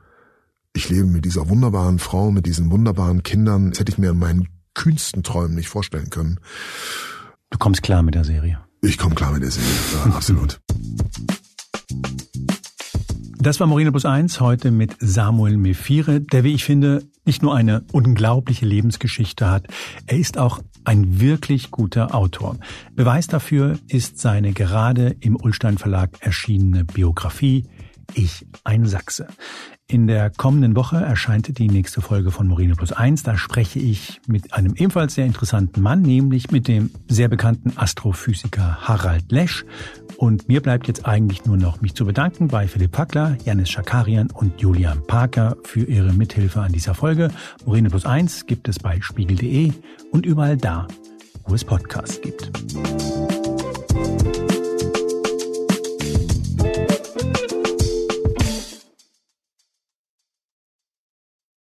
ich 0.73 0.89
lebe 0.89 1.05
mit 1.05 1.25
dieser 1.25 1.49
wunderbaren 1.49 1.99
Frau, 1.99 2.31
mit 2.31 2.45
diesen 2.45 2.71
wunderbaren 2.71 3.23
Kindern, 3.23 3.71
das 3.71 3.79
hätte 3.79 3.91
ich 3.91 3.97
mir 3.97 4.11
in 4.11 4.19
meinen 4.19 4.47
kühnsten 4.73 5.23
Träumen 5.23 5.55
nicht 5.55 5.69
vorstellen 5.69 6.09
können. 6.09 6.39
Du 7.51 7.57
kommst 7.57 7.83
klar 7.83 8.01
mit 8.01 8.15
der 8.15 8.23
Serie. 8.23 8.59
Ich 8.81 8.97
komme 8.97 9.13
klar 9.13 9.33
mit 9.33 9.43
der 9.43 9.51
Serie, 9.51 9.69
ja, 9.93 10.11
absolut. 10.15 10.59
Das 13.39 13.59
war 13.59 13.67
Moreno 13.67 13.91
Plus 13.91 14.05
1 14.05 14.39
heute 14.39 14.71
mit 14.71 14.95
Samuel 14.99 15.57
Mefire, 15.57 16.21
der, 16.21 16.43
wie 16.43 16.53
ich 16.53 16.63
finde, 16.63 17.03
nicht 17.25 17.43
nur 17.43 17.53
eine 17.53 17.83
unglaubliche 17.91 18.65
Lebensgeschichte 18.65 19.49
hat, 19.49 19.67
er 20.07 20.17
ist 20.17 20.37
auch 20.37 20.61
ein 20.85 21.19
wirklich 21.19 21.71
guter 21.71 22.15
Autor. 22.15 22.57
Beweis 22.95 23.27
dafür 23.27 23.77
ist 23.87 24.19
seine 24.19 24.53
gerade 24.53 25.15
im 25.19 25.35
Ullstein 25.35 25.77
Verlag 25.77 26.17
erschienene 26.21 26.85
Biografie 26.85 27.65
Ich 28.13 28.45
ein 28.63 28.85
Sachse. 28.85 29.27
In 29.91 30.07
der 30.07 30.29
kommenden 30.29 30.77
Woche 30.77 30.95
erscheint 30.95 31.57
die 31.57 31.67
nächste 31.67 31.99
Folge 31.99 32.31
von 32.31 32.47
Moreno 32.47 32.75
Plus 32.75 32.93
1. 32.93 33.23
Da 33.23 33.35
spreche 33.35 33.77
ich 33.77 34.21
mit 34.25 34.53
einem 34.53 34.73
ebenfalls 34.75 35.15
sehr 35.15 35.25
interessanten 35.25 35.81
Mann, 35.81 36.01
nämlich 36.01 36.49
mit 36.49 36.69
dem 36.69 36.91
sehr 37.09 37.27
bekannten 37.27 37.73
Astrophysiker 37.75 38.77
Harald 38.87 39.29
Lesch. 39.33 39.65
Und 40.15 40.47
mir 40.47 40.61
bleibt 40.61 40.87
jetzt 40.87 41.05
eigentlich 41.05 41.43
nur 41.43 41.57
noch 41.57 41.81
mich 41.81 41.93
zu 41.93 42.05
bedanken 42.05 42.47
bei 42.47 42.69
Philipp 42.69 42.93
Packler, 42.93 43.37
Janis 43.43 43.69
Schakarian 43.69 44.31
und 44.31 44.61
Julian 44.61 45.05
Parker 45.07 45.57
für 45.65 45.83
ihre 45.83 46.13
Mithilfe 46.13 46.61
an 46.61 46.71
dieser 46.71 46.95
Folge. 46.95 47.29
Moreno 47.65 47.89
Plus 47.89 48.05
1 48.05 48.45
gibt 48.45 48.69
es 48.69 48.79
bei 48.79 49.01
spiegel.de 49.01 49.73
und 50.13 50.25
überall 50.25 50.55
da, 50.55 50.87
wo 51.45 51.53
es 51.53 51.65
Podcasts 51.65 52.21
gibt. 52.21 52.49